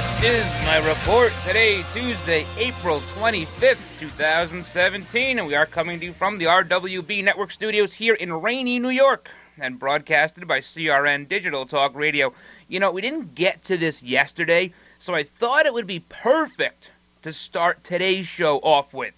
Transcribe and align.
This 0.00 0.22
is 0.22 0.64
my 0.64 0.78
report 0.78 1.30
today, 1.46 1.84
Tuesday, 1.92 2.46
April 2.56 3.00
25th, 3.00 3.78
2017. 3.98 5.38
And 5.38 5.46
we 5.46 5.54
are 5.54 5.66
coming 5.66 6.00
to 6.00 6.06
you 6.06 6.12
from 6.14 6.38
the 6.38 6.46
RWB 6.46 7.22
Network 7.22 7.50
studios 7.50 7.92
here 7.92 8.14
in 8.14 8.32
rainy 8.32 8.78
New 8.78 8.88
York 8.88 9.28
and 9.58 9.78
broadcasted 9.78 10.48
by 10.48 10.60
CRN 10.60 11.28
Digital 11.28 11.66
Talk 11.66 11.94
Radio. 11.94 12.32
You 12.68 12.80
know, 12.80 12.90
we 12.90 13.02
didn't 13.02 13.34
get 13.34 13.62
to 13.64 13.76
this 13.76 14.02
yesterday, 14.02 14.72
so 14.98 15.14
I 15.14 15.24
thought 15.24 15.66
it 15.66 15.74
would 15.74 15.86
be 15.86 16.00
perfect 16.08 16.92
to 17.22 17.32
start 17.32 17.84
today's 17.84 18.26
show 18.26 18.58
off 18.60 18.94
with. 18.94 19.12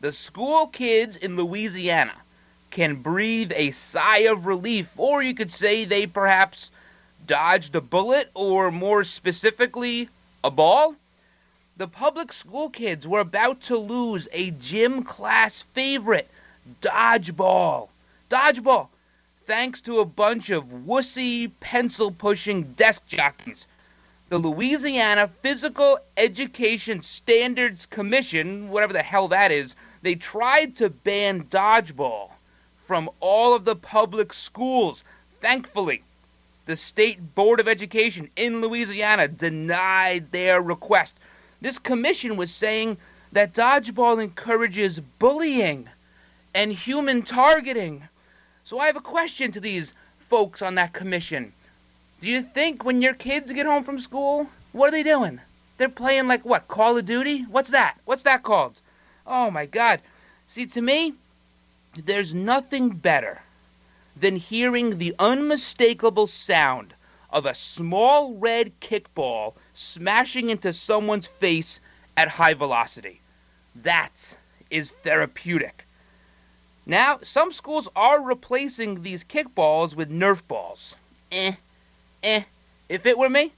The 0.00 0.10
school 0.10 0.66
kids 0.66 1.16
in 1.16 1.36
Louisiana 1.36 2.14
can 2.72 2.96
breathe 2.96 3.52
a 3.54 3.70
sigh 3.70 4.24
of 4.26 4.46
relief, 4.46 4.88
or 4.96 5.22
you 5.22 5.34
could 5.34 5.52
say 5.52 5.84
they 5.84 6.06
perhaps 6.06 6.72
dodged 7.24 7.76
a 7.76 7.80
bullet, 7.80 8.30
or 8.34 8.72
more 8.72 9.04
specifically, 9.04 10.08
a 10.44 10.50
ball? 10.50 10.94
The 11.78 11.88
public 11.88 12.32
school 12.32 12.68
kids 12.68 13.08
were 13.08 13.20
about 13.20 13.62
to 13.62 13.78
lose 13.78 14.28
a 14.30 14.50
gym 14.52 15.02
class 15.02 15.62
favorite, 15.72 16.30
dodgeball. 16.82 17.88
Dodgeball, 18.30 18.88
thanks 19.46 19.80
to 19.80 20.00
a 20.00 20.04
bunch 20.04 20.50
of 20.50 20.64
wussy, 20.66 21.50
pencil 21.60 22.10
pushing 22.10 22.74
desk 22.74 23.06
jockeys. 23.06 23.66
The 24.28 24.38
Louisiana 24.38 25.30
Physical 25.40 25.98
Education 26.16 27.02
Standards 27.02 27.86
Commission, 27.86 28.68
whatever 28.68 28.92
the 28.92 29.02
hell 29.02 29.28
that 29.28 29.50
is, 29.50 29.74
they 30.02 30.14
tried 30.14 30.76
to 30.76 30.90
ban 30.90 31.44
dodgeball 31.44 32.30
from 32.86 33.08
all 33.20 33.54
of 33.54 33.64
the 33.64 33.76
public 33.76 34.34
schools. 34.34 35.02
Thankfully, 35.40 36.02
the 36.66 36.76
State 36.76 37.34
Board 37.34 37.60
of 37.60 37.68
Education 37.68 38.30
in 38.36 38.60
Louisiana 38.60 39.28
denied 39.28 40.30
their 40.32 40.62
request. 40.62 41.14
This 41.60 41.78
commission 41.78 42.36
was 42.36 42.50
saying 42.50 42.96
that 43.32 43.52
dodgeball 43.52 44.22
encourages 44.22 45.00
bullying 45.00 45.88
and 46.54 46.72
human 46.72 47.22
targeting. 47.22 48.08
So 48.64 48.78
I 48.78 48.86
have 48.86 48.96
a 48.96 49.00
question 49.00 49.52
to 49.52 49.60
these 49.60 49.92
folks 50.30 50.62
on 50.62 50.76
that 50.76 50.92
commission. 50.92 51.52
Do 52.20 52.30
you 52.30 52.42
think 52.42 52.84
when 52.84 53.02
your 53.02 53.14
kids 53.14 53.52
get 53.52 53.66
home 53.66 53.84
from 53.84 54.00
school, 54.00 54.46
what 54.72 54.88
are 54.88 54.92
they 54.92 55.02
doing? 55.02 55.40
They're 55.76 55.88
playing 55.88 56.28
like 56.28 56.44
what? 56.44 56.68
Call 56.68 56.96
of 56.96 57.04
Duty? 57.04 57.42
What's 57.42 57.70
that? 57.70 57.98
What's 58.04 58.22
that 58.22 58.42
called? 58.42 58.80
Oh 59.26 59.50
my 59.50 59.66
god. 59.66 60.00
See, 60.46 60.66
to 60.66 60.80
me, 60.80 61.14
there's 61.96 62.32
nothing 62.32 62.90
better 62.90 63.40
than 64.16 64.36
hearing 64.36 64.98
the 64.98 65.14
unmistakable 65.18 66.26
sound 66.26 66.94
of 67.30 67.46
a 67.46 67.54
small 67.54 68.34
red 68.34 68.72
kickball 68.80 69.54
smashing 69.74 70.50
into 70.50 70.72
someone's 70.72 71.26
face 71.26 71.80
at 72.16 72.28
high 72.28 72.54
velocity. 72.54 73.20
That 73.74 74.12
is 74.70 74.90
therapeutic. 74.90 75.84
Now, 76.86 77.18
some 77.22 77.52
schools 77.52 77.88
are 77.96 78.20
replacing 78.20 79.02
these 79.02 79.24
kickballs 79.24 79.94
with 79.94 80.10
Nerf 80.10 80.46
balls. 80.46 80.94
Eh, 81.32 81.54
eh. 82.22 82.42
If 82.88 83.06
it 83.06 83.18
were 83.18 83.30
me, 83.30 83.52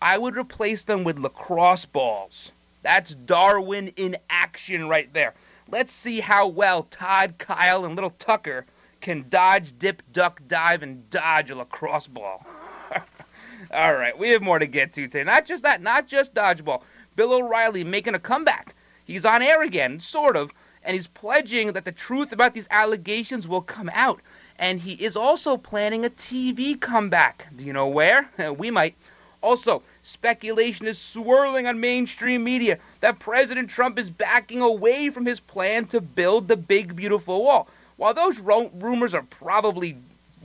I 0.00 0.16
would 0.16 0.36
replace 0.36 0.84
them 0.84 1.04
with 1.04 1.18
lacrosse 1.18 1.84
balls. 1.84 2.52
That's 2.82 3.14
Darwin 3.14 3.88
in 3.96 4.16
action 4.30 4.88
right 4.88 5.12
there. 5.12 5.34
Let's 5.68 5.92
see 5.92 6.20
how 6.20 6.46
well 6.46 6.84
Todd, 6.84 7.34
Kyle, 7.38 7.84
and 7.84 7.94
little 7.94 8.14
Tucker 8.18 8.64
can 9.02 9.26
dodge, 9.28 9.78
dip, 9.78 10.02
duck, 10.12 10.40
dive, 10.48 10.82
and 10.82 11.10
dodge 11.10 11.50
a 11.50 11.56
lacrosse 11.56 12.06
ball. 12.06 12.46
All 13.72 13.94
right, 13.94 14.16
we 14.16 14.30
have 14.30 14.42
more 14.42 14.58
to 14.58 14.66
get 14.66 14.92
to 14.94 15.02
today. 15.02 15.24
Not 15.24 15.44
just 15.44 15.64
that, 15.64 15.82
not 15.82 16.06
just 16.06 16.32
dodgeball. 16.34 16.82
Bill 17.16 17.32
O'Reilly 17.32 17.84
making 17.84 18.14
a 18.14 18.18
comeback. 18.18 18.74
He's 19.04 19.24
on 19.24 19.42
air 19.42 19.62
again, 19.62 20.00
sort 20.00 20.36
of, 20.36 20.52
and 20.84 20.94
he's 20.94 21.06
pledging 21.06 21.72
that 21.72 21.84
the 21.84 21.92
truth 21.92 22.32
about 22.32 22.54
these 22.54 22.68
allegations 22.70 23.46
will 23.46 23.60
come 23.60 23.90
out. 23.92 24.20
And 24.58 24.78
he 24.78 24.92
is 24.92 25.16
also 25.16 25.56
planning 25.56 26.04
a 26.04 26.10
TV 26.10 26.80
comeback. 26.80 27.48
Do 27.56 27.64
you 27.64 27.72
know 27.72 27.88
where? 27.88 28.28
we 28.56 28.70
might. 28.70 28.94
Also, 29.42 29.82
speculation 30.02 30.86
is 30.86 30.98
swirling 30.98 31.66
on 31.66 31.80
mainstream 31.80 32.44
media 32.44 32.78
that 33.00 33.18
President 33.18 33.68
Trump 33.68 33.98
is 33.98 34.08
backing 34.08 34.62
away 34.62 35.10
from 35.10 35.26
his 35.26 35.40
plan 35.40 35.86
to 35.86 36.00
build 36.00 36.46
the 36.46 36.56
big, 36.56 36.94
beautiful 36.94 37.42
wall. 37.42 37.68
While 38.02 38.14
those 38.14 38.40
ro- 38.40 38.68
rumors 38.74 39.14
are 39.14 39.22
probably 39.22 39.96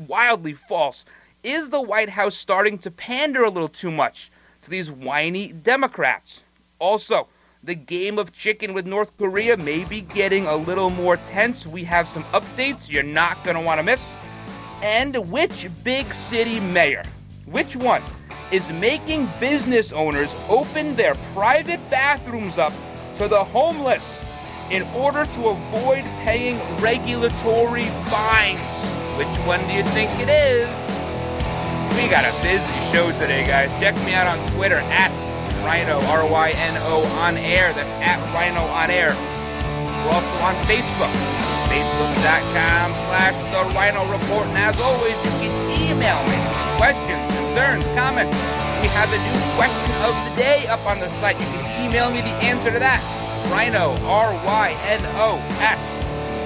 wildly 0.05 0.53
false, 0.53 1.05
is 1.43 1.71
the 1.71 1.81
White 1.81 2.07
House 2.07 2.37
starting 2.37 2.77
to 2.77 2.91
pander 2.91 3.43
a 3.45 3.49
little 3.49 3.67
too 3.67 3.89
much 3.89 4.29
to 4.61 4.69
these 4.69 4.91
whiny 4.91 5.53
Democrats? 5.53 6.43
Also, 6.77 7.27
the 7.63 7.73
game 7.73 8.19
of 8.19 8.31
chicken 8.31 8.75
with 8.75 8.85
North 8.85 9.09
Korea 9.17 9.57
may 9.57 9.85
be 9.85 10.01
getting 10.01 10.45
a 10.45 10.55
little 10.55 10.91
more 10.91 11.17
tense. 11.17 11.65
We 11.65 11.83
have 11.85 12.07
some 12.07 12.25
updates 12.25 12.91
you're 12.91 13.01
not 13.01 13.43
going 13.43 13.55
to 13.55 13.63
want 13.63 13.79
to 13.79 13.83
miss. 13.83 14.07
And 14.83 15.15
which 15.31 15.67
big 15.83 16.13
city 16.13 16.59
mayor, 16.59 17.05
which 17.47 17.75
one, 17.75 18.03
is 18.51 18.69
making 18.69 19.31
business 19.39 19.91
owners 19.91 20.31
open 20.47 20.95
their 20.95 21.15
private 21.33 21.79
bathrooms 21.89 22.59
up 22.59 22.73
to 23.15 23.27
the 23.27 23.43
homeless 23.43 24.26
in 24.69 24.83
order 24.93 25.25
to 25.25 25.49
avoid 25.49 26.03
paying 26.23 26.59
regulatory 26.79 27.85
fines? 28.11 28.59
Which 29.17 29.27
one 29.47 29.65
do 29.65 29.73
you 29.73 29.83
think 29.95 30.11
it 30.19 30.29
is? 30.29 30.67
We 31.95 32.07
got 32.09 32.25
a 32.25 32.33
busy 32.43 32.63
show 32.91 33.11
today, 33.19 33.47
guys. 33.47 33.71
Check 33.79 33.95
me 34.05 34.13
out 34.13 34.27
on 34.27 34.37
Twitter 34.51 34.77
at 34.91 35.11
Ryno, 35.63 36.03
R 36.07 36.29
Y 36.29 36.51
N 36.51 36.77
O 36.83 37.03
on 37.17 37.37
air. 37.37 37.73
That's 37.73 37.89
at 38.03 38.19
Ryno 38.35 38.69
on 38.69 38.91
air. 38.91 39.15
We're 40.05 40.13
also 40.13 40.35
on 40.43 40.55
Facebook, 40.65 41.11
facebook.com 41.71 42.93
slash 43.09 43.35
The 43.51 43.63
Ryno 43.73 44.05
Report. 44.11 44.47
And 44.47 44.57
as 44.57 44.79
always, 44.79 45.15
you 45.25 45.31
can 45.41 45.53
email 45.81 46.21
me 46.27 46.37
questions, 46.77 47.33
concerns, 47.35 47.85
comments. 47.95 48.37
We 48.83 48.87
have 48.93 49.09
a 49.11 49.17
new 49.17 49.55
question 49.55 49.91
of 50.05 50.13
the 50.29 50.35
day 50.39 50.67
up 50.67 50.85
on 50.85 50.99
the 50.99 51.09
site. 51.19 51.39
You 51.39 51.45
can 51.47 51.85
email 51.85 52.11
me 52.11 52.21
the 52.21 52.35
answer 52.45 52.69
to 52.69 52.79
that. 52.79 53.26
Ryno, 53.49 53.99
R 54.03 54.33
Y 54.45 54.77
N 54.85 55.03
O, 55.15 55.39
at 55.59 55.79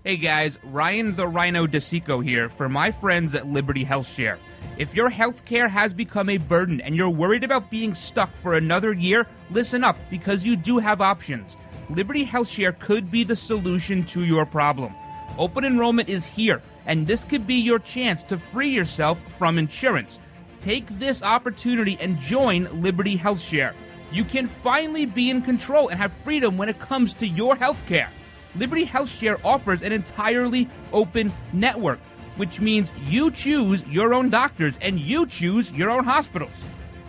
Hey 0.04 0.16
guys, 0.18 0.58
Ryan 0.62 1.16
the 1.16 1.24
Ryno 1.24 1.66
DeSico 1.66 2.22
here 2.22 2.50
for 2.50 2.68
my 2.68 2.92
friends 2.92 3.34
at 3.34 3.46
Liberty 3.46 3.84
Health 3.84 4.06
Share. 4.06 4.38
If 4.76 4.94
your 4.94 5.08
health 5.08 5.46
care 5.46 5.66
has 5.66 5.94
become 5.94 6.28
a 6.28 6.36
burden 6.36 6.82
and 6.82 6.94
you're 6.94 7.08
worried 7.08 7.42
about 7.42 7.70
being 7.70 7.94
stuck 7.94 8.30
for 8.36 8.52
another 8.54 8.92
year, 8.92 9.26
listen 9.50 9.82
up 9.82 9.96
because 10.10 10.44
you 10.44 10.56
do 10.56 10.76
have 10.78 11.00
options. 11.00 11.56
Liberty 11.90 12.24
HealthShare 12.24 12.78
could 12.78 13.10
be 13.10 13.24
the 13.24 13.36
solution 13.36 14.04
to 14.04 14.24
your 14.24 14.46
problem. 14.46 14.94
Open 15.36 15.64
enrollment 15.64 16.08
is 16.08 16.24
here, 16.24 16.62
and 16.86 17.06
this 17.06 17.24
could 17.24 17.46
be 17.46 17.56
your 17.56 17.78
chance 17.78 18.22
to 18.24 18.38
free 18.38 18.70
yourself 18.70 19.18
from 19.38 19.58
insurance. 19.58 20.18
Take 20.58 20.98
this 20.98 21.22
opportunity 21.22 21.98
and 22.00 22.18
join 22.18 22.80
Liberty 22.80 23.18
HealthShare. 23.18 23.74
You 24.10 24.24
can 24.24 24.48
finally 24.62 25.04
be 25.04 25.28
in 25.28 25.42
control 25.42 25.88
and 25.88 25.98
have 25.98 26.12
freedom 26.24 26.56
when 26.56 26.68
it 26.68 26.78
comes 26.78 27.12
to 27.14 27.26
your 27.26 27.54
health 27.54 27.80
care. 27.86 28.08
Liberty 28.56 28.86
HealthShare 28.86 29.44
offers 29.44 29.82
an 29.82 29.92
entirely 29.92 30.70
open 30.92 31.32
network, 31.52 31.98
which 32.36 32.60
means 32.60 32.92
you 33.04 33.30
choose 33.30 33.84
your 33.86 34.14
own 34.14 34.30
doctors 34.30 34.78
and 34.80 34.98
you 34.98 35.26
choose 35.26 35.70
your 35.72 35.90
own 35.90 36.04
hospitals. 36.04 36.64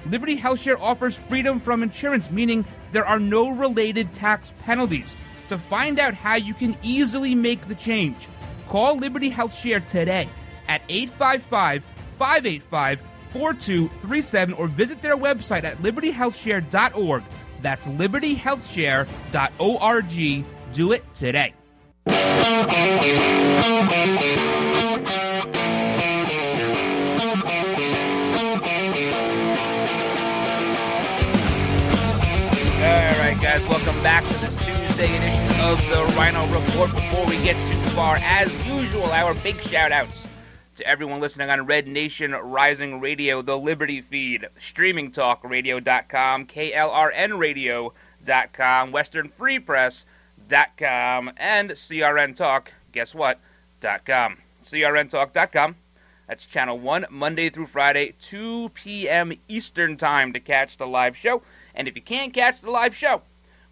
Liberty 0.07 0.38
HealthShare 0.38 0.80
offers 0.80 1.16
freedom 1.16 1.60
from 1.60 1.81
insurance, 1.81 2.30
meaning 2.30 2.66
there 2.95 3.06
are 3.06 3.19
no 3.19 3.50
related 3.50 4.13
tax 4.13 4.53
penalties. 4.63 5.13
To 5.50 5.57
find 5.57 6.00
out 6.00 6.13
how 6.13 6.36
you 6.36 6.53
can 6.53 6.77
easily 6.81 7.36
make 7.36 7.68
the 7.68 7.75
change, 7.75 8.30
call 8.69 8.97
Liberty 8.97 9.27
Health 9.30 9.53
Share 9.53 9.81
today 9.81 10.30
at 10.68 10.81
855 10.89 11.83
585 12.18 13.01
4237 13.33 14.56
or 14.56 14.68
visit 14.68 15.01
their 15.01 15.18
website 15.18 15.65
at 15.65 15.80
libertyhealthshare.org. 15.80 17.24
That's 17.62 17.86
libertyhealthshare.org. 17.86 20.45
Do 20.74 20.94
it 20.94 21.15
today. 21.15 21.53
Guys, 33.56 33.69
welcome 33.69 34.04
back 34.04 34.28
to 34.30 34.38
this 34.40 34.54
Tuesday 34.56 35.16
edition 35.16 35.48
of 35.62 35.78
the 35.88 36.04
Ryno 36.18 36.44
Report. 36.54 36.92
Before 36.92 37.25
we 37.25 37.42
get 37.42 37.56
too 37.72 37.80
far, 37.92 38.18
as 38.18 38.52
usual, 38.68 39.06
our 39.06 39.34
big 39.34 39.62
shout 39.62 39.94
outs 39.94 40.28
to 40.75 40.86
everyone 40.86 41.22
listening 41.22 41.50
on 41.50 41.66
Red 41.66 41.88
Nation 41.88 42.34
Rising 42.34 43.00
Radio, 43.00 43.42
the 43.42 43.57
Liberty 43.57 44.02
Feed, 44.02 44.50
StreamingTalkRadio.com, 44.60 46.48
KLRNRadio.com, 46.48 48.92
WesternFreePress.com, 48.92 51.31
and 51.38 51.69
CRN 51.69 52.36
Talk, 52.36 52.74
guess 52.92 53.16
what? 53.16 53.40
.com. 54.06 54.38
CRNTalk.com. 54.66 55.75
That's 56.28 56.46
channel 56.46 56.78
1, 56.78 57.06
Monday 57.10 57.50
through 57.50 57.68
Friday, 57.68 58.16
2 58.22 58.72
p.m. 58.74 59.31
Eastern 59.48 59.96
Time 59.96 60.34
to 60.34 60.42
catch 60.42 60.75
the 60.75 60.88
live 60.88 61.16
show. 61.16 61.42
And 61.74 61.88
if 61.88 61.96
you 61.96 62.02
can't 62.02 62.34
catch 62.34 62.60
the 62.60 62.72
live 62.72 62.94
show, 62.94 63.22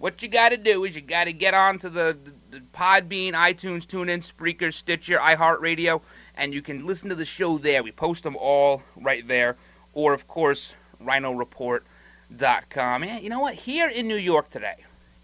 what 0.04 0.22
you 0.22 0.28
got 0.28 0.50
to 0.50 0.58
do 0.58 0.84
is 0.84 0.94
you 0.94 1.02
got 1.02 1.24
to 1.24 1.32
get 1.32 1.54
on 1.54 1.80
to 1.80 1.90
the, 1.90 2.18
the, 2.26 2.58
the 2.58 2.64
Podbean, 2.76 3.32
iTunes, 3.32 3.88
TuneIn, 3.88 4.20
Spreaker, 4.20 4.74
Stitcher, 4.74 5.18
iHeartRadio, 5.18 6.02
and 6.36 6.54
you 6.54 6.62
can 6.62 6.86
listen 6.86 7.08
to 7.08 7.16
the 7.16 7.24
show 7.24 7.58
there. 7.58 7.82
We 7.82 7.94
post 7.94 8.24
them 8.24 8.36
all 8.36 8.84
right 8.98 9.26
there. 9.26 9.56
Or, 9.94 10.12
of 10.12 10.28
course, 10.28 10.74
rynoreport.com. 11.02 13.04
And 13.04 13.24
you 13.24 13.30
know 13.30 13.40
what? 13.40 13.54
Here 13.54 13.88
in 13.88 14.10
New 14.10 14.18
York 14.18 14.50
today, 14.50 14.76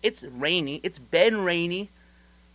it's 0.01 0.23
rainy. 0.23 0.79
It's 0.81 0.97
been 0.97 1.41
rainy 1.41 1.89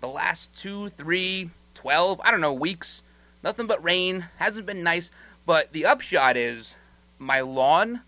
the 0.01 0.09
last 0.09 0.57
two, 0.57 0.89
three, 0.89 1.51
12, 1.75 2.23
I 2.25 2.31
don't 2.31 2.41
know, 2.41 2.55
weeks. 2.55 3.03
Nothing 3.43 3.67
but 3.67 3.85
rain. 3.85 4.25
Hasn't 4.39 4.65
been 4.65 4.83
nice. 4.83 5.11
But 5.45 5.71
the 5.75 5.85
upshot 5.85 6.39
is 6.39 6.75
my 7.19 7.43
lawn 7.43 8.01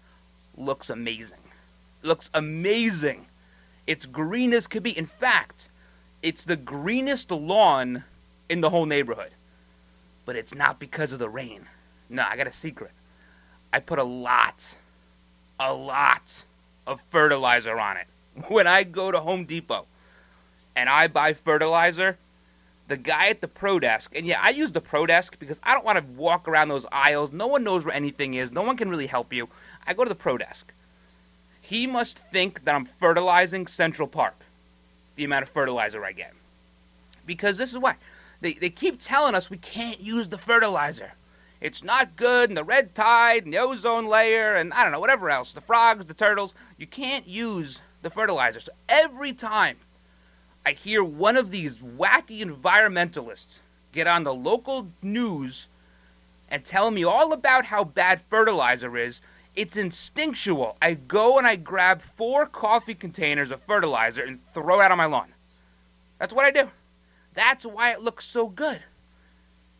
looks 0.57 0.89
amazing. 0.89 1.37
Looks 2.03 2.31
amazing. 2.33 3.26
It's 3.87 4.07
green 4.07 4.53
as 4.53 4.67
could 4.67 4.83
be. 4.83 4.97
In 4.97 5.07
fact, 5.07 5.69
it's 6.23 6.45
the 6.45 6.57
greenest 6.57 7.31
lawn 7.31 8.03
in 8.49 8.61
the 8.61 8.71
whole 8.71 8.87
neighborhood. 8.87 9.31
But 10.25 10.37
it's 10.37 10.55
not 10.55 10.81
because 10.81 11.13
of 11.13 11.19
the 11.19 11.29
rain. 11.29 11.67
No, 12.09 12.25
I 12.29 12.37
got 12.37 12.49
a 12.49 12.53
secret. 12.53 12.91
I 13.73 13.81
put 13.81 13.99
a 13.99 14.05
lot, 14.05 14.77
a 15.61 15.73
lot 15.73 16.45
of 16.87 17.01
fertilizer 17.11 17.79
on 17.79 17.97
it. 17.97 18.07
When 18.49 18.67
I 18.67 18.83
go 18.83 19.11
to 19.11 19.21
Home 19.21 19.45
Depot 19.45 19.87
and 20.75 20.89
I 20.89 21.07
buy 21.09 21.33
fertilizer, 21.33 22.19
the 22.89 22.97
guy 22.97 23.29
at 23.29 23.41
the 23.41 23.49
pro 23.49 23.79
desk, 23.79 24.13
and 24.15 24.27
yeah, 24.27 24.41
I 24.41 24.51
use 24.51 24.73
the 24.73 24.81
pro 24.81 25.07
desk 25.07 25.39
because 25.39 25.59
I 25.63 25.75
don't 25.75 25.85
want 25.85 25.99
to 25.99 26.21
walk 26.21 26.47
around 26.47 26.69
those 26.69 26.87
aisles. 26.93 27.33
No 27.33 27.47
one 27.47 27.65
knows 27.65 27.85
where 27.85 27.95
anything 27.95 28.35
is. 28.35 28.53
No 28.53 28.63
one 28.63 28.77
can 28.77 28.91
really 28.91 29.07
help 29.07 29.33
you. 29.33 29.49
I 29.87 29.95
go 29.95 30.05
to 30.05 30.09
the 30.09 30.15
pro 30.15 30.39
desk. 30.39 30.73
He 31.67 31.89
must 31.89 32.19
think 32.31 32.63
that 32.65 32.77
I'm 32.77 32.85
fertilizing 32.85 33.67
Central 33.67 34.07
Park, 34.07 34.37
the 35.17 35.25
amount 35.25 35.43
of 35.43 35.49
fertilizer 35.49 36.05
I 36.05 36.13
get. 36.13 36.33
Because 37.27 37.57
this 37.57 37.73
is 37.73 37.79
why. 37.79 37.97
They, 38.41 38.53
they 38.53 38.71
keep 38.71 39.01
telling 39.01 39.35
us 39.35 39.51
we 39.51 39.59
can't 39.59 39.99
use 39.99 40.29
the 40.29 40.39
fertilizer. 40.39 41.11
It's 41.61 41.83
not 41.83 42.15
good, 42.15 42.51
and 42.51 42.57
the 42.57 42.63
red 42.63 42.95
tide, 42.95 43.45
and 43.45 43.53
the 43.53 43.59
ozone 43.59 44.07
layer, 44.07 44.55
and 44.55 44.73
I 44.73 44.85
don't 44.85 44.93
know, 44.93 45.01
whatever 45.01 45.29
else, 45.29 45.51
the 45.51 45.61
frogs, 45.61 46.07
the 46.07 46.15
turtles. 46.15 46.55
You 46.79 46.87
can't 46.87 47.27
use 47.27 47.81
the 48.03 48.11
fertilizer. 48.11 48.61
So 48.61 48.71
every 48.89 49.33
time 49.33 49.77
I 50.65 50.71
hear 50.71 51.03
one 51.03 51.37
of 51.37 51.51
these 51.51 51.79
wacky 51.79 52.45
environmentalists 52.45 53.59
get 53.91 54.07
on 54.07 54.23
the 54.23 54.35
local 54.35 54.87
news 55.03 55.67
and 56.49 56.65
tell 56.65 56.93
me 56.93 57.03
all 57.03 57.33
about 57.33 57.65
how 57.65 57.83
bad 57.83 58.21
fertilizer 58.31 58.97
is, 58.97 59.21
it's 59.57 59.79
instinctual. 59.79 60.77
I 60.83 60.95
go 60.95 61.39
and 61.39 61.47
I 61.47 61.57
grab 61.57 62.03
four 62.17 62.47
coffee 62.47 62.95
containers 62.95 63.51
of 63.51 63.63
fertilizer 63.63 64.23
and 64.23 64.39
throw 64.53 64.81
it 64.81 64.85
out 64.85 64.93
on 64.93 64.99
my 64.99 65.07
lawn. 65.07 65.33
That's 66.19 66.35
what 66.35 66.45
I 66.45 66.51
do. 66.51 66.71
That's 67.35 67.65
why 67.65 67.93
it 67.93 68.03
looks 68.03 68.27
so 68.27 68.49
good. 68.49 68.81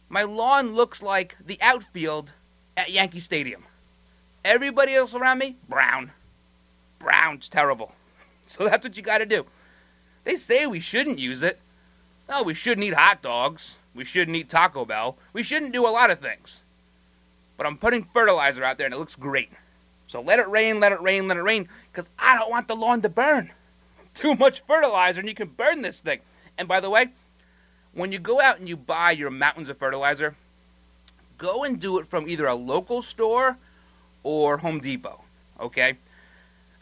My 0.09 0.23
lawn 0.23 0.75
looks 0.75 1.03
like 1.03 1.37
the 1.47 1.59
outfield 1.61 2.33
at 2.77 2.91
Yankee 2.91 3.21
Stadium. 3.21 3.65
Everybody 4.45 4.95
else 4.95 5.15
around 5.15 5.39
me, 5.39 5.57
brown. 5.69 6.11
Brown's 6.99 7.49
terrible. 7.49 7.93
So 8.49 8.69
that's 8.69 8.85
what 8.85 8.97
you 8.97 9.03
got 9.03 9.19
to 9.19 9.27
do. 9.27 9.45
They 10.23 10.37
say 10.37 10.67
we 10.67 10.79
shouldn't 10.79 11.19
use 11.19 11.43
it. 11.43 11.59
No, 12.29 12.45
we 12.45 12.55
shouldn't 12.55 12.85
eat 12.85 12.95
hot 12.95 13.21
dogs. 13.21 13.75
We 13.93 14.05
shouldn't 14.05 14.37
eat 14.37 14.49
Taco 14.49 14.85
Bell. 14.85 15.17
We 15.33 15.43
shouldn't 15.43 15.73
do 15.73 15.85
a 15.85 15.91
lot 15.91 16.13
of 16.13 16.21
things. 16.21 16.61
But 17.57 17.67
I'm 17.67 17.77
putting 17.77 18.05
fertilizer 18.05 18.63
out 18.63 18.79
there 18.79 18.87
and 18.87 18.95
it 18.95 18.99
looks 18.99 19.17
great. 19.17 19.51
So 20.09 20.21
let 20.21 20.39
it 20.39 20.49
rain, 20.49 20.81
let 20.81 20.93
it 20.93 21.01
rain, 21.01 21.29
let 21.29 21.37
it 21.37 21.43
rain, 21.43 21.69
because 21.91 22.09
I 22.19 22.37
don't 22.37 22.51
want 22.51 22.69
the 22.69 22.77
lawn 22.77 23.03
to 23.03 23.09
burn. 23.09 23.51
Too 24.15 24.35
much 24.35 24.61
fertilizer 24.61 25.21
and 25.21 25.29
you 25.29 25.35
can 25.35 25.49
burn 25.49 25.83
this 25.83 26.01
thing. 26.01 26.21
And 26.59 26.69
by 26.69 26.81
the 26.81 26.91
way, 26.91 27.09
when 27.93 28.13
you 28.13 28.19
go 28.19 28.41
out 28.41 28.59
and 28.59 28.69
you 28.69 28.77
buy 28.77 29.13
your 29.13 29.31
mountains 29.31 29.69
of 29.69 29.79
fertilizer, 29.79 30.35
go 31.39 31.65
and 31.65 31.81
do 31.81 31.99
it 31.99 32.07
from 32.07 32.29
either 32.29 32.47
a 32.47 32.55
local 32.55 33.03
store 33.03 33.57
or 34.23 34.57
Home 34.59 34.81
Depot. 34.81 35.21
Okay? 35.61 35.95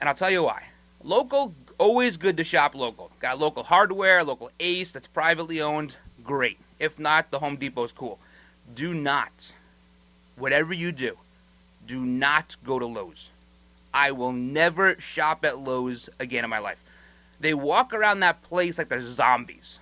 And 0.00 0.09
I'll 0.09 0.15
tell 0.15 0.31
you 0.31 0.43
why. 0.43 0.62
Local, 1.03 1.55
always 1.79 2.17
good 2.17 2.37
to 2.37 2.44
shop 2.44 2.75
local. 2.75 3.11
Got 3.21 3.38
local 3.38 3.62
hardware, 3.62 4.25
local 4.25 4.50
Ace 4.61 4.93
that's 4.93 5.06
privately 5.06 5.61
owned, 5.61 5.97
great. 6.25 6.59
If 6.79 6.99
not, 6.99 7.31
the 7.31 7.38
Home 7.38 7.56
Depot 7.56 7.85
is 7.85 7.93
cool. 7.93 8.19
Do 8.75 8.95
not, 8.95 9.33
whatever 10.37 10.73
you 10.73 10.93
do, 10.93 11.16
do 11.87 12.00
not 12.00 12.57
go 12.64 12.79
to 12.79 12.87
Lowe's. 12.87 13.31
I 13.93 14.11
will 14.12 14.33
never 14.33 14.99
shop 15.00 15.45
at 15.45 15.59
Lowe's 15.59 16.09
again 16.19 16.45
in 16.45 16.50
my 16.50 16.59
life. 16.59 16.79
They 17.41 17.55
walk 17.55 17.93
around 17.93 18.21
that 18.21 18.43
place 18.43 18.79
like 18.79 18.88
they're 18.88 19.03
zombies. 19.03 19.79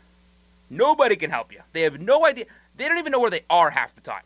Nobody 0.69 1.17
can 1.17 1.31
help 1.31 1.53
you. 1.53 1.61
They 1.73 1.83
have 1.83 2.01
no 2.01 2.25
idea. 2.27 2.47
They 2.77 2.89
don't 2.89 2.99
even 2.99 3.13
know 3.13 3.21
where 3.21 3.31
they 3.31 3.45
are 3.51 3.71
half 3.71 3.95
the 3.95 4.01
time. 4.01 4.23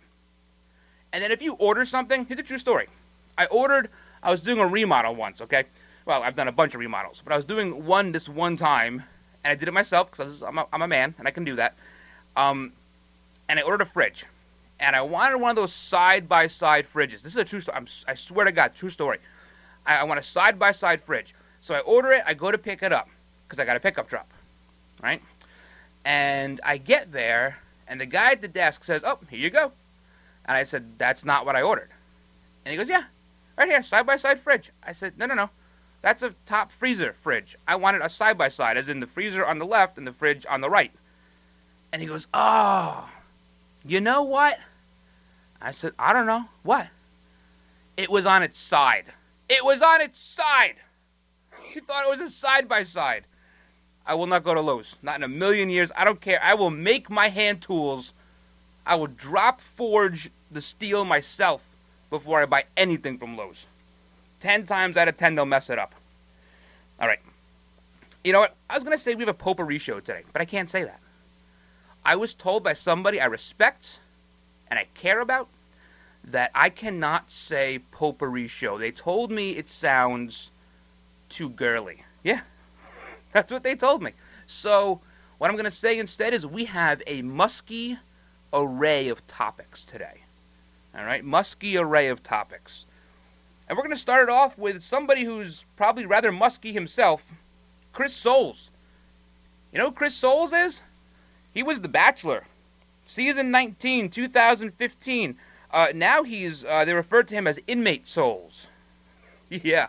And 1.12 1.23
then 1.23 1.33
if 1.33 1.42
you 1.42 1.54
order 1.54 1.85
something, 1.85 2.25
here's 2.26 2.40
a 2.40 2.42
true 2.42 2.59
story. 2.59 2.88
I 3.38 3.47
ordered, 3.47 3.90
I 4.23 4.30
was 4.30 4.42
doing 4.42 4.59
a 4.59 4.66
remodel 4.66 5.14
once, 5.14 5.40
okay? 5.40 5.64
well, 6.06 6.23
I've 6.23 6.37
done 6.37 6.49
a 6.49 6.52
bunch 6.52 6.75
of 6.75 6.80
remodels, 6.80 7.21
but 7.23 7.33
I 7.33 7.37
was 7.37 7.45
doing 7.45 7.85
one 7.85 8.12
this 8.12 8.28
one 8.28 8.56
time, 8.56 9.02
and 9.45 9.50
I 9.50 9.54
did 9.56 9.68
it 9.68 9.75
myself 9.75 10.11
because 10.11 10.42
I'm, 10.42 10.59
I'm 10.73 10.83
a 10.83 10.88
man 10.88 11.14
and 11.18 11.28
I 11.28 11.33
can 11.33 11.45
do 11.45 11.56
that. 11.56 11.75
Um, 12.37 12.73
and 13.49 13.59
I 13.59 13.62
ordered 13.62 13.83
a 13.83 13.90
fridge, 13.90 14.25
and 14.80 14.95
I 14.95 15.02
wanted 15.02 15.38
one 15.38 15.50
of 15.50 15.56
those 15.56 15.73
side 15.73 16.28
by 16.28 16.47
side 16.47 16.87
fridges. 16.92 17.23
This 17.23 17.33
is 17.33 17.37
a 17.37 17.45
true 17.45 17.61
story. 17.61 17.78
I 18.06 18.14
swear 18.14 18.45
to 18.45 18.52
God, 18.52 18.75
true 18.75 18.90
story. 18.90 19.18
I, 19.87 19.97
I 19.97 20.04
want 20.04 20.21
a 20.21 20.23
side 20.23 20.59
by 20.59 20.73
side 20.73 21.02
fridge. 21.02 21.35
So 21.61 21.75
I 21.75 21.80
order 21.80 22.12
it. 22.12 22.23
I 22.26 22.35
go 22.35 22.50
to 22.50 22.59
pick 22.59 22.83
it 22.83 22.92
up 22.92 23.09
because 23.47 23.59
I 23.59 23.64
got 23.64 23.76
a 23.76 23.80
pickup 23.80 24.09
truck, 24.09 24.28
right? 25.02 25.23
And 26.04 26.61
I 26.64 26.76
get 26.76 27.11
there, 27.12 27.56
and 27.88 28.00
the 28.00 28.06
guy 28.06 28.33
at 28.33 28.40
the 28.40 28.49
desk 28.49 28.85
says, 28.85 29.02
"Oh, 29.04 29.18
here 29.30 29.40
you 29.40 29.50
go." 29.50 29.73
And 30.45 30.56
I 30.56 30.64
said, 30.64 30.99
"That's 30.99 31.25
not 31.25 31.47
what 31.47 31.56
I 31.56 31.62
ordered." 31.62 31.90
And 32.64 32.71
he 32.71 32.76
goes, 32.76 32.88
"Yeah, 32.88 33.04
right 33.59 33.68
here, 33.68 33.83
side 33.83 34.06
by 34.06 34.16
side 34.16 34.40
fridge." 34.40 34.71
I 34.83 34.92
said, 34.92 35.18
"No, 35.18 35.26
no, 35.26 35.35
no. 35.35 35.50
That's 36.02 36.23
a 36.23 36.33
top 36.47 36.71
freezer 36.71 37.16
fridge. 37.23 37.56
I 37.66 37.75
wanted 37.75 38.00
a 38.00 38.09
side 38.09 38.38
by 38.38 38.49
side, 38.49 38.76
as 38.76 38.88
in 38.88 39.00
the 39.00 39.09
freezer 39.09 39.45
on 39.45 39.59
the 39.59 39.66
left 39.66 39.99
and 39.99 40.06
the 40.06 40.12
fridge 40.12 40.47
on 40.49 40.61
the 40.61 40.71
right. 40.71 40.92
And 41.92 42.00
he 42.00 42.06
goes, 42.06 42.28
Oh, 42.33 43.11
you 43.87 44.00
know 44.00 44.23
what? 44.23 44.59
I 45.61 45.73
said, 45.73 45.93
I 45.99 46.12
don't 46.12 46.26
know. 46.26 46.45
What? 46.62 46.88
It 47.97 48.11
was 48.11 48.26
on 48.26 48.43
its 48.43 48.59
side. 48.59 49.05
It 49.49 49.64
was 49.64 49.83
on 49.83 50.00
its 50.00 50.19
side. 50.19 50.75
He 51.73 51.81
thought 51.81 52.07
it 52.07 52.11
was 52.11 52.21
a 52.21 52.31
side 52.31 52.69
by 52.71 52.85
side. 52.85 53.25
I 54.07 54.14
will 54.14 54.26
not 54.26 54.45
go 54.45 54.55
to 54.55 54.61
Lowe's. 54.62 54.95
Not 55.02 55.16
in 55.16 55.25
a 55.25 55.28
million 55.28 55.69
years. 55.69 55.90
I 55.95 56.05
don't 56.05 56.21
care. 56.21 56.43
I 56.43 56.55
will 56.55 56.71
make 56.71 57.11
my 57.11 57.28
hand 57.28 57.61
tools. 57.61 58.14
I 58.87 58.95
will 58.95 59.09
drop 59.09 59.61
forge 59.76 60.31
the 60.50 60.62
steel 60.62 61.05
myself 61.05 61.62
before 62.09 62.40
I 62.40 62.47
buy 62.47 62.64
anything 62.78 63.19
from 63.19 63.37
Lowe's. 63.37 63.66
Ten 64.40 64.64
times 64.64 64.97
out 64.97 65.09
of 65.09 65.19
ten, 65.19 65.35
they'll 65.35 65.45
mess 65.45 65.69
it 65.69 65.78
up. 65.78 65.95
All 66.99 67.09
right. 67.09 67.21
You 68.25 68.33
know 68.33 68.40
what? 68.40 68.55
I 68.71 68.75
was 68.75 68.85
going 68.85 68.97
to 68.97 69.02
say 69.02 69.14
we 69.14 69.23
have 69.23 69.28
a 69.28 69.35
potpourri 69.35 69.78
show 69.78 70.00
today, 70.00 70.23
but 70.33 70.40
I 70.40 70.47
can't 70.47 70.71
say 70.71 70.85
that. 70.85 71.00
I 72.06 72.14
was 72.14 72.34
told 72.34 72.62
by 72.62 72.75
somebody 72.75 73.20
I 73.20 73.26
respect 73.26 73.98
and 74.70 74.78
I 74.78 74.86
care 74.94 75.18
about 75.18 75.48
that 76.26 76.52
I 76.54 76.70
cannot 76.70 77.32
say 77.32 77.80
potpourri 77.90 78.46
show. 78.46 78.78
They 78.78 78.92
told 78.92 79.32
me 79.32 79.56
it 79.56 79.68
sounds 79.68 80.52
too 81.28 81.48
girly. 81.48 82.04
Yeah, 82.22 82.42
that's 83.32 83.52
what 83.52 83.64
they 83.64 83.75
told 83.75 84.04
me. 84.04 84.12
So 84.46 85.00
what 85.38 85.50
I'm 85.50 85.56
going 85.56 85.64
to 85.64 85.70
say 85.72 85.98
instead 85.98 86.32
is 86.32 86.46
we 86.46 86.66
have 86.66 87.02
a 87.08 87.22
musky 87.22 87.98
array 88.52 89.08
of 89.08 89.26
topics 89.26 89.82
today. 89.82 90.20
All 90.96 91.04
right, 91.04 91.25
musky 91.25 91.76
array 91.76 92.06
of 92.06 92.22
topics. 92.22 92.84
And 93.68 93.76
we're 93.76 93.82
going 93.82 93.96
to 93.96 94.00
start 94.00 94.28
it 94.28 94.32
off 94.32 94.56
with 94.56 94.80
somebody 94.80 95.25
who's 95.25 95.64
probably 95.76 96.06
rather 96.06 96.30
musky 96.30 96.72
himself, 96.72 97.20
Chris 97.92 98.14
Soules. 98.14 98.70
You 99.72 99.80
know 99.80 99.86
who 99.86 99.92
Chris 99.96 100.14
Soules 100.14 100.52
is? 100.52 100.80
He 101.56 101.62
was 101.62 101.80
The 101.80 101.88
Bachelor. 101.88 102.44
Season 103.06 103.50
19, 103.50 104.10
2015. 104.10 105.38
Uh, 105.70 105.88
now 105.94 106.22
he's, 106.22 106.66
uh, 106.66 106.84
they 106.84 106.92
refer 106.92 107.22
to 107.22 107.34
him 107.34 107.46
as 107.46 107.58
Inmate 107.66 108.06
Soules. 108.06 108.66
yeah, 109.48 109.86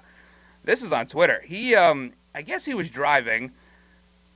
this 0.63 0.81
is 0.81 0.93
on 0.93 1.07
Twitter. 1.07 1.43
He, 1.45 1.75
um, 1.75 2.13
I 2.33 2.41
guess 2.41 2.63
he 2.63 2.73
was 2.73 2.89
driving. 2.89 3.51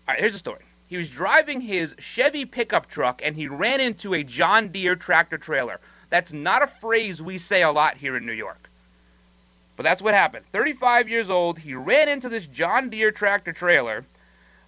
All 0.09 0.13
right, 0.13 0.19
here's 0.19 0.33
the 0.33 0.39
story. 0.39 0.65
He 0.89 0.97
was 0.97 1.09
driving 1.09 1.61
his 1.61 1.95
Chevy 2.00 2.43
pickup 2.43 2.89
truck 2.89 3.21
and 3.23 3.33
he 3.33 3.47
ran 3.47 3.79
into 3.79 4.13
a 4.13 4.25
John 4.25 4.67
Deere 4.67 4.97
tractor 4.97 5.38
trailer. 5.38 5.79
That's 6.09 6.33
not 6.33 6.63
a 6.63 6.67
phrase 6.67 7.21
we 7.21 7.38
say 7.38 7.61
a 7.61 7.71
lot 7.71 7.95
here 7.95 8.17
in 8.17 8.25
New 8.25 8.33
York. 8.33 8.69
But 9.77 9.83
that's 9.83 10.01
what 10.01 10.13
happened. 10.13 10.43
35 10.51 11.07
years 11.07 11.29
old, 11.29 11.59
he 11.59 11.75
ran 11.75 12.09
into 12.09 12.27
this 12.27 12.45
John 12.47 12.89
Deere 12.89 13.11
tractor 13.13 13.53
trailer. 13.53 14.03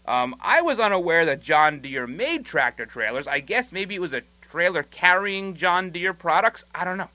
Um, 0.05 0.35
I 0.41 0.61
was 0.61 0.79
unaware 0.79 1.25
that 1.25 1.41
John 1.41 1.79
Deere 1.79 2.07
made 2.07 2.45
tractor 2.45 2.85
trailers. 2.85 3.27
I 3.27 3.39
guess 3.39 3.71
maybe 3.71 3.95
it 3.95 4.01
was 4.01 4.13
a 4.13 4.23
trailer 4.41 4.83
carrying 4.83 5.55
John 5.55 5.91
Deere 5.91 6.13
products. 6.13 6.65
I 6.75 6.83
don't 6.83 6.97
know. 6.97 7.09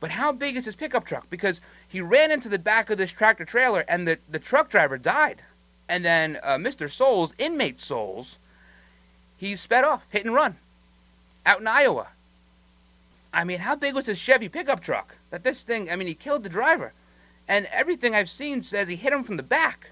But 0.00 0.10
how 0.10 0.32
big 0.32 0.56
is 0.56 0.64
his 0.64 0.74
pickup 0.74 1.06
truck? 1.06 1.30
Because 1.30 1.60
he 1.88 2.00
ran 2.00 2.30
into 2.30 2.48
the 2.48 2.58
back 2.58 2.90
of 2.90 2.98
this 2.98 3.10
tractor 3.10 3.44
trailer 3.44 3.84
and 3.88 4.06
the, 4.06 4.18
the 4.28 4.38
truck 4.38 4.68
driver 4.68 4.98
died. 4.98 5.40
And 5.88 6.04
then 6.04 6.38
uh, 6.42 6.56
Mr. 6.56 6.90
Soules, 6.90 7.34
inmate 7.38 7.80
Soules, 7.80 8.36
he 9.38 9.54
sped 9.56 9.84
off, 9.84 10.04
hit 10.10 10.24
and 10.24 10.34
run, 10.34 10.56
out 11.46 11.60
in 11.60 11.66
Iowa. 11.66 12.08
I 13.32 13.44
mean, 13.44 13.58
how 13.58 13.76
big 13.76 13.94
was 13.94 14.06
his 14.06 14.18
Chevy 14.18 14.48
pickup 14.48 14.80
truck? 14.80 15.14
That 15.30 15.44
this 15.44 15.62
thing, 15.62 15.90
I 15.90 15.96
mean, 15.96 16.08
he 16.08 16.14
killed 16.14 16.42
the 16.42 16.48
driver. 16.48 16.92
And 17.46 17.66
everything 17.66 18.14
I've 18.14 18.30
seen 18.30 18.62
says 18.62 18.88
he 18.88 18.96
hit 18.96 19.12
him 19.12 19.22
from 19.22 19.36
the 19.36 19.42
back. 19.42 19.90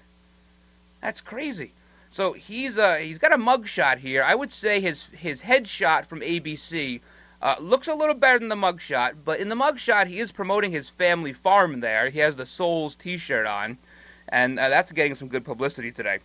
That's 1.01 1.21
crazy. 1.21 1.71
So 2.15 2.31
he's 2.31 2.77
uh, 2.77 2.95
he's 2.95 3.17
got 3.17 3.33
a 3.33 3.37
mug 3.37 3.67
shot 3.67 3.97
here. 3.97 4.23
I 4.23 4.35
would 4.35 4.49
say 4.49 4.79
his 4.79 5.03
his 5.11 5.41
headshot 5.41 6.05
from 6.05 6.21
ABC 6.21 7.01
uh, 7.41 7.55
looks 7.59 7.89
a 7.89 7.93
little 7.93 8.15
better 8.15 8.39
than 8.39 8.47
the 8.47 8.55
mug 8.55 8.79
shot, 8.79 9.15
but 9.25 9.41
in 9.41 9.49
the 9.49 9.55
mug 9.55 9.77
shot 9.77 10.07
he 10.07 10.21
is 10.21 10.31
promoting 10.31 10.71
his 10.71 10.87
family 10.87 11.33
farm 11.33 11.81
there. 11.81 12.09
He 12.09 12.19
has 12.19 12.37
the 12.37 12.45
Soules 12.45 12.95
T-shirt 12.95 13.45
on 13.45 13.77
and 14.29 14.57
uh, 14.57 14.69
that's 14.69 14.93
getting 14.93 15.13
some 15.13 15.27
good 15.27 15.43
publicity 15.43 15.91
today. 15.91 16.19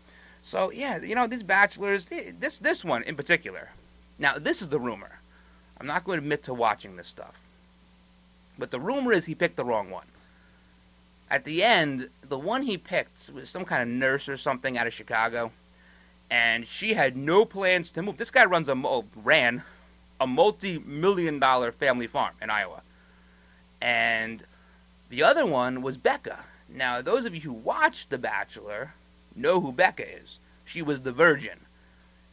So 0.44 0.70
yeah, 0.70 0.98
you 0.98 1.16
know 1.16 1.26
these 1.26 1.42
bachelors, 1.42 2.06
this 2.38 2.58
this 2.58 2.84
one 2.84 3.02
in 3.02 3.16
particular. 3.16 3.68
Now 4.20 4.38
this 4.38 4.62
is 4.62 4.68
the 4.68 4.78
rumor. 4.78 5.18
I'm 5.80 5.88
not 5.88 6.04
going 6.04 6.20
to 6.20 6.24
admit 6.24 6.44
to 6.44 6.54
watching 6.54 6.94
this 6.94 7.08
stuff, 7.08 7.34
but 8.60 8.70
the 8.70 8.78
rumor 8.78 9.12
is 9.12 9.24
he 9.24 9.34
picked 9.34 9.56
the 9.56 9.64
wrong 9.64 9.90
one. 9.90 10.06
At 11.32 11.42
the 11.42 11.64
end, 11.64 12.10
the 12.28 12.38
one 12.38 12.62
he 12.62 12.78
picked 12.78 13.28
was 13.34 13.50
some 13.50 13.64
kind 13.64 13.82
of 13.82 13.88
nurse 13.88 14.28
or 14.28 14.36
something 14.36 14.78
out 14.78 14.86
of 14.86 14.94
Chicago, 14.94 15.50
and 16.30 16.66
she 16.66 16.94
had 16.94 17.16
no 17.16 17.44
plans 17.44 17.90
to 17.90 18.02
move. 18.02 18.16
This 18.16 18.30
guy 18.30 18.44
runs 18.44 18.68
a 18.68 19.04
ran 19.22 19.62
a 20.20 20.26
multi-million 20.26 21.38
dollar 21.38 21.72
family 21.72 22.06
farm 22.06 22.34
in 22.42 22.50
Iowa, 22.50 22.82
and 23.80 24.42
the 25.08 25.22
other 25.22 25.46
one 25.46 25.82
was 25.82 25.96
Becca, 25.96 26.38
now, 26.72 27.02
those 27.02 27.24
of 27.24 27.34
you 27.34 27.40
who 27.40 27.52
watched 27.52 28.10
The 28.10 28.18
Bachelor 28.18 28.92
know 29.34 29.60
who 29.60 29.72
Becca 29.72 30.08
is. 30.08 30.38
She 30.64 30.82
was 30.82 31.00
the 31.00 31.12
virgin. 31.12 31.58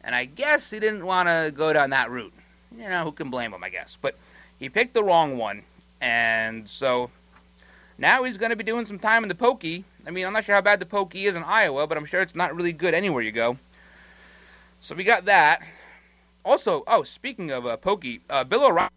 And 0.02 0.14
I 0.14 0.26
guess 0.26 0.70
he 0.70 0.78
didn't 0.78 1.04
want 1.04 1.28
to 1.28 1.52
go 1.54 1.72
down 1.72 1.90
that 1.90 2.10
route. 2.10 2.32
You 2.76 2.88
know, 2.88 3.04
who 3.04 3.12
can 3.12 3.30
blame 3.30 3.52
him, 3.52 3.64
I 3.64 3.68
guess. 3.68 3.98
But 4.00 4.16
he 4.58 4.68
picked 4.68 4.94
the 4.94 5.02
wrong 5.02 5.38
one. 5.38 5.62
And 6.00 6.68
so 6.68 7.10
now 7.98 8.22
he's 8.22 8.36
going 8.36 8.50
to 8.50 8.56
be 8.56 8.62
doing 8.62 8.86
some 8.86 8.98
time 8.98 9.24
in 9.24 9.28
the 9.28 9.34
pokey. 9.34 9.84
I 10.06 10.10
mean, 10.10 10.24
I'm 10.24 10.32
not 10.32 10.44
sure 10.44 10.54
how 10.54 10.60
bad 10.60 10.78
the 10.78 10.86
pokey 10.86 11.26
is 11.26 11.34
in 11.34 11.42
Iowa, 11.42 11.86
but 11.86 11.98
I'm 11.98 12.04
sure 12.04 12.20
it's 12.20 12.36
not 12.36 12.54
really 12.54 12.72
good 12.72 12.94
anywhere 12.94 13.22
you 13.22 13.32
go. 13.32 13.58
So 14.80 14.94
we 14.94 15.04
got 15.04 15.24
that. 15.26 15.62
Also, 16.44 16.84
oh, 16.86 17.02
speaking 17.02 17.50
of 17.50 17.66
uh, 17.66 17.76
pokey, 17.76 18.20
uh, 18.30 18.44
Bill 18.44 18.64
O'Reilly. 18.64 18.90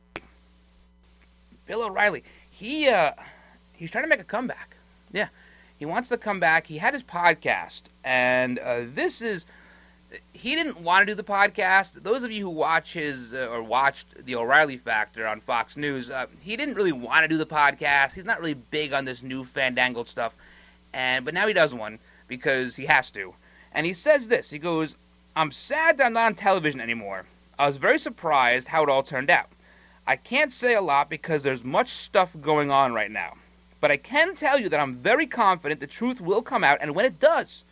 Bill 1.66 1.84
O'Reilly, 1.84 2.24
he 2.50 2.88
uh, 2.88 3.12
he's 3.74 3.92
trying 3.92 4.04
to 4.04 4.10
make 4.10 4.20
a 4.20 4.26
comeback. 4.26 4.76
Yeah, 5.12 5.28
he 5.80 5.86
wants 5.86 6.10
to 6.10 6.18
come 6.18 6.40
back. 6.40 6.68
He 6.68 6.78
had 6.78 6.94
his 6.94 7.04
podcast, 7.04 7.82
and 8.04 8.60
uh, 8.60 8.82
this 8.94 9.22
is. 9.22 9.46
He 10.34 10.56
didn't 10.56 10.82
want 10.82 11.04
to 11.04 11.06
do 11.06 11.16
the 11.16 11.24
podcast. 11.24 12.04
Those 12.04 12.24
of 12.24 12.32
you 12.34 12.44
who 12.44 12.50
watch 12.50 12.94
his 12.94 13.34
uh, 13.34 13.48
or 13.50 13.64
watched 13.64 14.26
the 14.26 14.36
O'Reilly 14.36 14.76
Factor 14.76 15.26
on 15.26 15.40
Fox 15.40 15.78
News, 15.78 16.12
uh, 16.12 16.26
he 16.42 16.58
didn't 16.58 16.76
really 16.76 16.92
want 16.92 17.24
to 17.24 17.30
do 17.30 17.38
the 17.38 17.46
podcast. 17.46 18.12
He's 18.12 18.26
not 18.26 18.40
really 18.40 18.54
big 18.54 18.92
on 18.92 19.06
this 19.06 19.24
new 19.24 19.46
fandangled 19.46 20.10
stuff, 20.10 20.34
and 20.94 21.24
but 21.26 21.34
now 21.34 21.48
he 21.48 21.54
does 21.54 21.74
one 21.74 21.98
because 22.28 22.76
he 22.76 22.86
has 22.86 23.10
to. 23.12 23.34
And 23.74 23.86
he 23.86 23.94
says 23.94 24.28
this. 24.28 24.50
He 24.50 24.60
goes, 24.60 24.96
"I'm 25.36 25.52
sad 25.52 25.98
that 25.98 26.06
I'm 26.06 26.14
not 26.14 26.26
on 26.26 26.36
television 26.36 26.82
anymore. 26.82 27.26
I 27.58 27.68
was 27.68 27.78
very 27.78 28.00
surprised 28.00 28.68
how 28.68 28.84
it 28.84 28.90
all 28.90 29.04
turned 29.04 29.30
out. 29.30 29.50
I 30.06 30.16
can't 30.16 30.52
say 30.52 30.74
a 30.74 30.82
lot 30.82 31.10
because 31.10 31.44
there's 31.44 31.64
much 31.64 31.90
stuff 31.90 32.30
going 32.42 32.70
on 32.70 32.94
right 32.94 33.12
now. 33.12 33.38
But 33.80 33.92
I 33.92 33.98
can 33.98 34.36
tell 34.36 34.60
you 34.60 34.68
that 34.70 34.80
I'm 34.80 34.96
very 34.96 35.28
confident 35.28 35.80
the 35.80 35.88
truth 35.88 36.20
will 36.20 36.42
come 36.42 36.64
out, 36.64 36.80
and 36.82 36.94
when 36.94 37.06
it 37.06 37.20
does, 37.20 37.64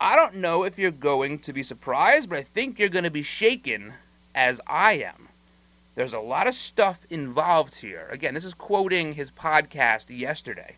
I 0.00 0.14
don't 0.16 0.36
know 0.36 0.64
if 0.64 0.78
you're 0.78 0.90
going 0.90 1.38
to 1.40 1.52
be 1.52 1.62
surprised, 1.62 2.28
but 2.28 2.38
I 2.38 2.42
think 2.42 2.78
you're 2.78 2.88
going 2.88 3.04
to 3.04 3.10
be 3.10 3.22
shaken 3.22 3.94
as 4.34 4.60
I 4.66 4.94
am. 4.94 5.28
There's 5.94 6.12
a 6.12 6.20
lot 6.20 6.46
of 6.46 6.54
stuff 6.54 6.98
involved 7.08 7.74
here. 7.74 8.08
Again, 8.10 8.34
this 8.34 8.44
is 8.44 8.54
quoting 8.54 9.14
his 9.14 9.30
podcast 9.30 10.06
yesterday. 10.08 10.76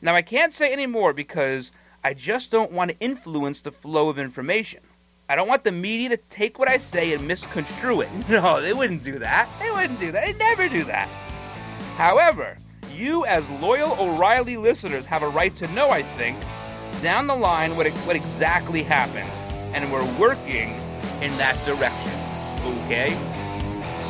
Now, 0.00 0.14
I 0.14 0.22
can't 0.22 0.54
say 0.54 0.72
any 0.72 0.86
more 0.86 1.12
because 1.12 1.70
I 2.06 2.12
just 2.12 2.50
don't 2.50 2.70
want 2.70 2.90
to 2.90 2.98
influence 3.00 3.60
the 3.60 3.72
flow 3.72 4.10
of 4.10 4.18
information. 4.18 4.80
I 5.30 5.36
don't 5.36 5.48
want 5.48 5.64
the 5.64 5.72
media 5.72 6.10
to 6.10 6.18
take 6.28 6.58
what 6.58 6.68
I 6.68 6.76
say 6.76 7.14
and 7.14 7.26
misconstrue 7.26 8.02
it. 8.02 8.10
No, 8.28 8.60
they 8.60 8.74
wouldn't 8.74 9.02
do 9.02 9.18
that. 9.20 9.48
They 9.58 9.70
wouldn't 9.70 9.98
do 9.98 10.12
that. 10.12 10.26
They 10.26 10.34
never 10.34 10.68
do 10.68 10.84
that. 10.84 11.08
However, 11.96 12.58
you, 12.92 13.24
as 13.24 13.48
loyal 13.48 13.96
O'Reilly 13.98 14.58
listeners, 14.58 15.06
have 15.06 15.22
a 15.22 15.28
right 15.28 15.56
to 15.56 15.66
know, 15.68 15.88
I 15.88 16.02
think, 16.18 16.38
down 17.00 17.26
the 17.26 17.34
line 17.34 17.74
what, 17.74 17.86
what 18.06 18.16
exactly 18.16 18.82
happened. 18.82 19.30
And 19.74 19.90
we're 19.90 20.18
working 20.18 20.74
in 21.22 21.34
that 21.38 21.56
direction. 21.64 22.12
Okay? 22.84 23.12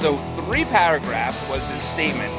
So, 0.00 0.18
three 0.42 0.64
paragraphs 0.64 1.48
was 1.48 1.64
his 1.70 1.82
statement. 1.90 2.32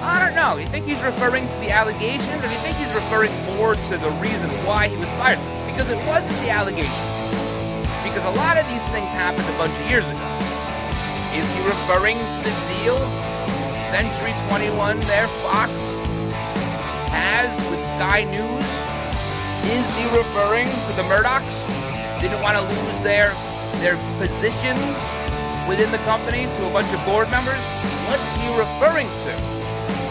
I 0.00 0.24
don't 0.24 0.34
know. 0.34 0.56
You 0.56 0.66
think 0.66 0.86
he's 0.86 1.00
referring 1.02 1.46
to 1.46 1.54
the 1.60 1.70
allegations, 1.70 2.42
or 2.42 2.48
do 2.48 2.52
you 2.52 2.64
think 2.64 2.76
he's 2.78 2.92
referring 2.94 3.32
more 3.52 3.74
to 3.74 3.98
the 3.98 4.10
reason 4.16 4.48
why 4.64 4.88
he 4.88 4.96
was 4.96 5.08
fired? 5.20 5.36
Because 5.68 5.90
it 5.90 6.00
wasn't 6.08 6.32
the 6.40 6.48
allegations. 6.48 6.96
Because 8.00 8.24
a 8.24 8.32
lot 8.40 8.56
of 8.56 8.64
these 8.72 8.80
things 8.96 9.12
happened 9.12 9.44
a 9.44 9.58
bunch 9.60 9.76
of 9.76 9.84
years 9.92 10.08
ago. 10.08 10.24
Is 11.36 11.44
he 11.52 11.60
referring 11.68 12.16
to 12.16 12.48
the 12.48 12.64
deal 12.80 12.96
Century 13.92 14.32
21 14.48 15.00
there, 15.00 15.28
Fox, 15.44 15.70
has 17.12 17.52
with 17.68 17.84
Sky 17.92 18.24
News? 18.24 18.64
Is 19.68 19.84
he 20.00 20.04
referring 20.16 20.68
to 20.70 20.92
the 20.96 21.04
Murdochs? 21.12 21.52
Didn't 22.20 22.40
want 22.40 22.56
to 22.56 22.62
lose 22.62 23.02
their 23.02 23.34
their 23.84 23.96
positions 24.16 24.80
within 25.68 25.92
the 25.92 26.00
company 26.08 26.44
to 26.44 26.66
a 26.66 26.72
bunch 26.72 26.88
of 26.88 27.04
board 27.04 27.30
members? 27.30 27.60
What's 28.08 28.32
he 28.40 28.48
referring 28.56 29.06
to? 29.06 29.49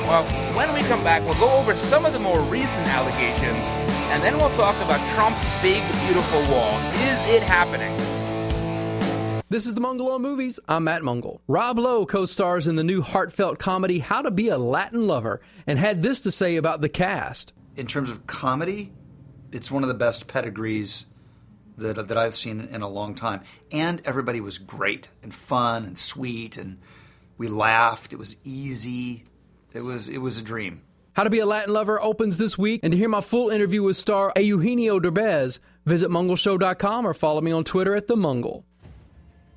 Well, 0.08 0.24
when 0.56 0.74
we 0.74 0.82
come 0.82 1.04
back, 1.04 1.24
we'll 1.24 1.40
go 1.40 1.52
over 1.58 1.74
some 1.74 2.06
of 2.06 2.14
the 2.14 2.20
more 2.20 2.42
recent 2.42 2.88
allegations, 2.88 3.66
and 4.12 4.24
then 4.24 4.38
we'll 4.38 4.56
talk 4.56 4.76
about 4.78 5.00
Trump's 5.16 5.44
big, 5.62 5.84
beautiful 6.06 6.40
wall. 6.52 6.78
Is 6.96 7.36
it 7.36 7.44
happening? 7.44 7.96
This 9.52 9.66
is 9.66 9.74
the 9.74 9.82
Mungle 9.82 10.12
on 10.12 10.22
Movies. 10.22 10.60
I'm 10.68 10.84
Matt 10.84 11.02
Mungle. 11.02 11.42
Rob 11.48 11.80
Lowe 11.80 12.06
co 12.06 12.28
stars 12.28 12.68
in 12.68 12.76
the 12.76 12.84
new 12.84 13.02
heartfelt 13.02 13.58
comedy 13.58 13.98
How 13.98 14.22
to 14.22 14.30
Be 14.30 14.50
a 14.50 14.60
Latin 14.60 15.08
Lover 15.08 15.42
and 15.66 15.80
had 15.80 16.04
this 16.04 16.22
to 16.22 16.32
say 16.32 16.56
about 16.56 16.82
the 16.82 16.90
cast. 16.90 17.52
In 17.76 17.88
terms 17.88 18.12
of 18.12 18.28
comedy, 18.28 18.92
it's 19.52 19.72
one 19.72 19.82
of 19.82 19.90
the 19.90 19.96
best 19.96 20.28
pedigrees 20.28 21.08
that, 21.78 22.08
that 22.08 22.18
I've 22.18 22.36
seen 22.36 22.62
in 22.62 22.84
a 22.84 22.88
long 22.88 23.16
time. 23.16 23.42
And 23.72 24.02
everybody 24.06 24.40
was 24.40 24.60
great 24.60 25.10
and 25.24 25.34
fun 25.34 25.86
and 25.86 25.98
sweet, 25.98 26.58
and 26.58 26.78
we 27.38 27.48
laughed. 27.48 28.14
It 28.14 28.20
was 28.20 28.36
easy. 28.44 29.24
It 29.74 29.82
was, 29.82 30.10
it 30.10 30.18
was 30.20 30.40
a 30.40 30.44
dream. 30.44 30.82
How 31.14 31.24
to 31.24 31.30
Be 31.30 31.40
a 31.40 31.46
Latin 31.46 31.74
Lover 31.74 32.02
opens 32.02 32.38
this 32.38 32.58
week, 32.58 32.82
and 32.82 32.92
to 32.92 32.98
hear 32.98 33.10
my 33.10 33.22
full 33.22 33.50
interview 33.50 33.84
with 33.84 33.98
star 33.98 34.32
Eugenio 34.38 35.00
Derbez, 35.00 35.60
visit 35.86 36.10
mungleshow.com 36.10 37.06
or 37.06 37.14
follow 37.14 37.42
me 37.42 37.52
on 37.52 37.64
Twitter 37.64 37.96
at 37.96 38.08
The 38.08 38.16
Mungle. 38.16 38.64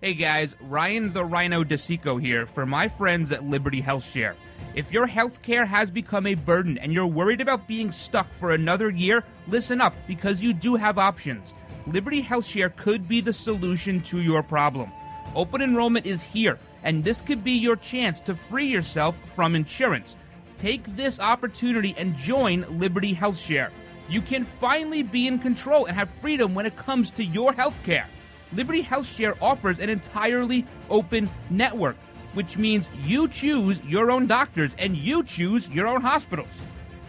Hey 0.01 0.15
guys, 0.15 0.57
Ryan 0.61 1.13
the 1.13 1.21
Ryno 1.23 1.65
DeSico 1.65 2.21
here 2.21 2.45
for 2.47 2.67
my 2.67 2.89
friends 2.89 3.31
at 3.31 3.45
Liberty 3.45 3.81
Health 3.81 4.05
Share. 4.05 4.35
If 4.75 4.91
your 4.91 5.07
healthcare 5.07 5.65
has 5.65 5.93
become 5.93 6.27
a 6.27 6.35
burden 6.35 6.77
and 6.79 6.93
you're 6.93 7.07
worried 7.07 7.41
about 7.41 7.69
being 7.69 7.93
stuck 7.93 8.27
for 8.35 8.53
another 8.53 8.91
year, 8.91 9.23
listen 9.47 9.81
up 9.81 9.95
because 10.09 10.43
you 10.43 10.53
do 10.53 10.75
have 10.75 10.99
options. 10.99 11.55
Liberty 11.87 12.21
Health 12.21 12.47
Share 12.47 12.71
could 12.71 13.07
be 13.07 13.21
the 13.21 13.33
solution 13.33 14.01
to 14.01 14.21
your 14.21 14.43
problem. 14.43 14.91
Open 15.37 15.63
enrollment 15.63 16.05
is 16.05 16.23
here, 16.23 16.59
and 16.83 17.05
this 17.05 17.21
could 17.21 17.45
be 17.45 17.53
your 17.53 17.77
chance 17.77 18.21
to 18.21 18.35
free 18.35 18.67
yourself 18.67 19.17
from 19.35 19.55
insurance. 19.55 20.17
Take 20.57 20.97
this 20.97 21.19
opportunity 21.19 21.95
and 21.97 22.17
join 22.17 22.67
Liberty 22.79 23.13
Health 23.13 23.39
Share. 23.39 23.71
You 24.09 24.21
can 24.21 24.45
finally 24.61 25.03
be 25.03 25.27
in 25.27 25.39
control 25.39 25.87
and 25.87 25.97
have 25.97 26.11
freedom 26.21 26.55
when 26.55 26.67
it 26.67 26.77
comes 26.77 27.11
to 27.13 27.25
your 27.25 27.53
healthcare. 27.53 28.05
Liberty 28.53 28.83
HealthShare 28.83 29.37
offers 29.41 29.79
an 29.79 29.89
entirely 29.89 30.67
open 30.91 31.31
network, 31.49 31.97
which 32.35 32.59
means 32.59 32.89
you 33.03 33.29
choose 33.29 33.81
your 33.83 34.11
own 34.11 34.27
doctors 34.27 34.75
and 34.79 34.97
you 34.97 35.25
choose 35.25 35.69
your 35.69 35.87
own 35.87 36.03
hospitals. 36.03 36.49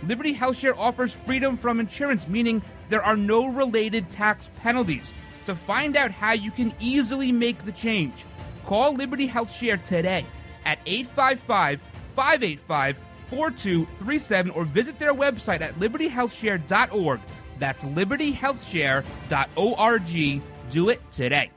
Liberty 0.04 0.34
HealthShare 0.34 0.78
offers 0.78 1.14
freedom 1.14 1.58
from 1.58 1.80
insurance, 1.80 2.28
meaning 2.28 2.62
there 2.90 3.04
are 3.04 3.18
no 3.18 3.48
related 3.48 4.10
tax 4.10 4.50
penalties. 4.62 5.12
To 5.46 5.56
find 5.56 5.98
out 5.98 6.12
how 6.12 6.32
you 6.32 6.52
can 6.52 6.74
easily 6.80 7.32
make 7.32 7.66
the 7.66 7.74
change, 7.74 8.26
call 8.66 8.94
Liberty 8.94 9.28
HealthShare 9.28 9.84
today 9.84 10.26
at 10.66 10.80
855 10.86 11.82
585 12.16 12.98
4237 13.30 14.52
or 14.52 14.66
visit 14.66 15.00
their 15.00 15.14
website 15.14 15.62
at 15.62 15.80
libertyhealthshare.org. 15.80 17.22
That's 17.60 17.84
libertyhealthshare.org 17.84 20.42
do 20.70 20.90
it 20.90 21.02
today. 21.12 21.50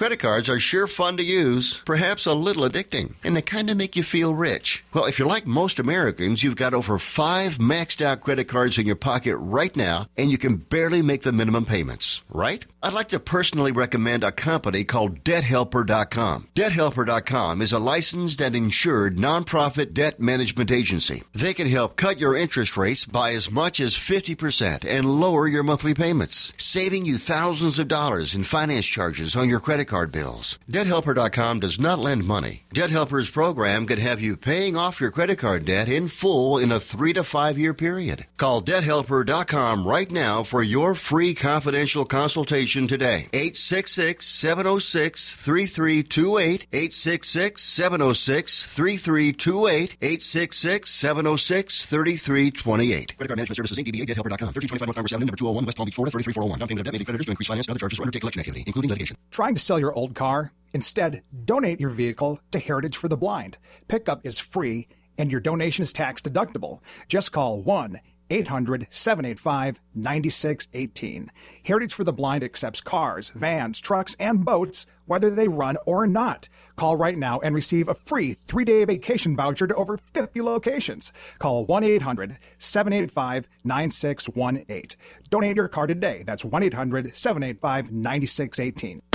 Credit 0.00 0.18
cards 0.18 0.48
are 0.48 0.58
sure 0.58 0.86
fun 0.86 1.18
to 1.18 1.22
use, 1.22 1.82
perhaps 1.84 2.24
a 2.24 2.32
little 2.32 2.66
addicting, 2.66 3.16
and 3.22 3.36
they 3.36 3.42
kind 3.42 3.68
of 3.68 3.76
make 3.76 3.96
you 3.96 4.02
feel 4.02 4.34
rich. 4.34 4.82
Well, 4.94 5.04
if 5.04 5.18
you're 5.18 5.28
like 5.28 5.46
most 5.46 5.78
Americans, 5.78 6.42
you've 6.42 6.56
got 6.56 6.72
over 6.72 6.98
five 6.98 7.58
maxed 7.58 8.00
out 8.00 8.22
credit 8.22 8.44
cards 8.44 8.78
in 8.78 8.86
your 8.86 8.96
pocket 8.96 9.36
right 9.36 9.76
now, 9.76 10.06
and 10.16 10.30
you 10.30 10.38
can 10.38 10.56
barely 10.56 11.02
make 11.02 11.20
the 11.20 11.32
minimum 11.32 11.66
payments, 11.66 12.22
right? 12.30 12.64
I'd 12.82 12.94
like 12.94 13.08
to 13.08 13.20
personally 13.20 13.72
recommend 13.72 14.24
a 14.24 14.32
company 14.32 14.84
called 14.84 15.22
DebtHelper.com. 15.22 16.48
DebtHelper.com 16.54 17.60
is 17.60 17.72
a 17.72 17.78
licensed 17.78 18.40
and 18.40 18.56
insured 18.56 19.18
nonprofit 19.18 19.92
debt 19.92 20.18
management 20.18 20.70
agency. 20.70 21.24
They 21.34 21.52
can 21.52 21.68
help 21.68 21.96
cut 21.96 22.18
your 22.18 22.34
interest 22.34 22.78
rates 22.78 23.04
by 23.04 23.32
as 23.32 23.50
much 23.50 23.80
as 23.80 23.96
50% 23.96 24.86
and 24.88 25.04
lower 25.04 25.46
your 25.46 25.62
monthly 25.62 25.92
payments, 25.92 26.54
saving 26.56 27.04
you 27.04 27.18
thousands 27.18 27.78
of 27.78 27.86
dollars 27.86 28.34
in 28.34 28.44
finance 28.44 28.86
charges 28.86 29.36
on 29.36 29.50
your 29.50 29.60
credit 29.60 29.89
card 29.90 30.10
bills. 30.10 30.58
DebtHelper.com 30.70 31.60
does 31.60 31.78
not 31.78 31.98
lend 31.98 32.24
money. 32.24 32.62
Debt 32.72 32.90
Helper's 32.90 33.28
program 33.28 33.84
could 33.84 33.98
have 33.98 34.20
you 34.20 34.36
paying 34.36 34.76
off 34.76 35.00
your 35.00 35.10
credit 35.10 35.38
card 35.38 35.64
debt 35.64 35.88
in 35.88 36.08
full 36.08 36.56
in 36.56 36.70
a 36.72 36.80
three 36.80 37.12
to 37.12 37.24
five 37.24 37.58
year 37.58 37.74
period. 37.74 38.24
Call 38.36 38.62
DebtHelper.com 38.62 39.86
right 39.86 40.10
now 40.10 40.44
for 40.44 40.62
your 40.62 40.94
free 40.94 41.34
confidential 41.34 42.04
consultation 42.04 42.86
today. 42.86 43.28
866 43.32 44.24
706 44.24 45.34
3328. 45.34 46.66
866 46.72 47.62
706 47.62 48.62
3328. 48.64 49.96
866 50.00 50.90
706 50.90 51.82
3328. 51.82 53.16
Credit 53.16 53.28
Card 53.28 53.36
Management 53.36 53.56
Services 53.56 53.76
Inc. 53.76 53.88
DBA 53.88 54.06
DebtHelper.com. 54.06 54.54
1325 54.54 54.86
North 54.86 54.94
Congress 54.94 55.12
Avenue, 55.12 55.26
number 55.26 55.36
201, 55.36 55.66
West 55.66 55.76
Palm 55.76 55.86
Beach, 55.86 55.94
Florida, 55.96 56.12
33401. 56.12 56.58
Down 56.60 56.68
payment 56.68 56.80
of 56.80 56.84
debt 56.86 56.92
may 56.92 56.98
be 57.00 57.04
creditors 57.04 57.26
to 57.26 57.32
increase 57.32 57.48
finance 57.48 57.66
and 57.66 57.72
other 57.72 57.80
charges 57.80 57.98
or 57.98 58.02
undertake 58.04 58.22
collection 58.22 58.40
activity, 58.40 58.62
including 58.66 58.90
litigation. 58.90 59.16
Trying 59.32 59.54
to 59.54 59.60
sell 59.60 59.79
your 59.80 59.94
old 59.94 60.14
car? 60.14 60.52
Instead, 60.72 61.22
donate 61.44 61.80
your 61.80 61.90
vehicle 61.90 62.38
to 62.52 62.58
Heritage 62.58 62.96
for 62.96 63.08
the 63.08 63.16
Blind. 63.16 63.58
Pickup 63.88 64.24
is 64.24 64.38
free 64.38 64.86
and 65.18 65.30
your 65.30 65.40
donation 65.40 65.82
is 65.82 65.92
tax 65.92 66.22
deductible. 66.22 66.80
Just 67.08 67.32
call 67.32 67.60
1 67.60 68.00
800 68.30 68.86
785 68.90 69.80
9618. 69.94 71.30
Heritage 71.64 71.94
for 71.94 72.04
the 72.04 72.12
Blind 72.12 72.44
accepts 72.44 72.80
cars, 72.80 73.30
vans, 73.30 73.80
trucks, 73.80 74.16
and 74.20 74.44
boats, 74.44 74.86
whether 75.06 75.28
they 75.28 75.48
run 75.48 75.76
or 75.86 76.06
not. 76.06 76.48
Call 76.76 76.96
right 76.96 77.18
now 77.18 77.40
and 77.40 77.54
receive 77.54 77.88
a 77.88 77.94
free 77.94 78.32
three 78.32 78.64
day 78.64 78.84
vacation 78.84 79.36
voucher 79.36 79.66
to 79.66 79.74
over 79.74 79.98
50 79.98 80.40
locations. 80.40 81.12
Call 81.38 81.66
1 81.66 81.82
800 81.82 82.38
785 82.56 83.48
9618. 83.64 84.98
Donate 85.28 85.56
your 85.56 85.68
car 85.68 85.86
today. 85.86 86.22
That's 86.24 86.44
1 86.44 86.62
800 86.62 87.16
785 87.16 87.92
9618. 87.92 89.09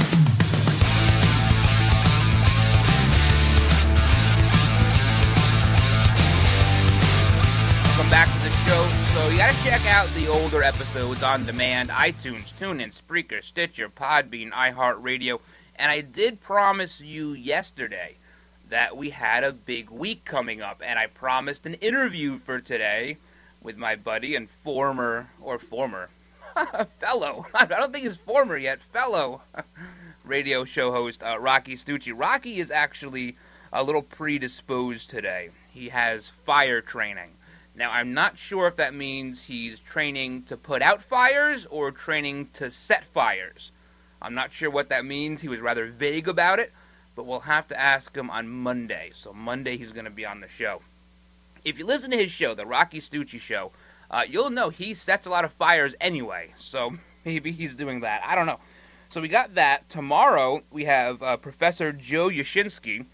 Check 9.63 9.85
out 9.85 10.07
the 10.13 10.27
older 10.27 10.63
episodes 10.63 11.23
on 11.23 11.45
demand, 11.45 11.89
iTunes, 11.89 12.53
TuneIn, 12.53 12.93
Spreaker, 12.93 13.43
Stitcher, 13.43 13.89
Podbean, 13.89 14.51
iHeartRadio. 14.51 15.39
And 15.77 15.91
I 15.91 16.01
did 16.01 16.41
promise 16.41 16.99
you 17.01 17.33
yesterday 17.33 18.15
that 18.69 18.95
we 18.95 19.09
had 19.09 19.43
a 19.43 19.51
big 19.51 19.89
week 19.89 20.25
coming 20.25 20.61
up, 20.61 20.81
and 20.85 20.97
I 20.99 21.07
promised 21.07 21.65
an 21.65 21.75
interview 21.75 22.37
for 22.39 22.59
today 22.59 23.17
with 23.61 23.77
my 23.77 23.95
buddy 23.95 24.35
and 24.35 24.49
former 24.63 25.27
or 25.41 25.59
former 25.59 26.09
fellow. 26.99 27.45
I 27.53 27.65
don't 27.65 27.91
think 27.91 28.05
he's 28.05 28.15
former 28.15 28.57
yet. 28.57 28.81
Fellow 28.93 29.41
radio 30.25 30.65
show 30.65 30.91
host 30.91 31.23
uh, 31.23 31.37
Rocky 31.39 31.75
Stucci. 31.75 32.13
Rocky 32.15 32.59
is 32.59 32.71
actually 32.71 33.35
a 33.73 33.83
little 33.83 34.03
predisposed 34.03 35.09
today. 35.09 35.49
He 35.71 35.89
has 35.89 36.31
fire 36.45 36.81
training. 36.81 37.31
Now, 37.77 37.91
I'm 37.91 38.13
not 38.13 38.37
sure 38.37 38.67
if 38.67 38.77
that 38.77 38.93
means 38.93 39.43
he's 39.43 39.81
training 39.81 40.43
to 40.43 40.55
put 40.55 40.81
out 40.81 41.03
fires 41.03 41.65
or 41.65 41.91
training 41.91 42.47
to 42.53 42.71
set 42.71 43.03
fires. 43.03 43.73
I'm 44.21 44.33
not 44.33 44.53
sure 44.53 44.69
what 44.69 44.87
that 44.89 45.03
means. 45.03 45.41
He 45.41 45.49
was 45.49 45.59
rather 45.59 45.87
vague 45.87 46.29
about 46.29 46.59
it, 46.59 46.71
but 47.15 47.25
we'll 47.25 47.41
have 47.41 47.67
to 47.67 47.79
ask 47.79 48.15
him 48.15 48.29
on 48.29 48.47
Monday. 48.47 49.11
So, 49.13 49.33
Monday 49.33 49.75
he's 49.75 49.91
going 49.91 50.05
to 50.05 50.11
be 50.11 50.25
on 50.25 50.39
the 50.39 50.47
show. 50.47 50.81
If 51.65 51.77
you 51.77 51.85
listen 51.85 52.11
to 52.11 52.17
his 52.17 52.31
show, 52.31 52.55
the 52.55 52.65
Rocky 52.65 53.01
Stucci 53.01 53.41
Show, 53.41 53.73
uh, 54.09 54.23
you'll 54.25 54.51
know 54.51 54.69
he 54.69 54.93
sets 54.93 55.27
a 55.27 55.29
lot 55.29 55.43
of 55.43 55.51
fires 55.51 55.95
anyway. 55.99 56.53
So, 56.57 56.93
maybe 57.25 57.51
he's 57.51 57.75
doing 57.75 57.99
that. 58.01 58.23
I 58.25 58.35
don't 58.35 58.45
know. 58.45 58.59
So, 59.09 59.19
we 59.19 59.27
got 59.27 59.55
that. 59.55 59.89
Tomorrow, 59.89 60.63
we 60.71 60.85
have 60.85 61.21
uh, 61.21 61.35
Professor 61.35 61.91
Joe 61.91 62.29
Uscinski 62.29 63.05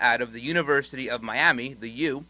out 0.00 0.22
of 0.22 0.32
the 0.32 0.40
University 0.40 1.10
of 1.10 1.22
Miami, 1.22 1.74
the 1.74 1.90
U. 1.90 2.24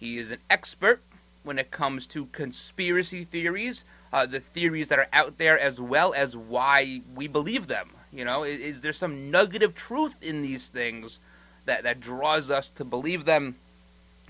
He 0.00 0.18
is 0.18 0.30
an 0.30 0.38
expert 0.50 1.00
when 1.48 1.58
it 1.58 1.70
comes 1.70 2.06
to 2.06 2.26
conspiracy 2.26 3.24
theories, 3.24 3.82
uh, 4.12 4.26
the 4.26 4.38
theories 4.38 4.88
that 4.88 4.98
are 4.98 5.08
out 5.14 5.38
there, 5.38 5.58
as 5.58 5.80
well 5.80 6.12
as 6.12 6.36
why 6.36 7.00
we 7.14 7.26
believe 7.26 7.66
them. 7.66 7.88
You 8.12 8.26
know, 8.26 8.42
is, 8.42 8.60
is, 8.60 8.80
there 8.82 8.92
some 8.92 9.30
nugget 9.30 9.62
of 9.62 9.74
truth 9.74 10.14
in 10.20 10.42
these 10.42 10.68
things 10.68 11.18
that, 11.64 11.84
that 11.84 12.00
draws 12.00 12.50
us 12.50 12.68
to 12.72 12.84
believe 12.84 13.24
them, 13.24 13.56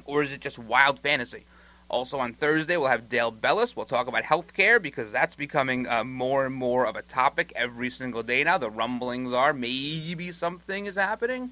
or 0.05 0.23
is 0.23 0.31
it 0.31 0.41
just 0.41 0.61
wild 0.61 1.01
fantasy? 1.01 1.43
Also 1.89 2.21
on 2.21 2.35
Thursday, 2.35 2.77
we'll 2.77 2.87
have 2.87 3.09
Dale 3.09 3.33
Bellis. 3.33 3.75
We'll 3.75 3.87
talk 3.87 4.07
about 4.07 4.23
healthcare 4.23 4.81
because 4.81 5.11
that's 5.11 5.35
becoming 5.35 5.89
uh, 5.89 6.05
more 6.05 6.47
and 6.47 6.55
more 6.55 6.87
of 6.87 6.95
a 6.95 7.03
topic 7.03 7.53
every 7.57 7.91
single 7.91 8.23
day 8.23 8.45
now. 8.45 8.59
The 8.59 8.71
rumblings 8.71 9.33
are 9.33 9.53
maybe 9.53 10.31
something 10.31 10.87
is 10.87 10.95
happening 10.95 11.51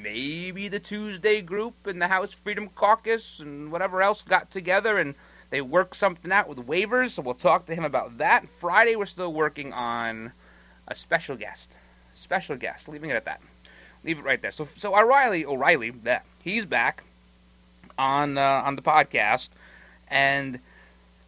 maybe 0.00 0.68
the 0.68 0.80
Tuesday 0.80 1.40
group 1.40 1.86
and 1.86 2.00
the 2.00 2.08
House 2.08 2.32
Freedom 2.32 2.68
Caucus 2.74 3.40
and 3.40 3.70
whatever 3.70 4.02
else 4.02 4.22
got 4.22 4.50
together 4.50 4.98
and 4.98 5.14
they 5.50 5.60
worked 5.60 5.96
something 5.96 6.32
out 6.32 6.48
with 6.48 6.58
waivers. 6.66 7.10
So 7.10 7.22
we'll 7.22 7.34
talk 7.34 7.66
to 7.66 7.74
him 7.74 7.84
about 7.84 8.18
that. 8.18 8.46
Friday, 8.58 8.96
we're 8.96 9.06
still 9.06 9.32
working 9.32 9.72
on 9.72 10.32
a 10.88 10.94
special 10.94 11.36
guest. 11.36 11.70
Special 12.14 12.56
guest. 12.56 12.88
Leaving 12.88 13.10
it 13.10 13.16
at 13.16 13.26
that. 13.26 13.40
Leave 14.04 14.18
it 14.18 14.24
right 14.24 14.40
there. 14.40 14.50
So, 14.50 14.66
so 14.78 14.96
O'Reilly, 14.98 15.44
O'Reilly, 15.44 15.90
that 16.04 16.24
he's 16.42 16.64
back 16.64 17.04
on 17.98 18.38
uh, 18.38 18.62
on 18.64 18.74
the 18.74 18.82
podcast, 18.82 19.50
and 20.08 20.58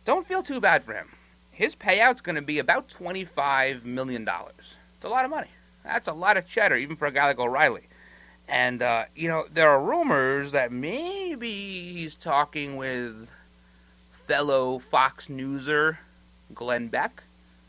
don't 0.05 0.27
feel 0.27 0.43
too 0.43 0.61
bad 0.61 0.83
for 0.83 0.93
him. 0.95 1.09
His 1.53 1.77
payout's 1.77 2.21
going 2.21 2.37
to 2.37 2.43
be 2.43 2.59
about 2.59 2.89
twenty-five 2.89 3.85
million 3.85 4.25
dollars. 4.25 4.75
It's 4.97 5.05
a 5.05 5.09
lot 5.09 5.25
of 5.25 5.31
money. 5.31 5.51
That's 5.85 6.09
a 6.09 6.13
lot 6.13 6.37
of 6.37 6.49
cheddar, 6.49 6.77
even 6.77 6.97
for 6.97 7.07
a 7.07 7.13
guy 7.13 7.27
like 7.27 7.39
O'Reilly. 7.39 7.83
And, 8.49 8.83
uh, 8.83 9.05
you 9.17 9.29
know, 9.29 9.47
there 9.53 9.71
are 9.71 9.81
rumors 9.81 10.53
that 10.53 10.71
maybe 10.71 11.93
he's 11.93 12.15
talking 12.15 12.77
with 12.77 13.31
fellow 14.27 14.79
Fox 14.91 15.29
Newser 15.29 15.97
Glenn 16.55 16.89
Beck 16.89 17.23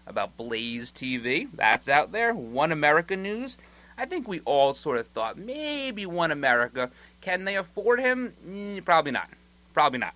about 0.08 0.36
Blaze 0.38 0.92
TV. 0.92 1.48
That's 1.54 1.88
out 1.88 2.12
there. 2.12 2.34
One 2.34 2.72
America 2.72 3.16
News. 3.16 3.58
I 3.98 4.06
think 4.06 4.28
we 4.28 4.42
all 4.42 4.74
sort 4.74 4.98
of 4.98 5.08
thought 5.08 5.38
maybe 5.38 6.06
One 6.06 6.32
America. 6.32 6.90
Can 7.22 7.46
they 7.46 7.56
afford 7.56 8.00
him? 8.00 8.34
Mm, 8.48 8.84
probably 8.86 9.12
not. 9.12 9.30
Probably 9.74 10.00
not. 10.00 10.14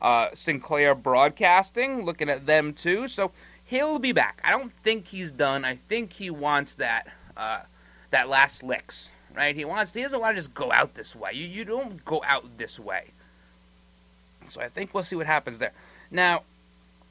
Uh, 0.00 0.28
Sinclair 0.34 0.94
Broadcasting, 0.94 2.04
looking 2.04 2.28
at 2.28 2.46
them 2.46 2.74
too. 2.74 3.08
So 3.08 3.32
he'll 3.66 3.98
be 3.98 4.12
back. 4.12 4.40
I 4.44 4.50
don't 4.50 4.72
think 4.84 5.06
he's 5.06 5.30
done. 5.30 5.64
I 5.64 5.76
think 5.88 6.12
he 6.12 6.30
wants 6.30 6.74
that. 6.74 7.08
Uh, 7.36 7.60
that 8.10 8.28
last 8.28 8.62
licks, 8.62 9.10
right? 9.34 9.54
He 9.54 9.64
wants 9.64 9.92
he 9.92 10.02
doesn't 10.02 10.20
want 10.20 10.36
to 10.36 10.40
just 10.42 10.54
go 10.54 10.72
out 10.72 10.94
this 10.94 11.14
way. 11.14 11.32
You 11.32 11.46
you 11.46 11.64
don't 11.64 12.04
go 12.04 12.22
out 12.24 12.44
this 12.56 12.78
way. 12.78 13.06
So 14.50 14.60
I 14.60 14.68
think 14.68 14.92
we'll 14.92 15.04
see 15.04 15.16
what 15.16 15.26
happens 15.26 15.58
there. 15.58 15.72
Now, 16.10 16.42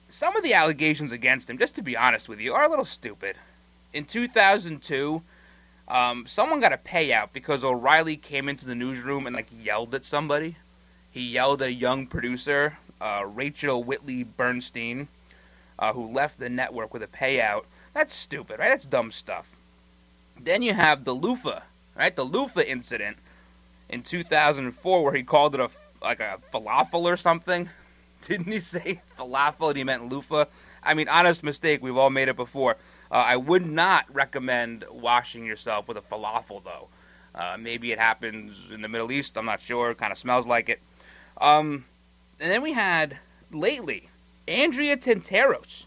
some 0.09 0.35
of 0.35 0.43
the 0.43 0.53
allegations 0.53 1.11
against 1.11 1.49
him, 1.49 1.57
just 1.57 1.75
to 1.75 1.81
be 1.81 1.97
honest 1.97 2.27
with 2.27 2.39
you, 2.39 2.53
are 2.53 2.63
a 2.63 2.69
little 2.69 2.85
stupid. 2.85 3.35
In 3.93 4.05
2002, 4.05 5.21
um, 5.87 6.27
someone 6.27 6.59
got 6.59 6.73
a 6.73 6.77
payout 6.77 7.29
because 7.33 7.63
O'Reilly 7.63 8.17
came 8.17 8.47
into 8.47 8.65
the 8.65 8.75
newsroom 8.75 9.27
and 9.27 9.35
like 9.35 9.47
yelled 9.63 9.95
at 9.95 10.05
somebody. 10.05 10.55
He 11.11 11.21
yelled 11.21 11.61
at 11.61 11.69
a 11.69 11.73
young 11.73 12.07
producer, 12.07 12.77
uh, 13.01 13.25
Rachel 13.25 13.83
Witlieb 13.83 14.27
Bernstein, 14.37 15.07
uh, 15.79 15.93
who 15.93 16.07
left 16.07 16.39
the 16.39 16.49
network 16.49 16.93
with 16.93 17.03
a 17.03 17.07
payout. 17.07 17.65
That's 17.93 18.13
stupid, 18.13 18.59
right? 18.59 18.69
That's 18.69 18.85
dumb 18.85 19.11
stuff. 19.11 19.47
Then 20.39 20.61
you 20.61 20.73
have 20.73 21.03
the 21.03 21.13
loofah, 21.13 21.61
right? 21.95 22.15
The 22.15 22.23
loofah 22.23 22.61
incident 22.61 23.17
in 23.89 24.03
2004, 24.03 25.03
where 25.03 25.13
he 25.13 25.23
called 25.23 25.55
it 25.55 25.61
a 25.61 25.69
like 26.01 26.19
a 26.19 26.39
falafel 26.53 27.03
or 27.03 27.17
something. 27.17 27.69
Didn't 28.21 28.51
he 28.51 28.59
say 28.59 29.01
falafel 29.17 29.69
and 29.69 29.77
he 29.77 29.83
meant 29.83 30.09
loofah? 30.09 30.45
I 30.83 30.93
mean, 30.93 31.07
honest 31.07 31.43
mistake. 31.43 31.81
We've 31.81 31.97
all 31.97 32.09
made 32.09 32.27
it 32.27 32.35
before. 32.35 32.77
Uh, 33.11 33.15
I 33.15 33.35
would 33.35 33.65
not 33.65 34.05
recommend 34.13 34.85
washing 34.89 35.45
yourself 35.45 35.87
with 35.87 35.97
a 35.97 36.01
falafel, 36.01 36.63
though. 36.63 36.87
Uh, 37.35 37.57
maybe 37.59 37.91
it 37.91 37.99
happens 37.99 38.55
in 38.71 38.81
the 38.81 38.87
Middle 38.87 39.11
East. 39.11 39.37
I'm 39.37 39.45
not 39.45 39.61
sure. 39.61 39.93
Kind 39.93 40.11
of 40.11 40.17
smells 40.17 40.45
like 40.45 40.69
it. 40.69 40.79
Um, 41.39 41.85
and 42.39 42.51
then 42.51 42.61
we 42.61 42.73
had 42.73 43.17
lately 43.51 44.07
Andrea 44.47 44.97
Tantaros. 44.97 45.85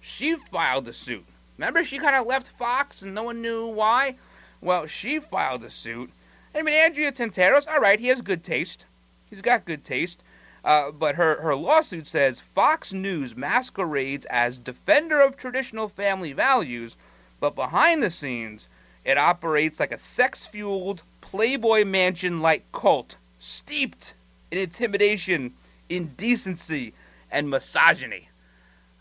She 0.00 0.36
filed 0.36 0.88
a 0.88 0.92
suit. 0.92 1.24
Remember, 1.58 1.84
she 1.84 1.98
kind 1.98 2.16
of 2.16 2.26
left 2.26 2.50
Fox 2.58 3.02
and 3.02 3.14
no 3.14 3.22
one 3.22 3.42
knew 3.42 3.66
why. 3.66 4.16
Well, 4.60 4.86
she 4.86 5.18
filed 5.18 5.64
a 5.64 5.70
suit. 5.70 6.10
I 6.54 6.62
mean, 6.62 6.74
Andrea 6.74 7.12
Tantaros. 7.12 7.68
All 7.68 7.80
right, 7.80 8.00
he 8.00 8.08
has 8.08 8.20
good 8.20 8.42
taste. 8.42 8.84
He's 9.30 9.42
got 9.42 9.64
good 9.64 9.84
taste. 9.84 10.22
Uh, 10.64 10.90
but 10.90 11.14
her, 11.14 11.40
her 11.40 11.54
lawsuit 11.54 12.06
says 12.06 12.40
Fox 12.40 12.92
News 12.92 13.36
masquerades 13.36 14.24
as 14.26 14.58
defender 14.58 15.20
of 15.20 15.36
traditional 15.36 15.88
family 15.88 16.32
values, 16.32 16.96
but 17.38 17.54
behind 17.54 18.02
the 18.02 18.10
scenes, 18.10 18.66
it 19.04 19.16
operates 19.16 19.78
like 19.78 19.92
a 19.92 19.98
sex 19.98 20.44
fueled 20.44 21.04
Playboy 21.20 21.84
Mansion 21.84 22.40
like 22.40 22.64
cult, 22.72 23.14
steeped 23.38 24.14
in 24.50 24.58
intimidation, 24.58 25.54
indecency, 25.88 26.92
and 27.30 27.48
misogyny. 27.48 28.28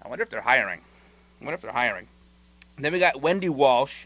I 0.03 0.07
wonder 0.07 0.23
if 0.23 0.29
they're 0.29 0.41
hiring. 0.41 0.81
I 1.41 1.45
wonder 1.45 1.55
if 1.55 1.61
they're 1.61 1.71
hiring. 1.71 2.07
And 2.75 2.85
then 2.85 2.93
we 2.93 2.99
got 2.99 3.21
Wendy 3.21 3.49
Walsh. 3.49 4.05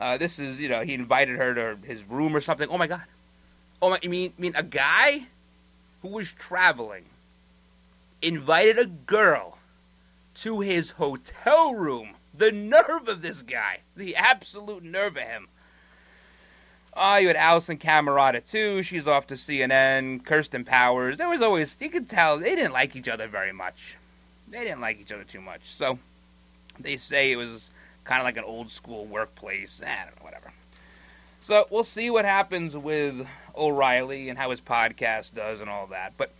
Uh, 0.00 0.16
this 0.16 0.38
is, 0.38 0.58
you 0.58 0.68
know, 0.68 0.80
he 0.80 0.94
invited 0.94 1.36
her 1.36 1.54
to 1.54 1.86
his 1.86 2.02
room 2.04 2.34
or 2.34 2.40
something. 2.40 2.68
Oh 2.70 2.78
my 2.78 2.86
God. 2.86 3.02
Oh 3.82 3.90
my, 3.90 3.98
you 4.02 4.08
mean, 4.08 4.32
you 4.36 4.42
mean 4.42 4.56
a 4.56 4.62
guy 4.62 5.26
who 6.00 6.08
was 6.08 6.30
traveling 6.32 7.04
invited 8.22 8.78
a 8.78 8.86
girl 8.86 9.58
to 10.36 10.60
his 10.60 10.90
hotel 10.90 11.74
room. 11.74 12.14
The 12.34 12.50
nerve 12.50 13.08
of 13.08 13.20
this 13.20 13.42
guy. 13.42 13.80
The 13.96 14.16
absolute 14.16 14.82
nerve 14.82 15.16
of 15.16 15.22
him. 15.22 15.48
Oh, 16.94 17.16
you 17.16 17.28
had 17.28 17.36
Alisyn 17.36 17.78
Camerota 17.78 18.48
too. 18.48 18.82
She's 18.82 19.06
off 19.06 19.26
to 19.28 19.34
CNN. 19.34 20.24
Kirsten 20.24 20.64
Powers. 20.64 21.18
There 21.18 21.28
was 21.28 21.42
always 21.42 21.76
you 21.78 21.90
could 21.90 22.08
tell 22.08 22.38
they 22.38 22.56
didn't 22.56 22.72
like 22.72 22.96
each 22.96 23.08
other 23.08 23.28
very 23.28 23.52
much. 23.52 23.96
They 24.48 24.64
didn't 24.64 24.80
like 24.80 25.00
each 25.00 25.12
other 25.12 25.24
too 25.24 25.40
much. 25.40 25.60
So 25.76 25.98
they 26.78 26.96
say 26.96 27.32
it 27.32 27.36
was 27.36 27.70
kind 28.04 28.20
of 28.20 28.24
like 28.24 28.36
an 28.36 28.44
old 28.44 28.70
school 28.70 29.06
workplace. 29.06 29.80
Eh, 29.84 29.90
I 29.90 30.04
don't 30.04 30.16
know, 30.16 30.24
whatever. 30.24 30.52
So 31.42 31.66
we'll 31.70 31.84
see 31.84 32.10
what 32.10 32.24
happens 32.24 32.76
with 32.76 33.26
O'Reilly 33.56 34.28
and 34.28 34.38
how 34.38 34.50
his 34.50 34.60
podcast 34.60 35.34
does 35.34 35.60
and 35.60 35.70
all 35.70 35.86
that. 35.88 36.12
But 36.16 36.32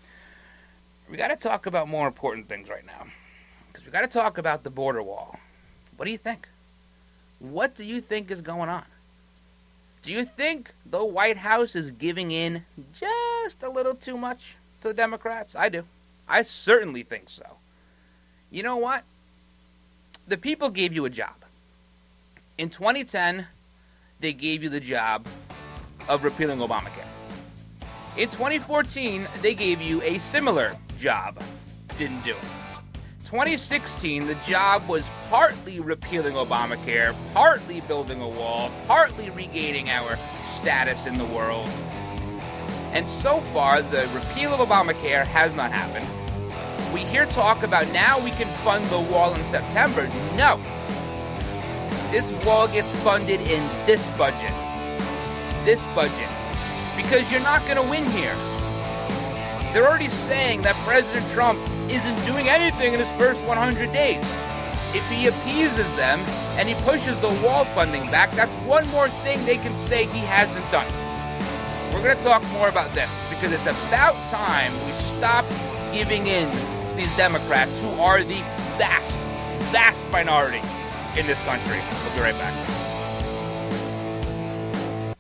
we 1.11 1.16
got 1.16 1.29
to 1.29 1.37
talk 1.37 1.66
about 1.66 1.88
more 1.88 2.07
important 2.07 2.49
things 2.49 2.68
right 2.68 2.87
now. 2.87 3.07
Because 3.68 3.85
we 3.87 3.92
got 3.92 4.03
to 4.03 4.07
talk 4.07 4.38
about 4.38 4.62
the 4.62 4.70
border 4.70 5.03
wall. 5.03 5.38
What 5.96 6.05
do 6.05 6.12
you 6.12 6.18
think? 6.18 6.49
What 7.40 7.75
do 7.75 7.85
you 7.85 8.01
think 8.01 8.31
is 8.31 8.40
going 8.40 8.68
on? 8.68 8.85
Do 10.03 10.12
you 10.12 10.25
think 10.25 10.70
the 10.87 11.05
White 11.05 11.37
House 11.37 11.75
is 11.75 11.90
giving 11.90 12.31
in 12.31 12.64
just 12.94 13.62
a 13.62 13.68
little 13.68 13.94
too 13.94 14.16
much 14.16 14.55
to 14.81 14.88
the 14.88 14.94
Democrats? 14.94 15.55
I 15.55 15.68
do. 15.68 15.85
I 16.29 16.42
certainly 16.42 17.03
think 17.03 17.29
so. 17.29 17.44
You 18.51 18.62
know 18.62 18.77
what? 18.77 19.05
The 20.29 20.38
people 20.38 20.70
gave 20.70 20.92
you 20.92 21.05
a 21.05 21.11
job. 21.11 21.35
In 22.61 22.68
2010, 22.68 23.46
they 24.20 24.35
gave 24.35 24.62
you 24.62 24.68
the 24.68 24.81
job 24.81 25.27
of 26.11 26.25
repealing 26.25 26.59
Obamacare. 26.59 27.07
In 28.18 28.29
2014, 28.29 29.27
they 29.40 29.55
gave 29.55 29.81
you 29.81 30.03
a 30.03 30.18
similar 30.18 30.77
job. 30.99 31.42
Didn't 31.96 32.23
do 32.23 32.33
it. 32.33 32.44
2016, 33.25 34.27
the 34.27 34.35
job 34.46 34.87
was 34.88 35.07
partly 35.31 35.81
repealing 35.81 36.35
Obamacare, 36.35 37.14
partly 37.33 37.81
building 37.81 38.20
a 38.20 38.29
wall, 38.29 38.70
partly 38.87 39.31
regaining 39.31 39.88
our 39.88 40.18
status 40.53 41.07
in 41.07 41.16
the 41.16 41.25
world. 41.25 41.66
And 42.92 43.09
so 43.09 43.40
far, 43.55 43.81
the 43.81 44.07
repeal 44.12 44.53
of 44.53 44.68
Obamacare 44.68 45.25
has 45.25 45.55
not 45.55 45.73
happened. 45.73 46.07
We 46.92 47.07
hear 47.07 47.25
talk 47.25 47.62
about 47.62 47.90
now 47.94 48.23
we 48.23 48.33
can 48.33 48.49
fund 48.59 48.85
the 48.90 49.01
wall 49.01 49.33
in 49.33 49.46
September. 49.46 50.09
No. 50.37 50.61
This 52.11 52.31
wall 52.44 52.68
gets 52.68 52.90
funded 53.03 53.40
in 53.40 53.66
this 53.87 54.07
budget. 54.18 54.53
This 55.64 55.85
budget 55.94 56.29
because 57.03 57.31
you're 57.31 57.40
not 57.40 57.62
going 57.64 57.76
to 57.76 57.88
win 57.88 58.05
here. 58.11 58.35
They're 59.72 59.87
already 59.88 60.11
saying 60.11 60.62
that 60.62 60.74
President 60.87 61.31
Trump 61.33 61.59
isn't 61.88 62.24
doing 62.26 62.48
anything 62.48 62.92
in 62.92 63.00
his 63.00 63.11
first 63.12 63.40
100 63.42 63.92
days. 63.92 64.24
If 64.92 65.09
he 65.09 65.29
appeases 65.29 65.87
them 65.96 66.20
and 66.59 66.68
he 66.68 66.74
pushes 66.83 67.18
the 67.20 67.29
wall 67.44 67.64
funding 67.66 68.11
back, 68.11 68.33
that's 68.33 68.53
one 68.64 68.87
more 68.88 69.09
thing 69.09 69.44
they 69.44 69.57
can 69.57 69.76
say 69.79 70.07
he 70.07 70.18
hasn't 70.18 70.68
done. 70.70 70.90
We're 71.92 72.03
going 72.03 72.16
to 72.16 72.22
talk 72.22 72.42
more 72.50 72.68
about 72.68 72.94
this 72.94 73.11
because 73.29 73.53
it's 73.53 73.62
about 73.62 74.14
time 74.31 74.72
we 74.85 74.92
stop 75.16 75.44
giving 75.92 76.26
in 76.26 76.50
to 76.50 76.94
these 76.96 77.14
Democrats 77.16 77.76
who 77.81 77.90
are 78.00 78.22
the 78.22 78.40
vast, 78.79 79.16
vast 79.70 80.05
minority 80.11 80.62
in 81.16 81.27
this 81.27 81.40
country. 81.44 81.79
We'll 82.05 82.14
be 82.14 82.20
right 82.20 82.38
back. 82.38 82.81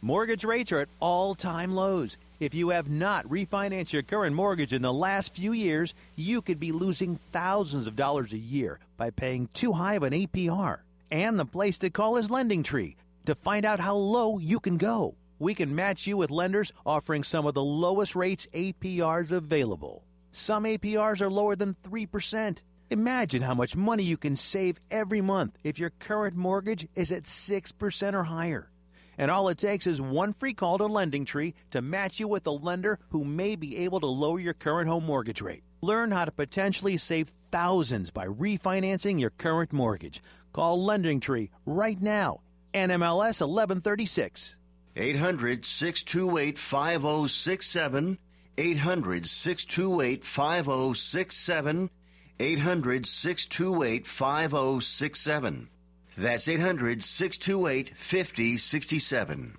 Mortgage 0.02 0.44
rates 0.44 0.72
are 0.72 0.78
at 0.78 0.88
all 0.98 1.34
time 1.34 1.74
lows. 1.74 2.16
If 2.40 2.54
you 2.54 2.70
have 2.70 2.88
not 2.88 3.26
refinanced 3.28 3.92
your 3.92 4.02
current 4.02 4.34
mortgage 4.34 4.72
in 4.72 4.80
the 4.80 4.92
last 4.92 5.34
few 5.34 5.52
years, 5.52 5.94
you 6.16 6.40
could 6.40 6.58
be 6.58 6.72
losing 6.72 7.16
thousands 7.16 7.86
of 7.86 7.96
dollars 7.96 8.32
a 8.32 8.38
year 8.38 8.78
by 8.96 9.10
paying 9.10 9.48
too 9.52 9.72
high 9.72 9.94
of 9.94 10.02
an 10.02 10.14
APR. 10.14 10.80
And 11.10 11.38
the 11.38 11.44
place 11.44 11.76
to 11.78 11.90
call 11.90 12.16
is 12.16 12.30
Lending 12.30 12.62
Tree 12.62 12.96
to 13.26 13.34
find 13.34 13.66
out 13.66 13.78
how 13.78 13.94
low 13.94 14.38
you 14.38 14.58
can 14.58 14.78
go. 14.78 15.14
We 15.38 15.54
can 15.54 15.74
match 15.74 16.06
you 16.06 16.16
with 16.16 16.30
lenders 16.30 16.72
offering 16.84 17.24
some 17.24 17.46
of 17.46 17.54
the 17.54 17.62
lowest 17.62 18.16
rates 18.16 18.48
APRs 18.54 19.30
available. 19.30 20.02
Some 20.32 20.64
APRs 20.64 21.20
are 21.20 21.30
lower 21.30 21.56
than 21.56 21.76
3%. 21.84 22.58
Imagine 22.92 23.42
how 23.42 23.54
much 23.54 23.76
money 23.76 24.02
you 24.02 24.16
can 24.16 24.34
save 24.34 24.80
every 24.90 25.20
month 25.20 25.56
if 25.62 25.78
your 25.78 25.90
current 25.90 26.34
mortgage 26.34 26.88
is 26.96 27.12
at 27.12 27.22
6% 27.22 28.14
or 28.14 28.24
higher. 28.24 28.68
And 29.16 29.30
all 29.30 29.48
it 29.48 29.58
takes 29.58 29.86
is 29.86 30.00
one 30.00 30.32
free 30.32 30.54
call 30.54 30.76
to 30.78 30.86
Lending 30.86 31.24
Tree 31.24 31.54
to 31.70 31.82
match 31.82 32.18
you 32.18 32.26
with 32.26 32.44
a 32.48 32.50
lender 32.50 32.98
who 33.10 33.24
may 33.24 33.54
be 33.54 33.76
able 33.84 34.00
to 34.00 34.08
lower 34.08 34.40
your 34.40 34.54
current 34.54 34.88
home 34.88 35.04
mortgage 35.04 35.40
rate. 35.40 35.62
Learn 35.82 36.10
how 36.10 36.24
to 36.24 36.32
potentially 36.32 36.96
save 36.96 37.30
thousands 37.52 38.10
by 38.10 38.26
refinancing 38.26 39.20
your 39.20 39.30
current 39.30 39.72
mortgage. 39.72 40.20
Call 40.52 40.84
Lending 40.84 41.20
Tree 41.20 41.50
right 41.66 42.00
now. 42.02 42.40
NMLS 42.74 43.40
1136. 43.40 44.56
800 44.96 45.64
628 45.64 46.58
5067. 46.58 48.18
800 48.58 49.26
628 49.28 50.24
5067. 50.24 51.90
800 52.40 53.06
628 53.06 54.06
5067. 54.06 55.68
That's 56.16 56.48
800 56.48 57.04
628 57.04 57.96
5067. 57.96 59.58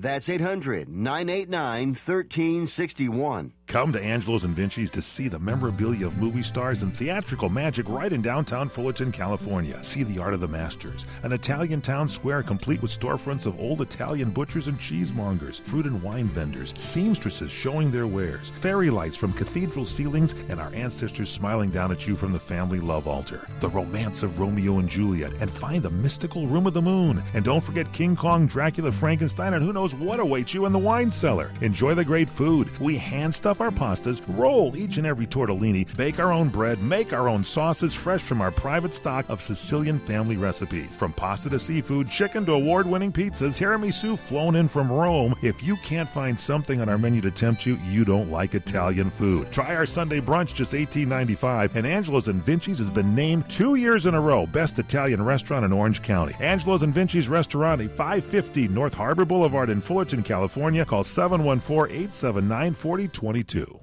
That's 0.00 0.30
800 0.30 0.88
989 0.88 1.88
1361. 1.88 3.52
Come 3.70 3.92
to 3.92 4.02
Angelo's 4.02 4.42
and 4.42 4.56
Vinci's 4.56 4.90
to 4.90 5.00
see 5.00 5.28
the 5.28 5.38
memorabilia 5.38 6.04
of 6.04 6.18
movie 6.18 6.42
stars 6.42 6.82
and 6.82 6.92
theatrical 6.92 7.48
magic 7.48 7.88
right 7.88 8.12
in 8.12 8.20
downtown 8.20 8.68
Fullerton, 8.68 9.12
California. 9.12 9.78
See 9.84 10.02
the 10.02 10.18
art 10.18 10.34
of 10.34 10.40
the 10.40 10.48
masters, 10.48 11.06
an 11.22 11.32
Italian 11.32 11.80
town 11.80 12.08
square 12.08 12.42
complete 12.42 12.82
with 12.82 12.90
storefronts 12.90 13.46
of 13.46 13.60
old 13.60 13.80
Italian 13.80 14.30
butchers 14.30 14.66
and 14.66 14.76
cheesemongers, 14.80 15.60
fruit 15.60 15.86
and 15.86 16.02
wine 16.02 16.26
vendors, 16.26 16.72
seamstresses 16.76 17.52
showing 17.52 17.92
their 17.92 18.08
wares, 18.08 18.50
fairy 18.60 18.90
lights 18.90 19.16
from 19.16 19.32
cathedral 19.32 19.84
ceilings, 19.84 20.34
and 20.48 20.58
our 20.58 20.74
ancestors 20.74 21.30
smiling 21.30 21.70
down 21.70 21.92
at 21.92 22.08
you 22.08 22.16
from 22.16 22.32
the 22.32 22.40
family 22.40 22.80
love 22.80 23.06
altar. 23.06 23.46
The 23.60 23.68
romance 23.68 24.24
of 24.24 24.40
Romeo 24.40 24.80
and 24.80 24.88
Juliet, 24.88 25.32
and 25.38 25.48
find 25.48 25.80
the 25.80 25.90
mystical 25.90 26.48
room 26.48 26.66
of 26.66 26.74
the 26.74 26.82
moon. 26.82 27.22
And 27.34 27.44
don't 27.44 27.62
forget 27.62 27.92
King 27.92 28.16
Kong, 28.16 28.48
Dracula, 28.48 28.90
Frankenstein, 28.90 29.54
and 29.54 29.62
who 29.62 29.72
knows 29.72 29.89
what 29.94 30.20
awaits 30.20 30.52
you 30.52 30.66
in 30.66 30.72
the 30.72 30.78
wine 30.78 31.10
cellar. 31.10 31.50
Enjoy 31.60 31.94
the 31.94 32.04
great 32.04 32.28
food. 32.28 32.68
We 32.80 32.96
hand 32.98 33.34
stuff 33.34 33.60
our 33.60 33.70
pastas, 33.70 34.20
roll 34.28 34.76
each 34.76 34.98
and 34.98 35.06
every 35.06 35.26
tortellini, 35.26 35.96
bake 35.96 36.18
our 36.18 36.32
own 36.32 36.48
bread, 36.48 36.82
make 36.82 37.12
our 37.12 37.28
own 37.28 37.44
sauces 37.44 37.94
fresh 37.94 38.20
from 38.22 38.40
our 38.40 38.50
private 38.50 38.92
stock 38.92 39.28
of 39.28 39.42
Sicilian 39.42 39.98
family 39.98 40.36
recipes. 40.36 40.96
From 40.96 41.12
pasta 41.12 41.48
to 41.50 41.58
seafood, 41.58 42.10
chicken 42.10 42.44
to 42.46 42.52
award 42.52 42.86
winning 42.86 43.12
pizzas, 43.12 43.56
tiramisu 43.56 44.18
flown 44.18 44.56
in 44.56 44.68
from 44.68 44.90
Rome. 44.90 45.34
If 45.42 45.62
you 45.62 45.76
can't 45.76 46.08
find 46.08 46.38
something 46.38 46.80
on 46.80 46.88
our 46.88 46.98
menu 46.98 47.20
to 47.22 47.30
tempt 47.30 47.66
you, 47.66 47.76
you 47.88 48.04
don't 48.04 48.30
like 48.30 48.54
Italian 48.54 49.10
food. 49.10 49.50
Try 49.52 49.74
our 49.76 49.86
Sunday 49.86 50.20
brunch, 50.20 50.54
just 50.54 50.72
$18.95, 50.72 51.74
and 51.76 51.86
Angelo's 51.86 52.28
and 52.28 52.44
Vinci's 52.44 52.78
has 52.78 52.90
been 52.90 53.14
named 53.14 53.48
two 53.48 53.74
years 53.74 54.06
in 54.06 54.14
a 54.14 54.20
row 54.20 54.46
Best 54.46 54.78
Italian 54.78 55.22
Restaurant 55.24 55.64
in 55.64 55.72
Orange 55.72 56.02
County. 56.02 56.34
Angelo's 56.40 56.82
and 56.82 56.94
Vinci's 56.94 57.28
Restaurant, 57.28 57.80
550 57.90 58.68
North 58.68 58.94
Harbor 58.94 59.24
Boulevard 59.24 59.68
in 59.68 59.79
Fullerton, 59.80 60.22
California. 60.22 60.84
Call 60.84 61.04
714 61.04 61.94
879 61.94 62.74
4022. 62.74 63.80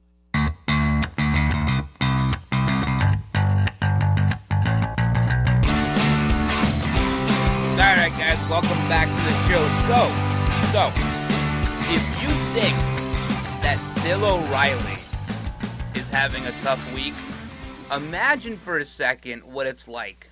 All 7.77 7.95
right, 7.95 8.11
guys, 8.17 8.49
welcome 8.49 8.69
back 8.89 9.07
to 9.07 9.21
the 9.23 9.35
show. 9.47 9.63
So, 9.87 10.09
so 10.71 10.91
if 11.93 12.01
you 12.21 12.29
think 12.53 12.75
that 13.61 13.79
Bill 14.03 14.25
O'Reilly 14.25 14.97
is 15.95 16.09
having 16.09 16.45
a 16.47 16.51
tough 16.63 16.81
week, 16.93 17.13
imagine 17.95 18.57
for 18.57 18.79
a 18.79 18.85
second 18.85 19.41
what 19.43 19.67
it's 19.67 19.87
like 19.87 20.27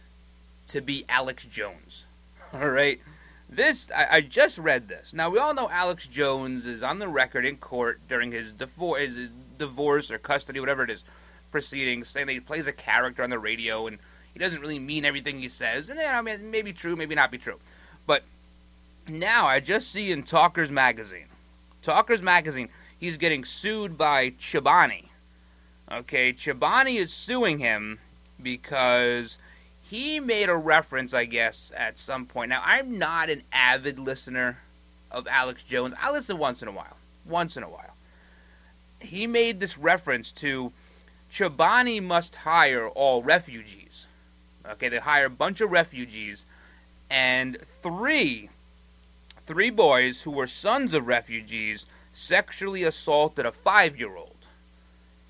to 0.68 0.82
be 0.82 1.06
Alex 1.08 1.46
Jones. 1.46 2.06
All 2.54 2.70
right, 2.70 3.00
this 3.50 3.90
I, 3.96 4.08
I 4.18 4.22
just 4.22 4.58
read 4.58 4.88
this. 4.88 5.14
Now 5.14 5.30
we 5.30 5.40
all 5.40 5.54
know 5.54 5.70
Alex 5.70 6.08
Jones 6.08 6.66
is 6.66 6.84
on 6.84 7.00
the 7.00 7.08
record 7.08 7.46
in 7.46 7.58
court 7.58 8.00
during 8.10 8.32
his 8.32 8.52
divorce, 8.52 9.02
his 9.02 9.30
divorce 9.58 10.12
or 10.12 10.18
custody, 10.18 10.60
whatever 10.60 10.84
it 10.84 10.90
is, 10.90 11.04
proceedings, 11.52 12.08
saying 12.08 12.28
that 12.28 12.34
he 12.34 12.40
plays 12.40 12.68
a 12.68 12.74
character 12.74 13.24
on 13.24 13.30
the 13.30 13.40
radio 13.40 13.88
and 13.88 13.98
he 14.34 14.40
doesn't 14.40 14.60
really 14.60 14.80
mean 14.80 15.06
everything 15.06 15.40
he 15.40 15.48
says. 15.48 15.90
And 15.90 16.00
I 16.00 16.22
mean, 16.22 16.52
maybe 16.52 16.74
true, 16.74 16.96
maybe 16.96 17.16
not 17.16 17.32
be 17.32 17.38
true. 17.38 17.60
But 18.06 18.24
now 19.08 19.48
I 19.48 19.60
just 19.60 19.92
see 19.92 20.12
in 20.12 20.24
Talkers 20.24 20.70
Magazine, 20.70 21.28
Talkers 21.82 22.22
Magazine, 22.22 22.70
he's 23.00 23.18
getting 23.18 23.46
sued 23.46 23.98
by 23.98 24.32
Chobani. 24.32 25.06
Okay, 25.92 26.34
Chobani 26.34 26.96
is 26.96 27.14
suing 27.14 27.60
him 27.60 28.00
because 28.42 29.38
he 29.96 30.20
made 30.20 30.50
a 30.50 30.56
reference, 30.56 31.14
I 31.14 31.24
guess, 31.24 31.72
at 31.74 31.98
some 31.98 32.26
point. 32.26 32.50
Now, 32.50 32.62
I'm 32.66 33.00
not 33.00 33.30
an 33.30 33.44
avid 33.54 33.98
listener 33.98 34.58
of 35.10 35.26
Alex 35.26 35.64
Jones. 35.64 35.94
I 35.98 36.12
listen 36.12 36.38
once 36.38 36.62
in 36.62 36.68
a 36.68 36.74
while. 36.74 36.98
Once 37.26 37.56
in 37.56 37.64
a 37.64 37.70
while. 37.70 37.96
He 39.00 39.26
made 39.26 39.62
this 39.62 39.78
reference 39.78 40.34
to 40.44 40.74
Chobani 41.32 42.04
must 42.04 42.36
hire 42.36 42.90
all 42.90 43.24
refugees. 43.24 44.06
Okay, 44.68 44.90
they 44.90 44.98
hire 44.98 45.28
a 45.28 45.30
bunch 45.30 45.62
of 45.62 45.72
refugees, 45.72 46.44
and 47.10 47.58
three, 47.82 48.50
three 49.48 49.70
boys 49.70 50.22
who 50.22 50.32
were 50.32 50.48
sons 50.48 50.94
of 50.94 51.08
refugees 51.08 51.86
sexually 52.12 52.84
assaulted 52.84 53.46
a 53.46 53.52
five-year-old. 53.54 54.35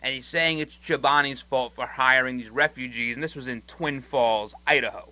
And 0.06 0.14
he's 0.14 0.28
saying 0.28 0.60
it's 0.60 0.76
Chobani's 0.76 1.42
fault 1.42 1.74
for 1.74 1.88
hiring 1.88 2.38
these 2.38 2.52
refugees, 2.52 3.18
and 3.18 3.24
this 3.24 3.34
was 3.34 3.48
in 3.48 3.64
Twin 3.64 4.02
Falls, 4.02 4.54
Idaho. 4.68 5.10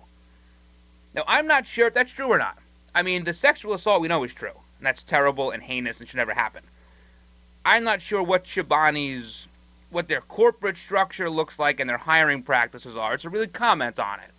Now, 1.14 1.24
I'm 1.26 1.48
not 1.48 1.66
sure 1.66 1.88
if 1.88 1.94
that's 1.94 2.12
true 2.12 2.28
or 2.28 2.38
not. 2.38 2.56
I 2.94 3.02
mean, 3.02 3.24
the 3.24 3.34
sexual 3.34 3.74
assault 3.74 4.02
we 4.02 4.06
know 4.06 4.22
is 4.22 4.32
true, 4.32 4.52
and 4.78 4.86
that's 4.86 5.02
terrible 5.02 5.50
and 5.50 5.60
heinous 5.60 5.98
and 5.98 6.08
should 6.08 6.18
never 6.18 6.32
happen. 6.32 6.62
I'm 7.64 7.82
not 7.82 8.02
sure 8.02 8.22
what 8.22 8.44
Chobani's 8.44 9.48
what 9.90 10.06
their 10.06 10.20
corporate 10.20 10.76
structure 10.76 11.28
looks 11.28 11.58
like 11.58 11.80
and 11.80 11.90
their 11.90 11.98
hiring 11.98 12.44
practices 12.44 12.96
are 12.96 13.16
to 13.16 13.30
really 13.30 13.48
comment 13.48 13.98
on 13.98 14.20
it. 14.20 14.30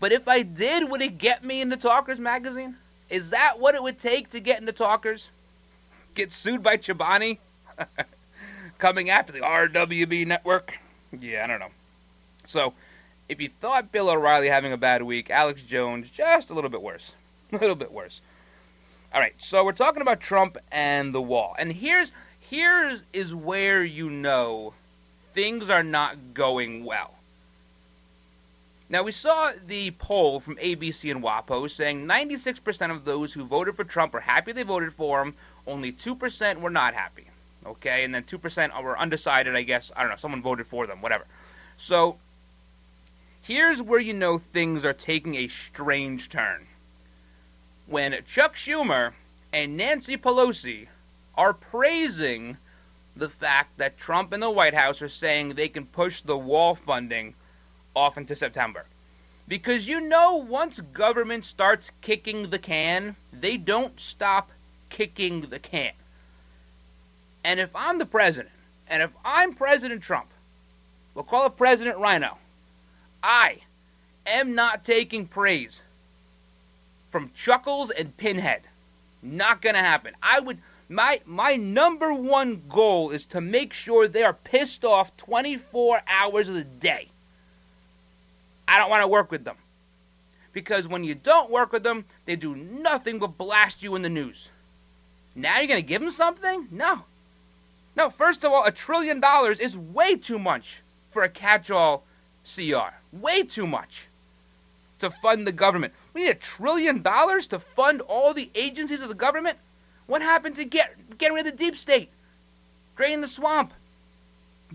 But 0.00 0.10
if 0.10 0.26
I 0.26 0.42
did, 0.42 0.90
would 0.90 1.02
it 1.02 1.18
get 1.18 1.44
me 1.44 1.60
into 1.60 1.76
Talkers 1.76 2.18
magazine? 2.18 2.74
Is 3.10 3.30
that 3.30 3.60
what 3.60 3.76
it 3.76 3.82
would 3.82 4.00
take 4.00 4.30
to 4.30 4.40
get 4.40 4.58
into 4.58 4.72
Talkers? 4.72 5.28
Get 6.16 6.32
sued 6.32 6.64
by 6.64 6.78
Chobani? 6.78 7.38
Coming 8.78 9.10
after 9.10 9.32
the 9.32 9.40
RWB 9.40 10.26
network? 10.26 10.78
Yeah, 11.18 11.44
I 11.44 11.46
don't 11.48 11.58
know. 11.58 11.70
So, 12.46 12.74
if 13.28 13.40
you 13.40 13.48
thought 13.60 13.90
Bill 13.90 14.08
O'Reilly 14.08 14.48
having 14.48 14.72
a 14.72 14.76
bad 14.76 15.02
week, 15.02 15.30
Alex 15.30 15.62
Jones 15.62 16.08
just 16.10 16.50
a 16.50 16.54
little 16.54 16.70
bit 16.70 16.80
worse. 16.80 17.12
A 17.52 17.56
little 17.56 17.76
bit 17.76 17.90
worse. 17.90 18.20
All 19.12 19.20
right, 19.20 19.34
so 19.38 19.64
we're 19.64 19.72
talking 19.72 20.02
about 20.02 20.20
Trump 20.20 20.58
and 20.70 21.14
the 21.14 21.22
wall. 21.22 21.56
And 21.58 21.72
here's 21.72 22.12
here 22.40 22.82
is 22.82 23.02
is 23.14 23.34
where 23.34 23.82
you 23.82 24.10
know 24.10 24.74
things 25.32 25.70
are 25.70 25.82
not 25.82 26.34
going 26.34 26.84
well. 26.84 27.14
Now, 28.90 29.02
we 29.02 29.12
saw 29.12 29.52
the 29.66 29.90
poll 29.92 30.40
from 30.40 30.56
ABC 30.56 31.10
and 31.10 31.22
WAPO 31.22 31.70
saying 31.70 32.06
96% 32.06 32.90
of 32.90 33.04
those 33.04 33.32
who 33.32 33.44
voted 33.44 33.76
for 33.76 33.84
Trump 33.84 34.14
are 34.14 34.20
happy 34.20 34.52
they 34.52 34.62
voted 34.62 34.94
for 34.94 35.20
him, 35.22 35.34
only 35.66 35.92
2% 35.92 36.60
were 36.60 36.70
not 36.70 36.94
happy. 36.94 37.28
Okay, 37.66 38.04
and 38.04 38.14
then 38.14 38.22
2% 38.22 38.82
were 38.82 38.98
undecided, 38.98 39.54
I 39.56 39.62
guess. 39.62 39.90
I 39.96 40.02
don't 40.02 40.10
know, 40.10 40.16
someone 40.16 40.42
voted 40.42 40.66
for 40.66 40.86
them, 40.86 41.02
whatever. 41.02 41.24
So, 41.76 42.18
here's 43.42 43.82
where 43.82 44.00
you 44.00 44.12
know 44.12 44.38
things 44.38 44.84
are 44.84 44.92
taking 44.92 45.34
a 45.34 45.48
strange 45.48 46.28
turn. 46.28 46.66
When 47.86 48.16
Chuck 48.26 48.54
Schumer 48.54 49.12
and 49.52 49.76
Nancy 49.76 50.16
Pelosi 50.16 50.88
are 51.36 51.52
praising 51.52 52.56
the 53.16 53.28
fact 53.28 53.76
that 53.78 53.98
Trump 53.98 54.32
and 54.32 54.42
the 54.42 54.50
White 54.50 54.74
House 54.74 55.02
are 55.02 55.08
saying 55.08 55.54
they 55.54 55.68
can 55.68 55.86
push 55.86 56.20
the 56.20 56.36
wall 56.36 56.74
funding 56.74 57.34
off 57.94 58.16
into 58.16 58.36
September. 58.36 58.84
Because 59.48 59.88
you 59.88 60.00
know, 60.00 60.36
once 60.36 60.80
government 60.80 61.44
starts 61.44 61.90
kicking 62.02 62.50
the 62.50 62.58
can, 62.58 63.16
they 63.32 63.56
don't 63.56 63.98
stop 63.98 64.50
kicking 64.90 65.40
the 65.40 65.58
can. 65.58 65.92
And 67.44 67.60
if 67.60 67.74
I'm 67.74 67.98
the 67.98 68.06
president, 68.06 68.54
and 68.88 69.02
if 69.02 69.10
I'm 69.24 69.54
President 69.54 70.02
Trump, 70.02 70.28
we'll 71.14 71.24
call 71.24 71.46
it 71.46 71.56
President 71.56 71.98
Ryno, 71.98 72.34
I 73.22 73.58
am 74.26 74.54
not 74.54 74.84
taking 74.84 75.26
praise 75.26 75.80
from 77.10 77.30
Chuckles 77.34 77.90
and 77.90 78.16
Pinhead. 78.16 78.62
Not 79.22 79.62
gonna 79.62 79.78
happen. 79.78 80.14
I 80.22 80.40
would 80.40 80.58
my 80.88 81.20
my 81.26 81.56
number 81.56 82.12
one 82.12 82.62
goal 82.68 83.10
is 83.10 83.26
to 83.26 83.40
make 83.40 83.72
sure 83.72 84.08
they 84.08 84.22
are 84.22 84.32
pissed 84.32 84.84
off 84.84 85.16
24 85.16 86.02
hours 86.06 86.48
of 86.48 86.54
the 86.54 86.64
day. 86.64 87.08
I 88.68 88.78
don't 88.78 88.90
want 88.90 89.02
to 89.02 89.08
work 89.08 89.30
with 89.30 89.44
them. 89.44 89.56
Because 90.52 90.86
when 90.86 91.04
you 91.04 91.14
don't 91.14 91.50
work 91.50 91.72
with 91.72 91.82
them, 91.82 92.04
they 92.26 92.36
do 92.36 92.54
nothing 92.54 93.18
but 93.18 93.38
blast 93.38 93.82
you 93.82 93.96
in 93.96 94.02
the 94.02 94.08
news. 94.08 94.50
Now 95.34 95.58
you're 95.58 95.68
going 95.68 95.82
to 95.82 95.88
give 95.88 96.02
them 96.02 96.10
something? 96.10 96.68
No. 96.70 97.04
No, 97.98 98.10
first 98.10 98.44
of 98.44 98.52
all, 98.52 98.64
a 98.64 98.70
trillion 98.70 99.18
dollars 99.18 99.58
is 99.58 99.76
way 99.76 100.14
too 100.14 100.38
much 100.38 100.82
for 101.10 101.24
a 101.24 101.28
catch 101.28 101.68
all 101.68 102.04
CR. 102.44 102.94
Way 103.10 103.42
too 103.42 103.66
much 103.66 104.06
to 105.00 105.10
fund 105.10 105.44
the 105.44 105.50
government. 105.50 105.92
We 106.14 106.22
need 106.22 106.30
a 106.30 106.34
trillion 106.34 107.02
dollars 107.02 107.48
to 107.48 107.58
fund 107.58 108.00
all 108.02 108.34
the 108.34 108.50
agencies 108.54 109.00
of 109.00 109.08
the 109.08 109.16
government? 109.16 109.58
What 110.06 110.22
happened 110.22 110.54
to 110.56 110.64
get 110.64 111.18
getting 111.18 111.34
rid 111.34 111.48
of 111.48 111.58
the 111.58 111.64
deep 111.64 111.76
state? 111.76 112.08
Drain 112.94 113.20
the 113.20 113.26
swamp. 113.26 113.72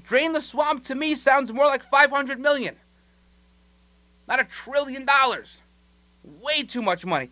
Drain 0.03 0.33
the 0.33 0.41
swamp 0.41 0.83
to 0.85 0.95
me 0.95 1.15
sounds 1.15 1.53
more 1.53 1.65
like 1.65 1.89
500 1.89 2.41
million. 2.41 2.75
Not 4.27 4.41
a 4.41 4.43
trillion 4.43 5.05
dollars. 5.05 5.57
Way 6.41 6.63
too 6.63 6.81
much 6.81 7.05
money. 7.05 7.29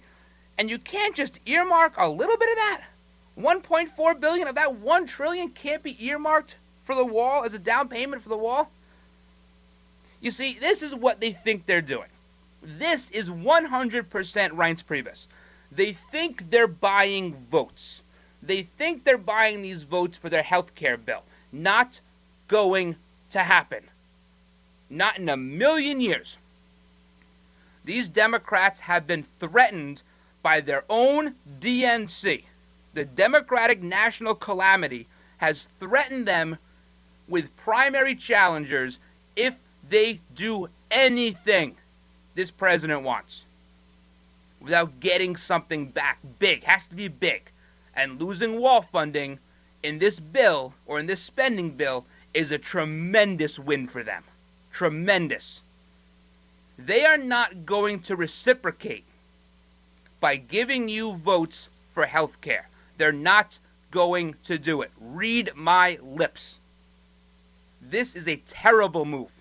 And 0.57 0.69
you 0.69 0.79
can't 0.79 1.17
just 1.17 1.41
earmark 1.45 1.95
a 1.97 2.07
little 2.07 2.37
bit 2.37 2.49
of 2.49 2.55
that. 2.55 2.81
1.4 3.41 4.19
billion 4.19 4.47
of 4.47 4.55
that 4.55 4.75
1 4.75 5.05
trillion 5.07 5.49
can't 5.49 5.83
be 5.83 6.05
earmarked 6.05 6.55
for 6.83 6.95
the 6.95 7.05
wall 7.05 7.43
as 7.43 7.53
a 7.53 7.59
down 7.59 7.87
payment 7.87 8.21
for 8.21 8.29
the 8.29 8.37
wall. 8.37 8.69
You 10.19 10.31
see, 10.31 10.57
this 10.59 10.81
is 10.81 10.93
what 10.93 11.19
they 11.19 11.31
think 11.31 11.65
they're 11.65 11.81
doing. 11.81 12.09
This 12.61 13.09
is 13.09 13.29
100% 13.29 14.09
Reince 14.09 14.83
Priebus. 14.83 15.25
They 15.71 15.93
think 16.11 16.49
they're 16.49 16.67
buying 16.67 17.33
votes. 17.49 18.01
They 18.43 18.63
think 18.77 19.03
they're 19.03 19.17
buying 19.17 19.61
these 19.61 19.83
votes 19.83 20.17
for 20.17 20.29
their 20.29 20.43
health 20.43 20.75
care 20.75 20.97
bill. 20.97 21.23
Not 21.51 21.99
going 22.47 22.95
to 23.31 23.39
happen. 23.39 23.83
Not 24.89 25.17
in 25.17 25.29
a 25.29 25.37
million 25.37 26.01
years. 26.01 26.35
These 27.85 28.07
Democrats 28.09 28.79
have 28.81 29.07
been 29.07 29.25
threatened 29.39 30.01
by 30.43 30.61
their 30.61 30.83
own 30.89 31.35
DNC. 31.59 32.43
The 32.93 33.05
Democratic 33.05 33.81
National 33.81 34.35
Calamity 34.35 35.07
has 35.37 35.67
threatened 35.79 36.27
them 36.27 36.57
with 37.27 37.55
primary 37.57 38.15
challengers 38.15 38.99
if 39.35 39.55
they 39.89 40.19
do 40.35 40.67
anything 40.89 41.77
this 42.35 42.51
president 42.51 43.03
wants 43.03 43.45
without 44.59 44.99
getting 44.99 45.35
something 45.35 45.85
back 45.87 46.19
big. 46.39 46.63
Has 46.63 46.85
to 46.87 46.95
be 46.95 47.07
big. 47.07 47.43
And 47.95 48.21
losing 48.21 48.59
wall 48.59 48.81
funding 48.81 49.39
in 49.83 49.99
this 49.99 50.19
bill 50.19 50.73
or 50.85 50.99
in 50.99 51.07
this 51.07 51.21
spending 51.21 51.71
bill 51.71 52.05
is 52.33 52.51
a 52.51 52.57
tremendous 52.57 53.57
win 53.57 53.87
for 53.87 54.03
them. 54.03 54.23
Tremendous. 54.71 55.61
They 56.77 57.05
are 57.05 57.17
not 57.17 57.65
going 57.65 58.01
to 58.01 58.15
reciprocate 58.15 59.05
by 60.19 60.35
giving 60.35 60.89
you 60.89 61.13
votes 61.13 61.69
for 61.93 62.05
health 62.05 62.39
care. 62.41 62.67
They're 63.01 63.11
not 63.11 63.57
going 63.89 64.35
to 64.43 64.59
do 64.59 64.83
it. 64.83 64.91
Read 64.99 65.49
my 65.55 65.97
lips. 66.03 66.59
This 67.81 68.15
is 68.15 68.27
a 68.27 68.35
terrible 68.47 69.05
move. 69.05 69.31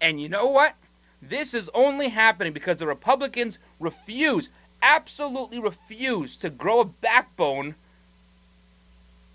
And 0.00 0.20
you 0.20 0.28
know 0.28 0.46
what? 0.46 0.76
This 1.20 1.54
is 1.54 1.68
only 1.74 2.08
happening 2.08 2.52
because 2.52 2.76
the 2.76 2.86
Republicans 2.86 3.58
refuse, 3.80 4.48
absolutely 4.80 5.58
refuse 5.58 6.36
to 6.36 6.50
grow 6.50 6.78
a 6.78 6.84
backbone, 6.84 7.74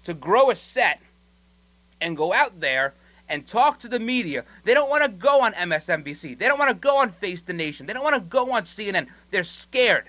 to 0.06 0.14
grow 0.14 0.50
a 0.50 0.56
set, 0.56 1.02
and 2.00 2.16
go 2.16 2.32
out 2.32 2.62
there 2.62 2.94
and 3.28 3.46
talk 3.46 3.78
to 3.80 3.90
the 3.90 4.00
media. 4.00 4.46
They 4.64 4.74
don't 4.74 4.90
want 4.90 5.04
to 5.04 5.10
go 5.10 5.42
on 5.42 5.52
MSNBC. 5.52 6.38
They 6.38 6.48
don't 6.48 6.60
want 6.60 6.72
to 6.72 6.76
go 6.76 6.96
on 6.96 7.12
Face 7.12 7.42
the 7.42 7.52
Nation. 7.52 7.88
They 7.88 7.92
don't 7.92 8.06
want 8.06 8.16
to 8.16 8.22
go 8.22 8.54
on 8.54 8.64
CNN. 8.64 9.08
They're 9.32 9.44
scared. 9.44 10.06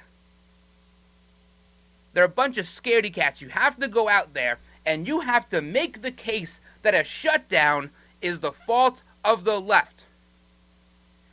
They're 2.18 2.24
a 2.24 2.28
bunch 2.28 2.58
of 2.58 2.66
scaredy 2.66 3.14
cats. 3.14 3.40
You 3.40 3.48
have 3.50 3.78
to 3.78 3.86
go 3.86 4.08
out 4.08 4.34
there 4.34 4.58
and 4.84 5.06
you 5.06 5.20
have 5.20 5.48
to 5.50 5.62
make 5.62 6.02
the 6.02 6.10
case 6.10 6.58
that 6.82 6.92
a 6.92 7.04
shutdown 7.04 7.90
is 8.20 8.40
the 8.40 8.50
fault 8.50 9.04
of 9.24 9.44
the 9.44 9.60
left. 9.60 10.02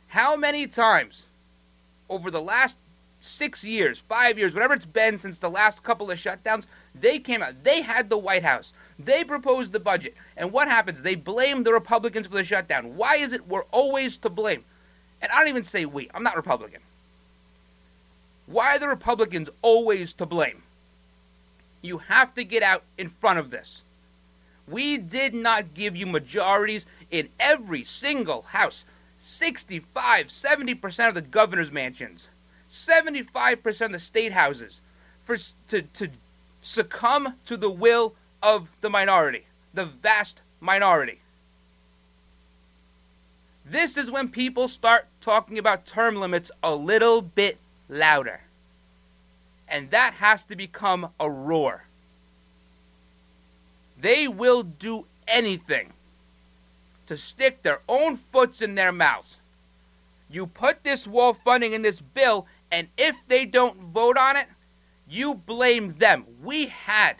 How 0.06 0.36
many 0.36 0.68
times 0.68 1.24
over 2.08 2.30
the 2.30 2.40
last 2.40 2.76
six 3.20 3.64
years, 3.64 3.98
five 3.98 4.38
years, 4.38 4.54
whatever 4.54 4.74
it's 4.74 4.86
been 4.86 5.18
since 5.18 5.38
the 5.38 5.50
last 5.50 5.82
couple 5.82 6.08
of 6.08 6.20
shutdowns, 6.20 6.66
they 6.94 7.18
came 7.18 7.42
out. 7.42 7.64
They 7.64 7.82
had 7.82 8.08
the 8.08 8.16
White 8.16 8.44
House. 8.44 8.72
They 8.96 9.24
proposed 9.24 9.72
the 9.72 9.80
budget. 9.80 10.14
And 10.36 10.52
what 10.52 10.68
happens? 10.68 11.02
They 11.02 11.16
blame 11.16 11.64
the 11.64 11.72
Republicans 11.72 12.28
for 12.28 12.34
the 12.34 12.44
shutdown. 12.44 12.96
Why 12.96 13.16
is 13.16 13.32
it 13.32 13.48
we're 13.48 13.64
always 13.72 14.18
to 14.18 14.30
blame? 14.30 14.62
And 15.20 15.32
I 15.32 15.40
don't 15.40 15.48
even 15.48 15.64
say 15.64 15.84
we. 15.84 16.08
I'm 16.14 16.22
not 16.22 16.36
Republican. 16.36 16.80
Why 18.46 18.76
are 18.76 18.78
the 18.78 18.86
Republicans 18.86 19.50
always 19.62 20.12
to 20.12 20.26
blame? 20.26 20.62
You 21.86 21.98
have 21.98 22.34
to 22.34 22.42
get 22.42 22.62
out 22.64 22.82
in 22.98 23.08
front 23.08 23.38
of 23.38 23.50
this. 23.50 23.82
We 24.66 24.98
did 24.98 25.34
not 25.34 25.74
give 25.74 25.94
you 25.94 26.06
majorities 26.06 26.84
in 27.12 27.28
every 27.38 27.84
single 27.84 28.42
house. 28.42 28.84
65, 29.20 30.26
70% 30.26 31.08
of 31.08 31.14
the 31.14 31.20
governor's 31.20 31.70
mansions, 31.70 32.28
75% 32.70 33.86
of 33.86 33.92
the 33.92 34.00
state 34.00 34.32
houses 34.32 34.80
for 35.24 35.36
to, 35.68 35.82
to 35.82 36.08
succumb 36.62 37.34
to 37.46 37.56
the 37.56 37.70
will 37.70 38.14
of 38.42 38.68
the 38.80 38.90
minority, 38.90 39.44
the 39.74 39.86
vast 39.86 40.40
minority. 40.60 41.20
This 43.64 43.96
is 43.96 44.10
when 44.10 44.28
people 44.28 44.68
start 44.68 45.06
talking 45.20 45.58
about 45.58 45.86
term 45.86 46.16
limits 46.16 46.50
a 46.62 46.74
little 46.74 47.22
bit 47.22 47.58
louder. 47.88 48.40
And 49.68 49.90
that 49.90 50.14
has 50.14 50.44
to 50.44 50.56
become 50.56 51.10
a 51.18 51.28
roar. 51.28 51.82
They 54.00 54.28
will 54.28 54.62
do 54.62 55.06
anything 55.26 55.92
to 57.06 57.16
stick 57.16 57.62
their 57.62 57.80
own 57.88 58.16
foots 58.16 58.62
in 58.62 58.74
their 58.74 58.92
mouths. 58.92 59.36
You 60.28 60.46
put 60.46 60.82
this 60.82 61.06
wall 61.06 61.34
funding 61.34 61.72
in 61.72 61.82
this 61.82 62.00
bill, 62.00 62.46
and 62.70 62.88
if 62.96 63.16
they 63.28 63.44
don't 63.44 63.76
vote 63.92 64.16
on 64.16 64.36
it, 64.36 64.48
you 65.08 65.34
blame 65.34 65.94
them. 65.98 66.24
We 66.42 66.66
had 66.66 67.16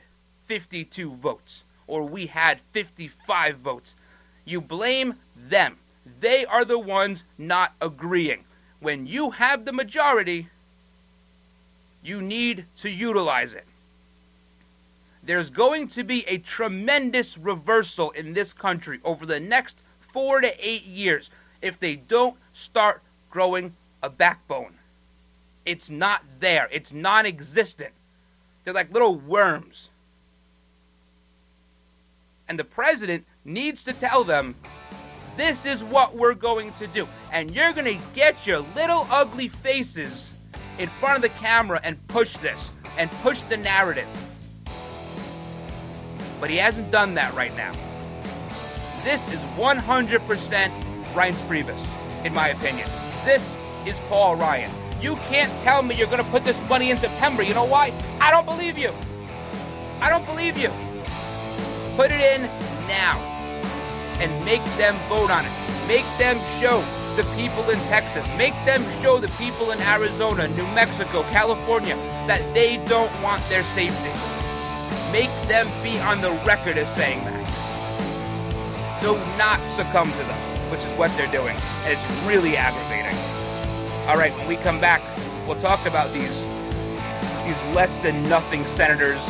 52 0.47 1.13
votes, 1.15 1.63
or 1.87 2.03
we 2.03 2.27
had 2.27 2.61
55 2.73 3.59
votes. 3.59 3.95
You 4.45 4.61
blame 4.61 5.15
them. 5.37 5.79
They 6.21 6.45
are 6.47 6.65
the 6.65 6.79
ones 6.79 7.25
not 7.39 7.75
agreeing. 7.81 8.45
When 8.81 9.07
you 9.07 9.31
have 9.31 9.65
the 9.65 9.73
majority, 9.73 10.49
you 12.07 12.23
need 12.23 12.64
to 12.78 12.91
utilize 12.91 13.55
it. 13.55 13.64
There's 15.24 15.51
going 15.51 15.89
to 15.89 16.05
be 16.05 16.24
a 16.28 16.39
tremendous 16.39 17.37
reversal 17.37 18.11
in 18.12 18.33
this 18.33 18.53
country 18.53 19.01
over 19.03 19.26
the 19.26 19.41
next 19.41 19.83
four 20.12 20.41
to 20.41 20.66
eight 20.66 20.85
years 20.85 21.31
if 21.62 21.81
they 21.81 21.97
don't 21.97 22.37
start 22.53 23.03
growing 23.31 23.74
a 24.05 24.11
backbone. 24.11 24.72
It's 25.64 25.91
not 25.91 26.22
there, 26.39 26.68
it's 26.70 26.93
non 26.93 27.26
existent. 27.26 27.93
They're 28.62 28.74
like 28.74 28.93
little 28.93 29.16
worms. 29.16 29.89
And 32.49 32.57
the 32.57 32.64
president 32.64 33.26
needs 33.45 33.83
to 33.83 33.93
tell 33.93 34.22
them 34.22 34.55
this 35.37 35.66
is 35.66 35.83
what 35.83 36.14
we're 36.14 36.35
going 36.35 36.72
to 36.74 36.87
do. 36.87 37.09
And 37.33 37.51
you're 37.53 37.72
going 37.72 37.99
to 37.99 38.07
get 38.14 38.47
your 38.47 38.61
little 38.76 39.09
ugly 39.11 39.49
faces 39.49 40.31
in 40.79 40.89
front 41.01 41.16
of 41.16 41.22
the 41.22 41.29
camera 41.39 41.81
and 41.83 41.97
push 42.09 42.37
this 42.39 42.70
and 42.99 43.11
push 43.22 43.43
the 43.43 43.57
narrative. 43.57 44.09
But 46.41 46.51
he 46.51 46.57
hasn't 46.57 46.91
done 46.91 47.14
that 47.14 47.35
right 47.35 47.55
now. 47.57 47.72
This 49.03 49.27
is 49.29 49.41
100% 49.57 49.81
Reince 51.14 51.41
Priebus, 51.49 52.24
in 52.24 52.35
my 52.35 52.49
opinion. 52.49 52.89
This 53.24 53.43
is 53.87 53.97
Paul 54.09 54.37
Ryan. 54.37 54.70
You 55.01 55.16
can't 55.29 55.53
tell 55.62 55.83
me 55.83 55.95
you're 55.95 56.07
going 56.07 56.24
to 56.24 56.31
put 56.31 56.45
this 56.45 56.61
money 56.68 56.91
in 56.91 56.97
September. 56.97 57.43
You 57.43 57.55
know 57.55 57.64
why? 57.64 57.93
I 58.20 58.31
don't 58.31 58.47
believe 58.47 58.77
you. 58.77 58.93
I 60.01 60.11
don't 60.11 60.27
believe 60.27 60.59
you. 60.59 60.70
Put 61.97 62.11
it 62.11 62.20
in 62.20 62.43
now 62.87 63.18
and 64.18 64.45
make 64.45 64.64
them 64.77 64.97
vote 65.09 65.31
on 65.31 65.45
it. 65.45 65.53
Make 65.87 66.07
them 66.18 66.37
show 66.61 66.83
the 67.17 67.25
people 67.35 67.71
in 67.71 67.79
Texas, 67.89 68.27
make 68.37 68.53
them 68.67 68.85
show 69.01 69.19
the 69.19 69.29
people 69.39 69.71
in 69.71 69.81
Arizona, 69.81 70.49
New 70.49 70.67
Mexico, 70.75 71.23
California 71.31 71.97
that 72.27 72.43
they 72.53 72.77
don't 72.85 73.11
want 73.23 73.43
their 73.49 73.64
safety. 73.64 74.12
Make 75.12 75.31
them 75.49 75.67
be 75.83 75.99
on 75.99 76.21
the 76.21 76.33
record 76.45 76.77
as 76.77 76.93
saying 76.95 77.25
that. 77.25 79.01
Do 79.01 79.17
not 79.39 79.59
succumb 79.71 80.11
to 80.11 80.19
them, 80.19 80.71
which 80.71 80.81
is 80.81 80.99
what 80.99 81.11
they're 81.17 81.33
doing. 81.33 81.57
And 81.85 81.93
it's 81.93 82.27
really 82.27 82.55
aggravating. 82.55 83.17
All 84.09 84.19
right, 84.19 84.37
when 84.37 84.47
we 84.47 84.57
come 84.57 84.79
back, 84.79 85.01
we'll 85.47 85.61
talk 85.61 85.87
about 85.87 86.12
these 86.12 86.37
these 87.47 87.75
less 87.75 87.97
than 87.99 88.25
nothing 88.25 88.67
senators. 88.67 89.23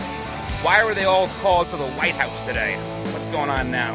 Why 0.62 0.84
were 0.84 0.94
they 0.94 1.04
all 1.04 1.28
called 1.40 1.68
to 1.68 1.76
the 1.76 1.88
White 1.90 2.14
House 2.14 2.46
today? 2.46 2.74
What's 3.12 3.26
going 3.26 3.50
on 3.50 3.70
now? 3.70 3.94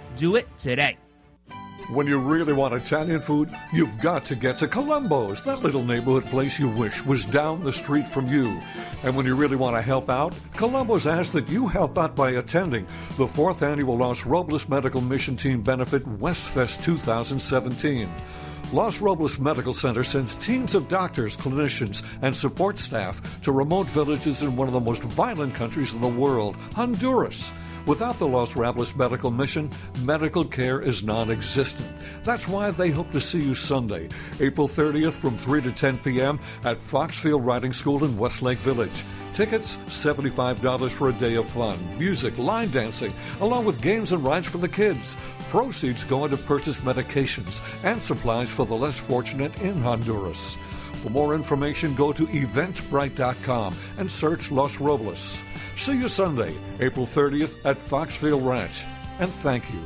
Do 0.21 0.35
it 0.35 0.47
today. 0.59 0.99
When 1.89 2.05
you 2.05 2.19
really 2.19 2.53
want 2.53 2.75
Italian 2.75 3.21
food, 3.21 3.49
you've 3.73 3.99
got 3.99 4.23
to 4.25 4.35
get 4.35 4.59
to 4.59 4.67
Columbo's, 4.67 5.41
that 5.45 5.63
little 5.63 5.83
neighborhood 5.83 6.27
place 6.27 6.59
you 6.59 6.69
wish 6.69 7.03
was 7.03 7.25
down 7.25 7.61
the 7.61 7.73
street 7.73 8.07
from 8.07 8.27
you. 8.27 8.61
And 9.03 9.17
when 9.17 9.25
you 9.25 9.35
really 9.35 9.55
want 9.55 9.75
to 9.77 9.81
help 9.81 10.11
out, 10.11 10.37
Columbo's 10.55 11.07
asks 11.07 11.33
that 11.33 11.49
you 11.49 11.67
help 11.67 11.97
out 11.97 12.15
by 12.15 12.33
attending 12.33 12.85
the 13.17 13.25
fourth 13.25 13.63
annual 13.63 13.97
Los 13.97 14.23
Robles 14.23 14.69
Medical 14.69 15.01
Mission 15.01 15.35
Team 15.35 15.63
Benefit 15.63 16.05
Westfest 16.19 16.83
2017. 16.83 18.07
Los 18.73 19.01
Robles 19.01 19.39
Medical 19.39 19.73
Center 19.73 20.03
sends 20.03 20.35
teams 20.35 20.75
of 20.75 20.87
doctors, 20.87 21.35
clinicians, 21.35 22.05
and 22.21 22.35
support 22.35 22.77
staff 22.77 23.41
to 23.41 23.51
remote 23.51 23.87
villages 23.87 24.43
in 24.43 24.55
one 24.55 24.67
of 24.67 24.75
the 24.75 24.79
most 24.79 25.01
violent 25.01 25.55
countries 25.55 25.93
in 25.93 25.99
the 25.99 26.07
world, 26.07 26.55
Honduras. 26.75 27.51
Without 27.87 28.15
the 28.19 28.27
Los 28.27 28.55
Robles 28.55 28.95
Medical 28.95 29.31
Mission, 29.31 29.69
medical 30.03 30.45
care 30.45 30.81
is 30.81 31.03
non 31.03 31.31
existent. 31.31 31.89
That's 32.23 32.47
why 32.47 32.69
they 32.69 32.91
hope 32.91 33.11
to 33.11 33.19
see 33.19 33.41
you 33.41 33.55
Sunday, 33.55 34.07
April 34.39 34.67
30th 34.67 35.13
from 35.13 35.35
3 35.35 35.63
to 35.63 35.71
10 35.71 35.97
p.m. 35.99 36.39
at 36.63 36.77
Foxfield 36.77 37.43
Riding 37.43 37.73
School 37.73 38.03
in 38.03 38.17
Westlake 38.17 38.59
Village. 38.59 39.03
Tickets 39.33 39.77
$75 39.87 40.91
for 40.91 41.09
a 41.09 41.13
day 41.13 41.35
of 41.35 41.47
fun, 41.49 41.79
music, 41.97 42.37
line 42.37 42.69
dancing, 42.69 43.13
along 43.39 43.65
with 43.65 43.81
games 43.81 44.11
and 44.11 44.23
rides 44.23 44.47
for 44.47 44.59
the 44.59 44.69
kids. 44.69 45.15
Proceeds 45.49 46.03
go 46.03 46.25
into 46.25 46.37
purchase 46.37 46.77
medications 46.79 47.61
and 47.83 48.01
supplies 48.01 48.51
for 48.51 48.65
the 48.65 48.75
less 48.75 48.99
fortunate 48.99 49.59
in 49.61 49.81
Honduras. 49.81 50.57
For 51.01 51.09
more 51.09 51.33
information, 51.33 51.95
go 51.95 52.13
to 52.13 52.27
eventbrite.com 52.27 53.75
and 53.97 54.09
search 54.09 54.51
Los 54.51 54.79
Robles. 54.79 55.41
See 55.75 55.97
you 55.97 56.07
Sunday, 56.07 56.53
April 56.79 57.07
30th 57.07 57.55
at 57.65 57.79
Foxfield 57.79 58.45
Ranch. 58.45 58.85
And 59.19 59.27
thank 59.27 59.63
you. 59.73 59.79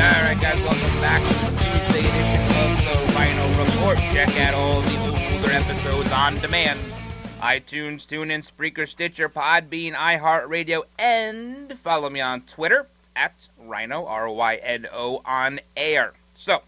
Alright, 0.00 0.40
guys, 0.40 0.60
welcome 0.62 1.00
back 1.00 1.22
to 1.22 1.34
the 1.44 1.60
Tuesday 1.62 2.08
edition 2.08 2.42
of 2.58 2.70
the 2.82 3.12
Ryno 3.14 3.64
Report. 3.64 3.98
Check 4.12 4.40
out 4.40 4.54
all 4.54 4.82
the 4.82 5.36
older 5.36 5.52
episodes 5.52 6.10
on 6.10 6.34
demand. 6.36 6.97
iTunes, 7.40 8.04
TuneIn, 8.04 8.44
Spreaker, 8.44 8.88
Stitcher, 8.88 9.28
Podbean, 9.28 9.94
iHeartRadio, 9.94 10.82
and 10.98 11.78
follow 11.84 12.10
me 12.10 12.20
on 12.20 12.40
Twitter 12.42 12.86
at 13.14 13.32
Ryno, 13.64 14.08
R 14.08 14.28
Y 14.30 14.56
N 14.56 14.88
O, 14.92 15.22
on 15.24 15.60
air. 15.76 16.14
So, 16.34 16.62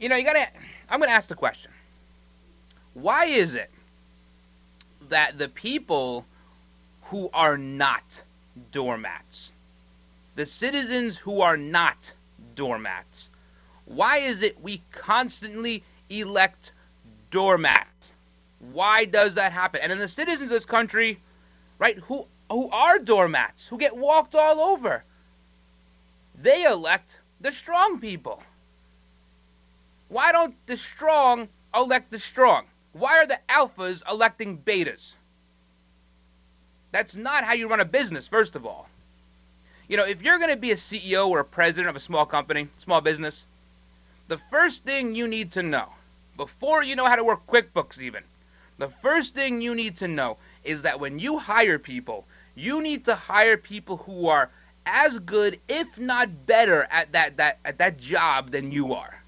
you 0.00 0.08
know, 0.08 0.16
you 0.16 0.24
gotta, 0.24 0.48
I'm 0.88 0.98
gonna 0.98 1.12
ask 1.12 1.28
the 1.28 1.36
question 1.36 1.70
why 2.94 3.26
is 3.26 3.54
it 3.54 3.70
that 5.08 5.38
the 5.38 5.48
people 5.48 6.26
who 7.02 7.30
are 7.32 7.56
not 7.56 8.22
doormats, 8.72 9.50
the 10.34 10.46
citizens 10.46 11.16
who 11.16 11.40
are 11.40 11.56
not 11.56 12.12
doormats, 12.56 13.28
why 13.84 14.18
is 14.18 14.42
it 14.42 14.60
we 14.60 14.82
constantly 14.90 15.84
elect 16.08 16.72
doormats? 17.30 17.89
Why 18.60 19.04
does 19.06 19.34
that 19.34 19.52
happen? 19.52 19.80
And 19.82 19.90
then 19.90 19.98
the 19.98 20.08
citizens 20.08 20.42
of 20.42 20.50
this 20.50 20.66
country, 20.66 21.18
right, 21.78 21.98
who 21.98 22.26
who 22.50 22.68
are 22.70 22.98
doormats, 22.98 23.68
who 23.68 23.78
get 23.78 23.96
walked 23.96 24.34
all 24.34 24.60
over, 24.60 25.04
they 26.42 26.64
elect 26.64 27.18
the 27.40 27.52
strong 27.52 28.00
people. 28.00 28.42
Why 30.08 30.32
don't 30.32 30.54
the 30.66 30.76
strong 30.76 31.48
elect 31.74 32.10
the 32.10 32.18
strong? 32.18 32.66
Why 32.92 33.18
are 33.18 33.26
the 33.26 33.38
alphas 33.48 34.02
electing 34.10 34.58
betas? 34.58 35.14
That's 36.90 37.14
not 37.14 37.44
how 37.44 37.52
you 37.52 37.68
run 37.68 37.80
a 37.80 37.84
business, 37.84 38.26
first 38.26 38.56
of 38.56 38.66
all. 38.66 38.88
You 39.88 39.96
know, 39.96 40.04
if 40.04 40.22
you're 40.22 40.38
going 40.38 40.50
to 40.50 40.56
be 40.56 40.72
a 40.72 40.76
CEO 40.76 41.28
or 41.28 41.40
a 41.40 41.44
president 41.44 41.88
of 41.88 41.96
a 41.96 42.00
small 42.00 42.26
company, 42.26 42.68
small 42.78 43.00
business, 43.00 43.44
the 44.28 44.38
first 44.50 44.84
thing 44.84 45.14
you 45.14 45.28
need 45.28 45.52
to 45.52 45.62
know, 45.62 45.88
before 46.36 46.82
you 46.82 46.96
know 46.96 47.06
how 47.06 47.16
to 47.16 47.24
work 47.24 47.46
QuickBooks 47.46 48.00
even, 48.00 48.22
the 48.80 48.88
first 48.88 49.34
thing 49.34 49.60
you 49.60 49.74
need 49.74 49.98
to 49.98 50.08
know 50.08 50.38
is 50.64 50.82
that 50.82 50.98
when 50.98 51.18
you 51.18 51.36
hire 51.38 51.78
people, 51.78 52.24
you 52.54 52.80
need 52.80 53.04
to 53.04 53.14
hire 53.14 53.58
people 53.58 53.98
who 53.98 54.26
are 54.28 54.48
as 54.86 55.18
good, 55.18 55.60
if 55.68 55.98
not 55.98 56.46
better, 56.46 56.88
at 56.90 57.12
that, 57.12 57.36
that, 57.36 57.58
at 57.64 57.76
that 57.76 57.98
job 57.98 58.50
than 58.50 58.72
you 58.72 58.94
are. 58.94 59.20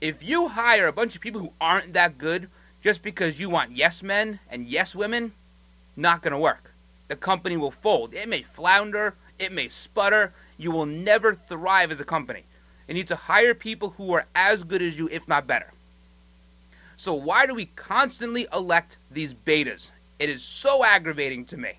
If 0.00 0.22
you 0.22 0.48
hire 0.48 0.86
a 0.86 0.92
bunch 0.92 1.14
of 1.14 1.20
people 1.20 1.42
who 1.42 1.52
aren't 1.60 1.92
that 1.92 2.16
good 2.16 2.48
just 2.82 3.02
because 3.02 3.38
you 3.38 3.50
want 3.50 3.72
yes 3.72 4.02
men 4.02 4.40
and 4.50 4.66
yes 4.66 4.94
women, 4.94 5.32
not 5.96 6.22
going 6.22 6.32
to 6.32 6.38
work. 6.38 6.72
The 7.08 7.16
company 7.16 7.58
will 7.58 7.70
fold. 7.70 8.14
It 8.14 8.28
may 8.28 8.42
flounder, 8.42 9.14
it 9.38 9.52
may 9.52 9.68
sputter. 9.68 10.32
You 10.56 10.70
will 10.70 10.86
never 10.86 11.34
thrive 11.34 11.92
as 11.92 12.00
a 12.00 12.04
company. 12.04 12.44
You 12.88 12.94
need 12.94 13.08
to 13.08 13.16
hire 13.16 13.54
people 13.54 13.90
who 13.90 14.14
are 14.14 14.24
as 14.34 14.64
good 14.64 14.80
as 14.80 14.96
you, 14.96 15.08
if 15.10 15.28
not 15.28 15.46
better. 15.46 15.70
So, 16.96 17.14
why 17.14 17.46
do 17.46 17.54
we 17.54 17.66
constantly 17.66 18.46
elect 18.52 18.96
these 19.10 19.34
betas? 19.34 19.88
It 20.18 20.28
is 20.28 20.42
so 20.42 20.84
aggravating 20.84 21.44
to 21.46 21.56
me. 21.56 21.78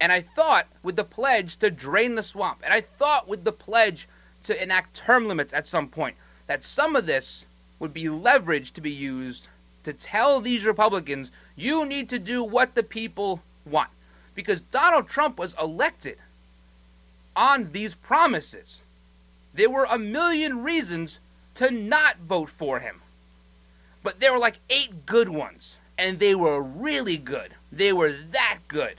And 0.00 0.12
I 0.12 0.22
thought 0.22 0.68
with 0.82 0.96
the 0.96 1.04
pledge 1.04 1.56
to 1.56 1.70
drain 1.70 2.14
the 2.14 2.22
swamp, 2.22 2.60
and 2.62 2.72
I 2.72 2.82
thought 2.82 3.26
with 3.26 3.44
the 3.44 3.52
pledge 3.52 4.06
to 4.44 4.62
enact 4.62 4.94
term 4.94 5.26
limits 5.26 5.52
at 5.52 5.66
some 5.66 5.88
point, 5.88 6.16
that 6.46 6.62
some 6.64 6.96
of 6.96 7.06
this 7.06 7.44
would 7.78 7.92
be 7.92 8.08
leverage 8.08 8.72
to 8.72 8.80
be 8.80 8.90
used 8.90 9.48
to 9.84 9.92
tell 9.92 10.40
these 10.40 10.66
Republicans, 10.66 11.30
you 11.56 11.86
need 11.86 12.08
to 12.10 12.18
do 12.18 12.44
what 12.44 12.74
the 12.74 12.82
people 12.82 13.42
want. 13.64 13.90
Because 14.34 14.60
Donald 14.60 15.08
Trump 15.08 15.38
was 15.38 15.54
elected 15.60 16.18
on 17.34 17.72
these 17.72 17.94
promises. 17.94 18.82
There 19.54 19.70
were 19.70 19.86
a 19.88 19.98
million 19.98 20.62
reasons 20.62 21.18
to 21.54 21.70
not 21.70 22.18
vote 22.18 22.50
for 22.50 22.80
him. 22.80 23.00
But 24.08 24.20
there 24.20 24.32
were 24.32 24.38
like 24.38 24.58
eight 24.70 25.04
good 25.04 25.28
ones. 25.28 25.76
And 25.98 26.18
they 26.18 26.34
were 26.34 26.62
really 26.62 27.18
good. 27.18 27.52
They 27.70 27.92
were 27.92 28.14
that 28.30 28.58
good 28.66 28.96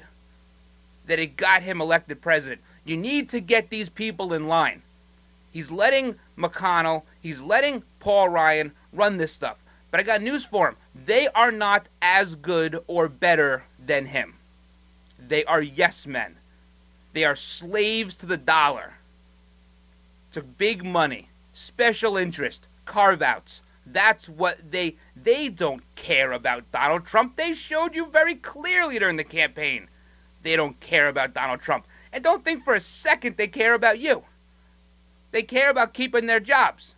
that 1.07 1.17
it 1.17 1.35
got 1.35 1.63
him 1.63 1.81
elected 1.81 2.21
president. 2.21 2.61
You 2.85 2.95
need 2.95 3.29
to 3.29 3.39
get 3.39 3.71
these 3.71 3.89
people 3.89 4.33
in 4.33 4.47
line. 4.47 4.83
He's 5.51 5.71
letting 5.71 6.13
McConnell, 6.37 7.01
he's 7.23 7.39
letting 7.39 7.81
Paul 7.99 8.29
Ryan 8.29 8.71
run 8.93 9.17
this 9.17 9.33
stuff. 9.33 9.57
But 9.89 9.99
I 9.99 10.03
got 10.03 10.21
news 10.21 10.45
for 10.45 10.67
him. 10.69 10.75
They 11.07 11.27
are 11.29 11.51
not 11.51 11.87
as 12.03 12.35
good 12.35 12.83
or 12.85 13.07
better 13.07 13.63
than 13.83 14.05
him. 14.05 14.35
They 15.27 15.43
are 15.45 15.63
yes 15.63 16.05
men. 16.05 16.35
They 17.13 17.23
are 17.23 17.35
slaves 17.35 18.13
to 18.17 18.27
the 18.27 18.37
dollar, 18.37 18.93
to 20.33 20.43
big 20.43 20.85
money, 20.85 21.29
special 21.55 22.15
interest, 22.15 22.67
carve 22.85 23.23
outs. 23.23 23.61
That's 23.91 24.29
what 24.29 24.57
they 24.69 24.97
they 25.15 25.49
don't 25.49 25.83
care 25.95 26.33
about 26.33 26.71
Donald 26.71 27.05
Trump. 27.05 27.35
They 27.35 27.53
showed 27.53 27.95
you 27.95 28.05
very 28.07 28.35
clearly 28.35 28.99
during 28.99 29.17
the 29.17 29.23
campaign. 29.23 29.87
They 30.43 30.55
don't 30.55 30.79
care 30.79 31.09
about 31.09 31.33
Donald 31.33 31.61
Trump. 31.61 31.85
And 32.13 32.23
don't 32.23 32.43
think 32.43 32.63
for 32.63 32.75
a 32.75 32.79
second 32.79 33.37
they 33.37 33.47
care 33.47 33.73
about 33.73 33.99
you. 33.99 34.23
They 35.31 35.43
care 35.43 35.69
about 35.69 35.93
keeping 35.93 36.25
their 36.25 36.39
jobs. 36.39 36.95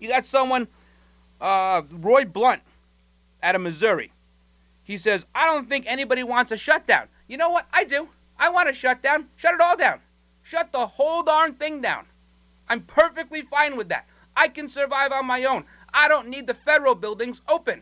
You 0.00 0.08
got 0.08 0.26
someone, 0.26 0.68
uh, 1.40 1.82
Roy 1.90 2.24
Blunt, 2.24 2.62
out 3.42 3.54
of 3.54 3.60
Missouri. 3.60 4.12
He 4.82 4.98
says, 4.98 5.24
I 5.34 5.46
don't 5.46 5.68
think 5.68 5.86
anybody 5.86 6.22
wants 6.22 6.52
a 6.52 6.56
shutdown. 6.56 7.08
You 7.28 7.36
know 7.36 7.50
what? 7.50 7.66
I 7.72 7.84
do. 7.84 8.08
I 8.38 8.48
want 8.50 8.68
a 8.68 8.72
shutdown. 8.72 9.28
Shut 9.36 9.54
it 9.54 9.60
all 9.60 9.76
down. 9.76 10.00
Shut 10.42 10.72
the 10.72 10.86
whole 10.86 11.22
darn 11.22 11.54
thing 11.54 11.80
down. 11.80 12.06
I'm 12.68 12.82
perfectly 12.82 13.42
fine 13.42 13.76
with 13.76 13.88
that. 13.88 14.06
I 14.36 14.48
can 14.48 14.68
survive 14.68 15.12
on 15.12 15.26
my 15.26 15.44
own. 15.44 15.64
I 15.94 16.08
don't 16.08 16.28
need 16.28 16.48
the 16.48 16.54
federal 16.54 16.96
buildings 16.96 17.40
open. 17.48 17.80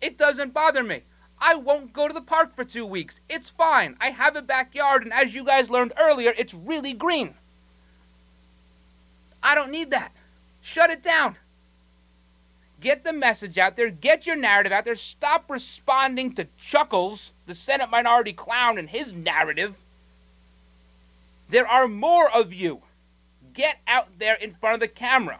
It 0.00 0.18
doesn't 0.18 0.52
bother 0.52 0.82
me. 0.82 1.02
I 1.38 1.54
won't 1.54 1.92
go 1.92 2.08
to 2.08 2.14
the 2.14 2.20
park 2.20 2.54
for 2.56 2.64
two 2.64 2.84
weeks. 2.84 3.20
It's 3.28 3.48
fine. 3.48 3.96
I 4.00 4.10
have 4.10 4.34
a 4.34 4.42
backyard, 4.42 5.04
and 5.04 5.12
as 5.12 5.34
you 5.34 5.44
guys 5.44 5.70
learned 5.70 5.92
earlier, 5.98 6.34
it's 6.36 6.52
really 6.52 6.92
green. 6.92 7.34
I 9.42 9.54
don't 9.54 9.70
need 9.70 9.90
that. 9.90 10.10
Shut 10.62 10.90
it 10.90 11.02
down. 11.04 11.36
Get 12.80 13.04
the 13.04 13.12
message 13.12 13.56
out 13.56 13.76
there. 13.76 13.90
Get 13.90 14.26
your 14.26 14.36
narrative 14.36 14.72
out 14.72 14.84
there. 14.84 14.96
Stop 14.96 15.48
responding 15.48 16.34
to 16.34 16.48
Chuckles, 16.58 17.30
the 17.46 17.54
Senate 17.54 17.90
minority 17.90 18.32
clown, 18.32 18.78
and 18.78 18.90
his 18.90 19.12
narrative. 19.12 19.76
There 21.48 21.68
are 21.68 21.86
more 21.86 22.30
of 22.30 22.52
you. 22.52 22.82
Get 23.54 23.76
out 23.86 24.08
there 24.18 24.34
in 24.34 24.54
front 24.54 24.74
of 24.74 24.80
the 24.80 24.88
camera. 24.88 25.38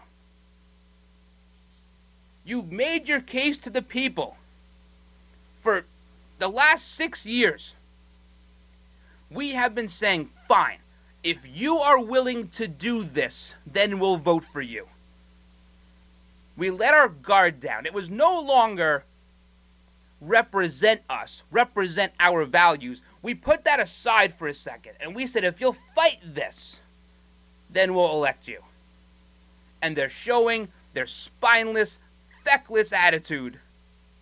You've 2.47 2.71
made 2.71 3.09
your 3.09 3.21
case 3.21 3.57
to 3.59 3.71
the 3.71 3.83
people 3.83 4.37
for 5.63 5.85
the 6.39 6.49
last 6.49 6.95
six 6.95 7.27
years. 7.27 7.75
We 9.31 9.51
have 9.51 9.75
been 9.75 9.89
saying, 9.89 10.31
fine, 10.47 10.79
if 11.25 11.39
you 11.45 11.79
are 11.79 11.99
willing 11.99 12.49
to 12.51 12.69
do 12.69 13.03
this, 13.03 13.53
then 13.67 13.99
we'll 13.99 14.17
vote 14.17 14.45
for 14.53 14.61
you. 14.61 14.87
We 16.57 16.71
let 16.71 16.95
our 16.95 17.09
guard 17.09 17.59
down. 17.59 17.85
It 17.85 17.93
was 17.93 18.09
no 18.09 18.41
longer 18.41 19.03
represent 20.21 21.03
us, 21.11 21.43
represent 21.51 22.13
our 22.21 22.45
values. 22.45 23.03
We 23.23 23.35
put 23.35 23.65
that 23.65 23.81
aside 23.81 24.33
for 24.35 24.47
a 24.47 24.55
second 24.55 24.93
and 25.01 25.17
we 25.17 25.27
said, 25.27 25.43
if 25.43 25.61
you'll 25.61 25.77
fight 25.97 26.21
this, 26.25 26.79
then 27.71 27.93
we'll 27.93 28.13
elect 28.13 28.47
you. 28.47 28.61
And 29.83 29.97
they're 29.97 30.09
showing 30.09 30.69
they're 30.95 31.07
spineless, 31.07 31.99
feckless 32.47 32.93
attitude 32.93 33.59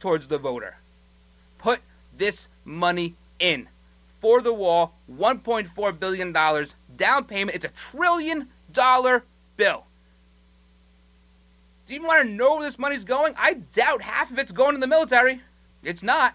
towards 0.01 0.27
the 0.27 0.39
voter. 0.39 0.75
Put 1.59 1.81
this 2.17 2.49
money 2.65 3.15
in 3.39 3.69
for 4.21 4.41
the 4.41 4.53
wall, 4.53 4.95
$1.4 5.13 6.01
billion 6.01 6.33
down 6.33 7.25
payment. 7.25 7.55
It's 7.55 7.67
a 7.67 7.69
trillion 7.69 8.49
dollar 8.73 9.23
bill. 9.57 9.85
Do 11.87 11.93
you 11.93 12.01
even 12.01 12.07
want 12.07 12.27
to 12.27 12.35
know 12.35 12.57
where 12.57 12.65
this 12.65 12.79
money's 12.79 13.05
going? 13.05 13.35
I 13.37 13.55
doubt 13.75 14.01
half 14.01 14.31
of 14.31 14.39
it's 14.39 14.53
going 14.53 14.75
to 14.75 14.81
the 14.81 14.87
military. 14.87 15.43
It's 15.83 16.03
not. 16.03 16.35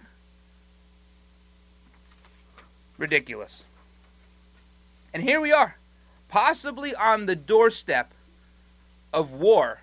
Ridiculous. 2.99 3.63
And 5.13 5.23
here 5.23 5.41
we 5.41 5.51
are, 5.51 5.75
possibly 6.27 6.93
on 6.93 7.25
the 7.25 7.35
doorstep 7.35 8.11
of 9.11 9.31
war 9.31 9.79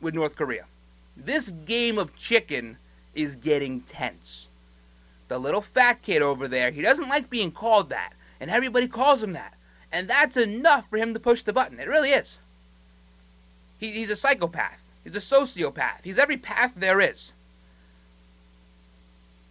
with 0.00 0.14
North 0.14 0.36
Korea. 0.36 0.64
This 1.24 1.50
game 1.66 1.98
of 1.98 2.16
chicken 2.16 2.78
is 3.14 3.36
getting 3.36 3.82
tense. 3.82 4.46
The 5.28 5.38
little 5.38 5.60
fat 5.60 6.00
kid 6.02 6.22
over 6.22 6.48
there, 6.48 6.70
he 6.70 6.80
doesn't 6.80 7.08
like 7.08 7.28
being 7.28 7.52
called 7.52 7.90
that, 7.90 8.14
and 8.40 8.50
everybody 8.50 8.88
calls 8.88 9.22
him 9.22 9.34
that. 9.34 9.54
And 9.92 10.08
that's 10.08 10.36
enough 10.38 10.88
for 10.88 10.96
him 10.96 11.12
to 11.14 11.20
push 11.20 11.42
the 11.42 11.52
button. 11.52 11.78
It 11.78 11.88
really 11.88 12.12
is. 12.12 12.38
He, 13.78 13.92
he's 13.92 14.10
a 14.10 14.16
psychopath. 14.16 14.78
He's 15.04 15.16
a 15.16 15.18
sociopath. 15.18 16.02
He's 16.04 16.18
every 16.18 16.36
path 16.38 16.72
there 16.76 17.00
is. 17.00 17.32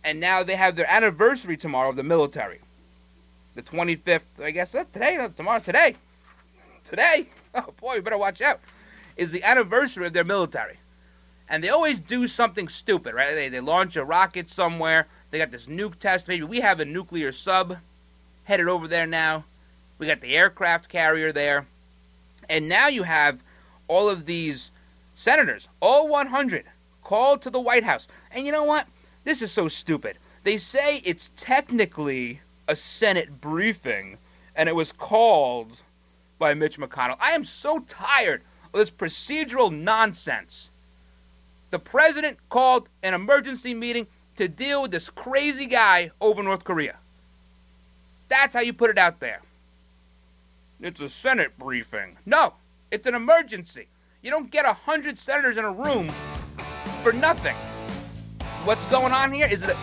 And 0.03 0.19
now 0.19 0.43
they 0.43 0.55
have 0.55 0.75
their 0.75 0.89
anniversary 0.89 1.57
tomorrow 1.57 1.89
of 1.89 1.97
the 1.97 2.03
military. 2.03 2.59
The 3.55 3.61
25th, 3.61 4.21
I 4.41 4.51
guess, 4.51 4.73
uh, 4.73 4.85
today, 4.93 5.17
no, 5.17 5.27
tomorrow, 5.29 5.59
today. 5.59 5.95
Today. 6.83 7.27
Oh, 7.55 7.73
boy, 7.81 7.95
we 7.95 8.01
better 8.01 8.15
watch 8.15 8.41
out. 8.41 8.59
Is 9.17 9.31
the 9.31 9.41
anniversary 9.41 10.05
of 10.05 10.13
their 10.13 10.23
military. 10.23 10.77
And 11.49 11.63
they 11.63 11.69
always 11.69 11.99
do 11.99 12.27
something 12.27 12.67
stupid, 12.67 13.15
right? 13.15 13.33
They, 13.33 13.49
they 13.49 13.59
launch 13.59 13.95
a 13.95 14.05
rocket 14.05 14.49
somewhere. 14.49 15.07
They 15.31 15.39
got 15.39 15.51
this 15.51 15.65
nuke 15.65 15.97
test. 15.97 16.27
Maybe 16.27 16.43
we 16.43 16.59
have 16.59 16.79
a 16.79 16.85
nuclear 16.85 17.31
sub 17.31 17.77
headed 18.43 18.67
over 18.67 18.87
there 18.87 19.07
now. 19.07 19.43
We 19.97 20.07
got 20.07 20.21
the 20.21 20.37
aircraft 20.37 20.89
carrier 20.89 21.31
there. 21.31 21.65
And 22.49 22.69
now 22.69 22.87
you 22.87 23.03
have 23.03 23.39
all 23.87 24.09
of 24.09 24.25
these 24.25 24.71
senators, 25.15 25.67
all 25.81 26.07
100, 26.07 26.65
called 27.03 27.41
to 27.41 27.49
the 27.49 27.59
White 27.59 27.83
House. 27.83 28.07
And 28.31 28.45
you 28.45 28.51
know 28.51 28.63
what? 28.63 28.87
This 29.23 29.41
is 29.41 29.51
so 29.51 29.67
stupid. 29.67 30.17
They 30.43 30.57
say 30.57 31.01
it's 31.03 31.31
technically 31.35 32.39
a 32.67 32.75
Senate 32.75 33.41
briefing, 33.41 34.17
and 34.55 34.69
it 34.69 34.75
was 34.75 34.91
called 34.91 35.77
by 36.37 36.53
Mitch 36.53 36.77
McConnell. 36.77 37.17
I 37.19 37.31
am 37.33 37.43
so 37.43 37.79
tired 37.79 38.41
of 38.73 38.79
this 38.79 38.91
procedural 38.91 39.71
nonsense. 39.71 40.69
The 41.71 41.79
president 41.79 42.37
called 42.49 42.89
an 43.03 43.13
emergency 43.13 43.73
meeting 43.73 44.07
to 44.37 44.47
deal 44.47 44.81
with 44.81 44.91
this 44.91 45.09
crazy 45.09 45.65
guy 45.65 46.11
over 46.21 46.41
North 46.41 46.63
Korea. 46.63 46.95
That's 48.27 48.53
how 48.53 48.61
you 48.61 48.73
put 48.73 48.89
it 48.89 48.97
out 48.97 49.19
there. 49.19 49.41
It's 50.81 51.01
a 51.01 51.09
Senate 51.09 51.51
briefing. 51.59 52.17
No, 52.25 52.53
it's 52.91 53.05
an 53.05 53.15
emergency. 53.15 53.87
You 54.21 54.31
don't 54.31 54.49
get 54.49 54.65
a 54.65 54.73
hundred 54.73 55.17
senators 55.17 55.57
in 55.57 55.65
a 55.65 55.71
room 55.71 56.11
for 57.03 57.11
nothing. 57.11 57.55
What's 58.63 58.85
going 58.85 59.11
on 59.11 59.31
here 59.31 59.47
is 59.47 59.61
that 59.61 59.77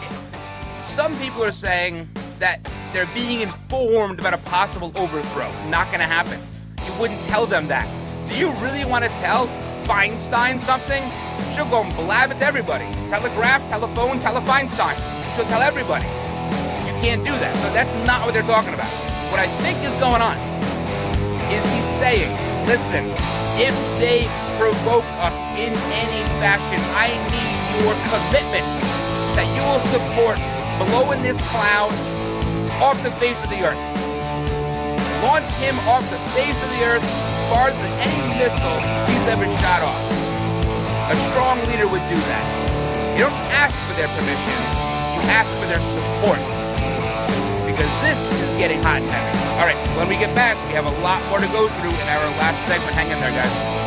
some 0.89 1.17
people 1.19 1.45
are 1.45 1.53
saying 1.53 2.09
that 2.39 2.61
they're 2.93 3.09
being 3.15 3.41
informed 3.41 4.19
about 4.19 4.35
a 4.35 4.39
possible 4.39 4.93
overthrow. 4.95 5.51
Not 5.69 5.87
going 5.89 6.01
to 6.01 6.07
happen. 6.07 6.41
You 6.87 7.01
wouldn't 7.01 7.21
tell 7.25 7.47
them 7.47 7.67
that. 7.69 7.87
Do 8.29 8.37
you 8.37 8.51
really 8.53 8.85
want 8.85 9.05
to 9.05 9.11
tell 9.21 9.47
Feinstein 9.87 10.61
something? 10.61 11.03
She'll 11.55 11.71
go 11.71 11.83
and 11.83 11.95
blab 11.95 12.33
it 12.33 12.39
to 12.41 12.45
everybody. 12.45 12.85
Telegraph, 13.09 13.63
telephone, 13.69 14.21
tele 14.21 14.41
Feinstein. 14.43 14.99
She'll 15.35 15.47
tell 15.47 15.63
everybody. 15.63 16.05
You 16.87 16.95
can't 16.99 17.23
do 17.23 17.31
that. 17.31 17.55
So 17.63 17.73
that's 17.73 17.91
not 18.07 18.27
what 18.27 18.35
they're 18.35 18.43
talking 18.43 18.75
about. 18.75 18.91
What 19.31 19.39
I 19.39 19.47
think 19.63 19.79
is 19.87 19.95
going 20.03 20.23
on 20.23 20.37
is 21.55 21.63
he's 21.71 21.91
saying, 22.03 22.35
listen, 22.67 23.15
if 23.63 23.75
they 24.03 24.27
provoke 24.59 25.07
us 25.23 25.37
in 25.55 25.73
any 25.95 26.27
fashion, 26.43 26.83
I 26.99 27.15
need 27.31 27.57
your 27.79 27.95
commitment 28.11 28.67
that 29.39 29.47
you 29.55 29.63
will 29.63 29.83
support 29.95 30.37
blowing 30.91 31.23
this 31.23 31.39
cloud 31.49 31.95
off 32.83 33.01
the 33.03 33.13
face 33.23 33.41
of 33.43 33.51
the 33.51 33.63
earth. 33.65 33.96
Launch 35.23 35.51
him 35.63 35.77
off 35.89 36.05
the 36.11 36.19
face 36.37 36.57
of 36.63 36.71
the 36.77 36.83
earth 36.85 37.05
farther 37.49 37.77
than 37.79 37.93
any 38.05 38.21
missile 38.37 38.81
he's 39.09 39.27
ever 39.29 39.47
shot 39.63 39.83
off. 39.83 40.03
A 41.11 41.17
strong 41.31 41.65
leader 41.67 41.89
would 41.89 42.05
do 42.09 42.19
that. 42.29 42.45
You 43.17 43.25
don't 43.25 43.47
ask 43.49 43.75
for 43.89 43.95
their 43.97 44.09
permission, 44.13 44.59
you 45.17 45.23
ask 45.33 45.49
for 45.57 45.67
their 45.71 45.81
support. 45.81 46.43
Because 47.65 47.91
this 48.05 48.19
is 48.41 48.51
getting 48.59 48.83
hot 48.83 49.01
and 49.01 49.11
heavy. 49.11 49.37
All 49.57 49.67
right, 49.67 49.79
when 49.97 50.09
we 50.09 50.17
get 50.17 50.35
back, 50.35 50.57
we 50.69 50.75
have 50.75 50.87
a 50.87 50.97
lot 51.01 51.25
more 51.31 51.41
to 51.41 51.49
go 51.49 51.67
through 51.67 51.95
in 51.97 52.07
our 52.13 52.27
last 52.37 52.61
segment. 52.69 52.93
Hang 52.93 53.11
in 53.11 53.19
there, 53.21 53.33
guys. 53.33 53.86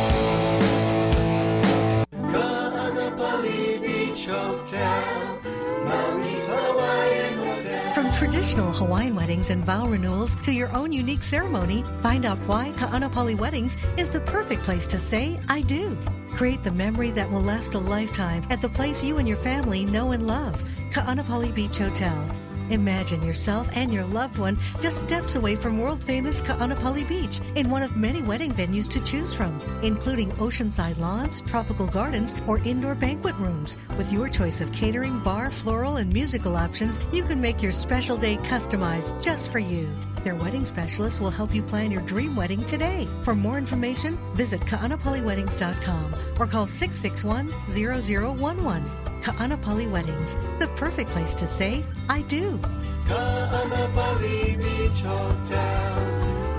Traditional 8.50 8.84
Hawaiian 8.84 9.14
weddings 9.14 9.50
and 9.50 9.64
vow 9.64 9.86
renewals 9.86 10.34
to 10.42 10.50
your 10.50 10.74
own 10.74 10.90
unique 10.90 11.22
ceremony, 11.22 11.84
find 12.02 12.24
out 12.24 12.36
why 12.48 12.72
Ka'anapali 12.78 13.38
Weddings 13.38 13.76
is 13.96 14.10
the 14.10 14.22
perfect 14.22 14.64
place 14.64 14.88
to 14.88 14.98
say, 14.98 15.38
I 15.48 15.60
do. 15.60 15.96
Create 16.32 16.64
the 16.64 16.72
memory 16.72 17.12
that 17.12 17.30
will 17.30 17.42
last 17.42 17.74
a 17.74 17.78
lifetime 17.78 18.44
at 18.50 18.60
the 18.60 18.68
place 18.68 19.04
you 19.04 19.18
and 19.18 19.28
your 19.28 19.36
family 19.36 19.84
know 19.84 20.10
and 20.10 20.26
love, 20.26 20.64
Ka'anapali 20.90 21.54
Beach 21.54 21.78
Hotel. 21.78 22.39
Imagine 22.70 23.22
yourself 23.22 23.68
and 23.74 23.92
your 23.92 24.04
loved 24.04 24.38
one 24.38 24.56
just 24.80 25.00
steps 25.00 25.34
away 25.34 25.56
from 25.56 25.78
world 25.78 26.02
famous 26.02 26.40
Ka'anapali 26.40 27.06
Beach 27.08 27.40
in 27.56 27.68
one 27.68 27.82
of 27.82 27.96
many 27.96 28.22
wedding 28.22 28.52
venues 28.52 28.88
to 28.90 29.02
choose 29.02 29.32
from, 29.32 29.60
including 29.82 30.30
oceanside 30.32 30.98
lawns, 30.98 31.42
tropical 31.42 31.88
gardens, 31.88 32.34
or 32.46 32.58
indoor 32.58 32.94
banquet 32.94 33.34
rooms. 33.36 33.76
With 33.98 34.12
your 34.12 34.28
choice 34.28 34.60
of 34.60 34.72
catering, 34.72 35.18
bar, 35.20 35.50
floral, 35.50 35.96
and 35.96 36.12
musical 36.12 36.56
options, 36.56 37.00
you 37.12 37.24
can 37.24 37.40
make 37.40 37.60
your 37.60 37.72
special 37.72 38.16
day 38.16 38.36
customized 38.36 39.20
just 39.20 39.50
for 39.50 39.58
you. 39.58 39.88
Their 40.22 40.36
wedding 40.36 40.64
specialist 40.64 41.20
will 41.20 41.30
help 41.30 41.54
you 41.54 41.62
plan 41.62 41.90
your 41.90 42.02
dream 42.02 42.36
wedding 42.36 42.64
today. 42.64 43.08
For 43.24 43.34
more 43.34 43.58
information, 43.58 44.16
visit 44.34 44.60
kaanapaliweddings.com 44.60 46.14
or 46.38 46.46
call 46.46 46.68
661 46.68 47.48
0011. 47.68 49.09
Ka'anapali 49.22 49.90
Weddings, 49.90 50.36
the 50.60 50.68
perfect 50.76 51.10
place 51.10 51.34
to 51.34 51.46
say, 51.46 51.84
I 52.08 52.22
do. 52.22 52.58
Ka'anapali 53.06 54.56
Beach 54.56 55.00
Hotel, 55.02 55.94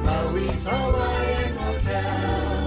Maui's 0.04 0.66
Hawaiian 0.66 1.58
Hotel. 1.58 2.61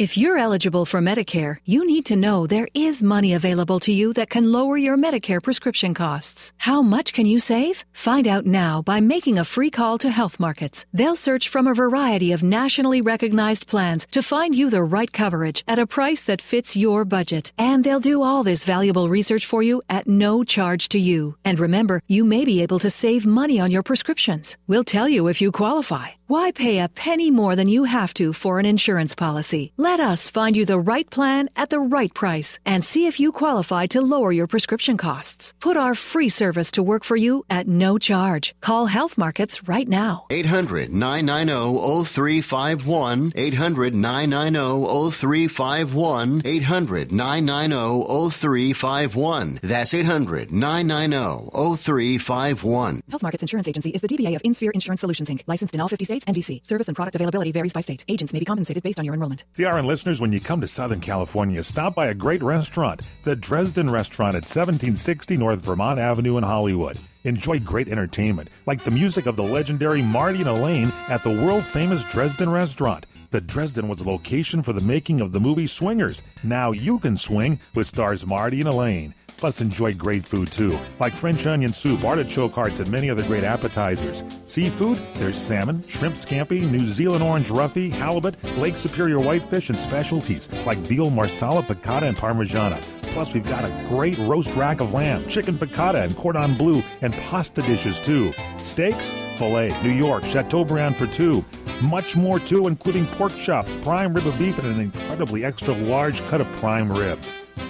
If 0.00 0.16
you're 0.16 0.38
eligible 0.38 0.86
for 0.86 1.02
Medicare, 1.02 1.58
you 1.66 1.86
need 1.86 2.06
to 2.06 2.16
know 2.16 2.46
there 2.46 2.68
is 2.72 3.02
money 3.02 3.34
available 3.34 3.78
to 3.80 3.92
you 3.92 4.14
that 4.14 4.30
can 4.30 4.50
lower 4.50 4.78
your 4.78 4.96
Medicare 4.96 5.42
prescription 5.42 5.92
costs. 5.92 6.54
How 6.56 6.80
much 6.80 7.12
can 7.12 7.26
you 7.26 7.38
save? 7.38 7.84
Find 7.92 8.26
out 8.26 8.46
now 8.46 8.80
by 8.80 9.00
making 9.00 9.38
a 9.38 9.44
free 9.44 9.68
call 9.68 9.98
to 9.98 10.08
Health 10.08 10.40
Markets. 10.40 10.86
They'll 10.94 11.16
search 11.16 11.50
from 11.50 11.66
a 11.66 11.74
variety 11.74 12.32
of 12.32 12.42
nationally 12.42 13.02
recognized 13.02 13.66
plans 13.66 14.06
to 14.12 14.22
find 14.22 14.54
you 14.54 14.70
the 14.70 14.82
right 14.82 15.12
coverage 15.12 15.64
at 15.68 15.78
a 15.78 15.86
price 15.86 16.22
that 16.22 16.40
fits 16.40 16.74
your 16.74 17.04
budget. 17.04 17.52
And 17.58 17.84
they'll 17.84 18.00
do 18.00 18.22
all 18.22 18.42
this 18.42 18.64
valuable 18.64 19.10
research 19.10 19.44
for 19.44 19.62
you 19.62 19.82
at 19.90 20.08
no 20.08 20.44
charge 20.44 20.88
to 20.88 20.98
you. 20.98 21.36
And 21.44 21.58
remember, 21.58 22.00
you 22.08 22.24
may 22.24 22.46
be 22.46 22.62
able 22.62 22.78
to 22.78 22.88
save 22.88 23.26
money 23.26 23.60
on 23.60 23.70
your 23.70 23.82
prescriptions. 23.82 24.56
We'll 24.66 24.82
tell 24.82 25.10
you 25.10 25.28
if 25.28 25.42
you 25.42 25.52
qualify. 25.52 26.19
Why 26.30 26.52
pay 26.52 26.78
a 26.78 26.88
penny 26.88 27.32
more 27.32 27.56
than 27.56 27.66
you 27.66 27.82
have 27.82 28.14
to 28.14 28.32
for 28.32 28.60
an 28.60 28.64
insurance 28.64 29.16
policy? 29.16 29.72
Let 29.76 29.98
us 29.98 30.28
find 30.28 30.56
you 30.56 30.64
the 30.64 30.78
right 30.78 31.10
plan 31.10 31.50
at 31.56 31.70
the 31.70 31.80
right 31.80 32.14
price 32.14 32.56
and 32.64 32.84
see 32.84 33.08
if 33.08 33.18
you 33.18 33.32
qualify 33.32 33.88
to 33.88 34.00
lower 34.00 34.30
your 34.30 34.46
prescription 34.46 34.96
costs. 34.96 35.54
Put 35.58 35.76
our 35.76 35.96
free 35.96 36.28
service 36.28 36.70
to 36.72 36.84
work 36.84 37.02
for 37.02 37.16
you 37.16 37.44
at 37.50 37.66
no 37.66 37.98
charge. 37.98 38.54
Call 38.60 38.86
Health 38.86 39.18
Markets 39.18 39.66
right 39.66 39.88
now. 39.88 40.26
800 40.30 40.92
990 40.92 42.04
0351. 42.04 43.32
800 43.34 43.92
990 43.96 45.10
0351. 45.10 46.42
800 46.44 47.10
990 47.10 48.30
0351. 48.30 49.58
That's 49.64 49.92
800 49.92 50.52
990 50.52 51.50
0351. 51.76 53.02
Health 53.10 53.22
Markets 53.24 53.42
Insurance 53.42 53.66
Agency 53.66 53.90
is 53.90 54.00
the 54.00 54.06
DBA 54.06 54.36
of 54.36 54.42
InSphere 54.42 54.70
Insurance 54.70 55.00
Solutions 55.00 55.28
Inc., 55.28 55.42
licensed 55.48 55.74
in 55.74 55.80
all 55.80 55.88
50 55.88 56.04
states 56.04 56.19
and 56.26 56.36
DC. 56.36 56.64
Service 56.66 56.88
and 56.88 56.96
product 56.96 57.14
availability 57.14 57.52
varies 57.52 57.72
by 57.72 57.80
state. 57.80 58.04
Agents 58.08 58.32
may 58.32 58.38
be 58.38 58.44
compensated 58.44 58.82
based 58.82 58.98
on 58.98 59.04
your 59.04 59.14
enrollment. 59.14 59.44
CRN 59.52 59.84
listeners, 59.84 60.20
when 60.20 60.32
you 60.32 60.40
come 60.40 60.60
to 60.60 60.68
Southern 60.68 61.00
California, 61.00 61.62
stop 61.62 61.94
by 61.94 62.06
a 62.06 62.14
great 62.14 62.42
restaurant, 62.42 63.02
the 63.24 63.36
Dresden 63.36 63.90
Restaurant 63.90 64.34
at 64.34 64.44
1760 64.44 65.36
North 65.36 65.60
Vermont 65.64 65.98
Avenue 65.98 66.36
in 66.36 66.44
Hollywood. 66.44 66.98
Enjoy 67.24 67.58
great 67.58 67.88
entertainment, 67.88 68.48
like 68.66 68.82
the 68.82 68.90
music 68.90 69.26
of 69.26 69.36
the 69.36 69.42
legendary 69.42 70.02
Marty 70.02 70.40
and 70.40 70.48
Elaine 70.48 70.92
at 71.08 71.22
the 71.22 71.30
world 71.30 71.64
famous 71.64 72.02
Dresden 72.04 72.48
Restaurant. 72.48 73.04
The 73.30 73.40
Dresden 73.40 73.86
was 73.86 74.00
a 74.00 74.08
location 74.08 74.60
for 74.60 74.72
the 74.72 74.80
making 74.80 75.20
of 75.20 75.30
the 75.30 75.38
movie 75.38 75.68
Swingers. 75.68 76.22
Now 76.42 76.72
you 76.72 76.98
can 76.98 77.16
swing 77.16 77.60
with 77.76 77.86
stars 77.86 78.26
Marty 78.26 78.60
and 78.60 78.68
Elaine. 78.68 79.14
Plus, 79.40 79.62
enjoy 79.62 79.94
great 79.94 80.22
food 80.22 80.52
too, 80.52 80.78
like 80.98 81.14
French 81.14 81.46
onion 81.46 81.72
soup, 81.72 82.04
artichoke 82.04 82.52
hearts, 82.52 82.78
and 82.78 82.90
many 82.90 83.08
other 83.08 83.22
great 83.22 83.42
appetizers. 83.42 84.22
Seafood, 84.44 84.98
there's 85.14 85.38
salmon, 85.38 85.82
shrimp 85.88 86.14
scampi, 86.14 86.70
New 86.70 86.84
Zealand 86.84 87.24
orange 87.24 87.48
roughy, 87.48 87.90
halibut, 87.90 88.36
Lake 88.58 88.76
Superior 88.76 89.18
whitefish, 89.18 89.70
and 89.70 89.78
specialties 89.78 90.46
like 90.66 90.76
veal 90.80 91.08
marsala, 91.08 91.62
piccata, 91.62 92.02
and 92.02 92.18
parmigiana. 92.18 92.82
Plus, 93.14 93.32
we've 93.32 93.48
got 93.48 93.64
a 93.64 93.86
great 93.88 94.18
roast 94.18 94.54
rack 94.56 94.82
of 94.82 94.92
lamb, 94.92 95.26
chicken 95.26 95.56
piccata, 95.56 96.04
and 96.04 96.14
cordon 96.16 96.54
bleu, 96.54 96.82
and 97.00 97.14
pasta 97.14 97.62
dishes 97.62 97.98
too. 97.98 98.34
Steaks, 98.58 99.14
filet, 99.38 99.74
New 99.82 99.88
York, 99.88 100.22
Chateaubriand 100.24 100.94
for 100.96 101.06
two. 101.06 101.42
Much 101.80 102.14
more 102.14 102.38
too, 102.38 102.66
including 102.66 103.06
pork 103.06 103.34
chops, 103.38 103.74
prime 103.78 104.12
rib 104.12 104.26
of 104.26 104.38
beef, 104.38 104.58
and 104.58 104.68
an 104.68 104.80
incredibly 104.80 105.46
extra 105.46 105.72
large 105.74 106.20
cut 106.26 106.42
of 106.42 106.52
prime 106.56 106.92
rib. 106.92 107.18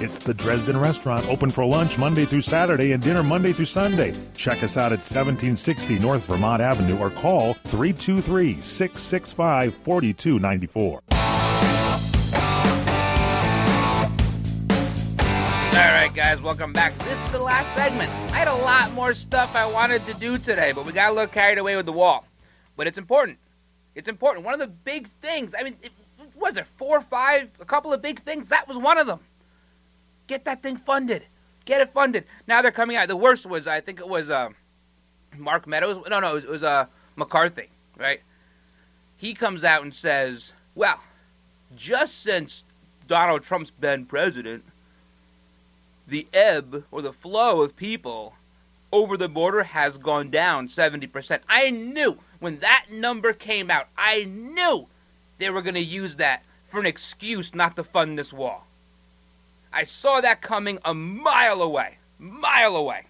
It's 0.00 0.18
the 0.18 0.34
Dresden 0.34 0.78
Restaurant, 0.78 1.26
open 1.28 1.50
for 1.50 1.64
lunch 1.64 1.98
Monday 1.98 2.24
through 2.24 2.40
Saturday 2.40 2.92
and 2.92 3.02
dinner 3.02 3.22
Monday 3.22 3.52
through 3.52 3.66
Sunday. 3.66 4.14
Check 4.34 4.62
us 4.62 4.76
out 4.76 4.92
at 4.92 5.00
1760 5.00 5.98
North 5.98 6.24
Vermont 6.24 6.62
Avenue 6.62 6.98
or 6.98 7.10
call 7.10 7.54
323 7.64 8.60
665 8.60 9.74
4294. 9.74 11.00
All 15.72 15.86
right, 15.86 16.10
guys, 16.14 16.40
welcome 16.40 16.72
back. 16.72 16.96
This 16.98 17.18
is 17.24 17.32
the 17.32 17.38
last 17.38 17.72
segment. 17.74 18.10
I 18.32 18.38
had 18.38 18.48
a 18.48 18.54
lot 18.54 18.92
more 18.92 19.14
stuff 19.14 19.54
I 19.54 19.66
wanted 19.66 20.04
to 20.06 20.14
do 20.14 20.36
today, 20.38 20.72
but 20.72 20.84
we 20.84 20.92
got 20.92 21.10
a 21.10 21.14
little 21.14 21.28
carried 21.28 21.58
away 21.58 21.76
with 21.76 21.86
the 21.86 21.92
wall. 21.92 22.26
But 22.76 22.86
it's 22.86 22.98
important. 22.98 23.38
It's 23.94 24.08
important. 24.08 24.44
One 24.44 24.54
of 24.54 24.60
the 24.60 24.66
big 24.66 25.08
things, 25.20 25.54
I 25.58 25.62
mean, 25.62 25.76
it, 25.82 25.92
was 26.34 26.54
there 26.54 26.66
four 26.76 26.98
or 26.98 27.02
five, 27.02 27.50
a 27.60 27.64
couple 27.64 27.92
of 27.92 28.02
big 28.02 28.20
things? 28.22 28.48
That 28.48 28.66
was 28.66 28.78
one 28.78 28.98
of 28.98 29.06
them. 29.06 29.20
Get 30.30 30.44
that 30.44 30.62
thing 30.62 30.76
funded. 30.76 31.24
Get 31.64 31.80
it 31.80 31.92
funded. 31.92 32.24
Now 32.46 32.62
they're 32.62 32.70
coming 32.70 32.96
out. 32.96 33.08
The 33.08 33.16
worst 33.16 33.46
was, 33.46 33.66
I 33.66 33.80
think 33.80 33.98
it 33.98 34.08
was 34.08 34.30
uh, 34.30 34.50
Mark 35.36 35.66
Meadows. 35.66 35.98
No, 36.08 36.20
no, 36.20 36.30
it 36.30 36.34
was, 36.34 36.44
it 36.44 36.50
was 36.50 36.62
uh, 36.62 36.86
McCarthy, 37.16 37.68
right? 37.98 38.20
He 39.16 39.34
comes 39.34 39.64
out 39.64 39.82
and 39.82 39.92
says, 39.92 40.52
well, 40.76 41.00
just 41.76 42.22
since 42.22 42.62
Donald 43.08 43.42
Trump's 43.42 43.72
been 43.72 44.06
president, 44.06 44.62
the 46.06 46.28
ebb 46.32 46.84
or 46.92 47.02
the 47.02 47.12
flow 47.12 47.62
of 47.62 47.74
people 47.74 48.32
over 48.92 49.16
the 49.16 49.28
border 49.28 49.64
has 49.64 49.98
gone 49.98 50.30
down 50.30 50.68
70%. 50.68 51.40
I 51.48 51.70
knew 51.70 52.16
when 52.38 52.60
that 52.60 52.86
number 52.88 53.32
came 53.32 53.68
out, 53.68 53.88
I 53.98 54.26
knew 54.26 54.86
they 55.38 55.50
were 55.50 55.62
going 55.62 55.74
to 55.74 55.80
use 55.80 56.14
that 56.16 56.44
for 56.68 56.78
an 56.78 56.86
excuse 56.86 57.52
not 57.52 57.74
to 57.74 57.82
fund 57.82 58.16
this 58.16 58.32
wall. 58.32 58.64
I 59.72 59.84
saw 59.84 60.20
that 60.20 60.40
coming 60.40 60.78
a 60.84 60.94
mile 60.94 61.62
away. 61.62 61.96
Mile 62.18 62.76
away. 62.76 63.04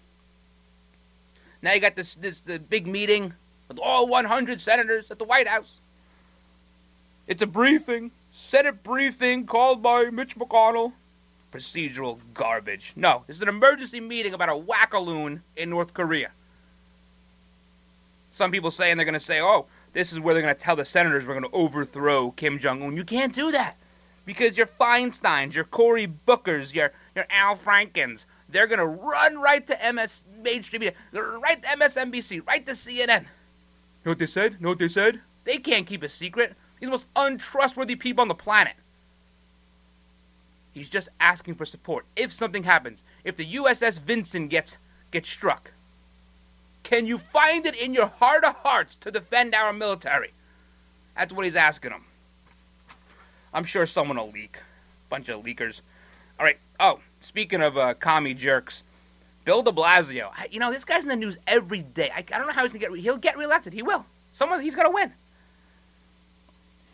Now 1.61 1.73
you 1.73 1.79
got 1.79 1.95
this 1.95 2.15
this 2.15 2.39
the 2.39 2.59
big 2.59 2.87
meeting 2.87 3.33
with 3.67 3.79
all 3.79 4.07
100 4.07 4.59
senators 4.61 5.11
at 5.11 5.19
the 5.19 5.25
White 5.25 5.47
House. 5.47 5.71
It's 7.27 7.41
a 7.41 7.47
briefing, 7.47 8.11
Senate 8.33 8.83
briefing 8.83 9.45
called 9.45 9.81
by 9.81 10.09
Mitch 10.09 10.35
McConnell 10.35 10.93
procedural 11.51 12.17
garbage. 12.33 12.93
No, 12.95 13.23
this 13.27 13.35
is 13.35 13.41
an 13.41 13.49
emergency 13.49 13.99
meeting 13.99 14.33
about 14.33 14.49
a 14.49 14.53
wackaloon 14.53 15.41
in 15.57 15.69
North 15.69 15.93
Korea. 15.93 16.31
Some 18.33 18.51
people 18.51 18.71
saying 18.71 18.97
they're 18.97 19.05
going 19.05 19.13
to 19.13 19.19
say, 19.19 19.41
oh, 19.41 19.65
this 19.93 20.13
is 20.13 20.19
where 20.19 20.33
they're 20.33 20.41
going 20.41 20.55
to 20.55 20.59
tell 20.59 20.77
the 20.77 20.85
senators 20.85 21.25
we're 21.25 21.37
going 21.37 21.49
to 21.49 21.55
overthrow 21.55 22.31
Kim 22.31 22.57
Jong 22.57 22.81
Un. 22.81 22.95
You 22.95 23.03
can't 23.03 23.33
do 23.33 23.51
that 23.51 23.75
because 24.25 24.57
your 24.57 24.67
Feinsteins, 24.67 25.53
your 25.53 25.65
Cory 25.65 26.07
Bookers, 26.27 26.73
your 26.73 26.91
your 27.15 27.25
Al 27.29 27.55
Frankens, 27.55 28.25
they're 28.49 28.67
going 28.67 28.79
to 28.79 28.85
run 28.85 29.39
right 29.39 29.65
to 29.67 29.93
MS 29.93 30.23
mainstream 30.43 30.81
media, 30.81 30.95
right 31.13 31.61
to 31.61 31.67
MSNBC, 31.67 32.45
right 32.47 32.65
to 32.65 32.73
CNN. 32.73 33.21
You 33.21 34.05
know 34.05 34.11
what 34.11 34.19
they 34.19 34.25
said? 34.25 34.53
You 34.53 34.57
know 34.61 34.69
what 34.69 34.79
they 34.79 34.87
said? 34.87 35.19
They 35.43 35.57
can't 35.57 35.87
keep 35.87 36.03
a 36.03 36.09
secret. 36.09 36.55
These 36.79 36.87
are 36.87 36.91
the 36.91 36.91
most 36.91 37.07
untrustworthy 37.15 37.95
people 37.95 38.21
on 38.21 38.27
the 38.27 38.35
planet. 38.35 38.73
He's 40.73 40.89
just 40.89 41.09
asking 41.19 41.55
for 41.55 41.65
support. 41.65 42.05
If 42.15 42.31
something 42.31 42.63
happens, 42.63 43.03
if 43.23 43.35
the 43.35 43.55
USS 43.55 43.99
Vincent 43.99 44.49
gets 44.49 44.77
gets 45.11 45.29
struck, 45.29 45.71
can 46.83 47.05
you 47.05 47.17
find 47.17 47.65
it 47.65 47.75
in 47.75 47.93
your 47.93 48.07
heart 48.07 48.43
of 48.43 48.55
hearts 48.55 48.95
to 49.01 49.11
defend 49.11 49.53
our 49.53 49.73
military? 49.73 50.31
That's 51.15 51.33
what 51.33 51.45
he's 51.45 51.55
asking 51.55 51.91
them. 51.91 52.05
I'm 53.53 53.65
sure 53.65 53.85
someone 53.85 54.17
will 54.17 54.31
leak. 54.31 54.57
Bunch 55.09 55.29
of 55.29 55.43
leakers. 55.43 55.81
All 56.39 56.45
right. 56.45 56.57
Oh, 56.79 56.99
speaking 57.19 57.61
of 57.61 57.77
uh, 57.77 57.93
commie 57.95 58.33
jerks, 58.33 58.83
Bill 59.45 59.61
De 59.61 59.71
Blasio. 59.71 60.31
You 60.49 60.59
know 60.59 60.71
this 60.71 60.85
guy's 60.85 61.03
in 61.03 61.09
the 61.09 61.15
news 61.15 61.37
every 61.47 61.81
day. 61.81 62.11
I, 62.15 62.19
I 62.19 62.21
don't 62.21 62.47
know 62.47 62.53
how 62.53 62.63
he's 62.63 62.71
gonna 62.71 62.79
get. 62.79 62.91
Re- 62.91 63.01
he'll 63.01 63.17
get 63.17 63.37
reelected. 63.37 63.73
He 63.73 63.81
will. 63.81 64.05
Someone. 64.33 64.61
He's 64.61 64.75
gonna 64.75 64.91
win. 64.91 65.11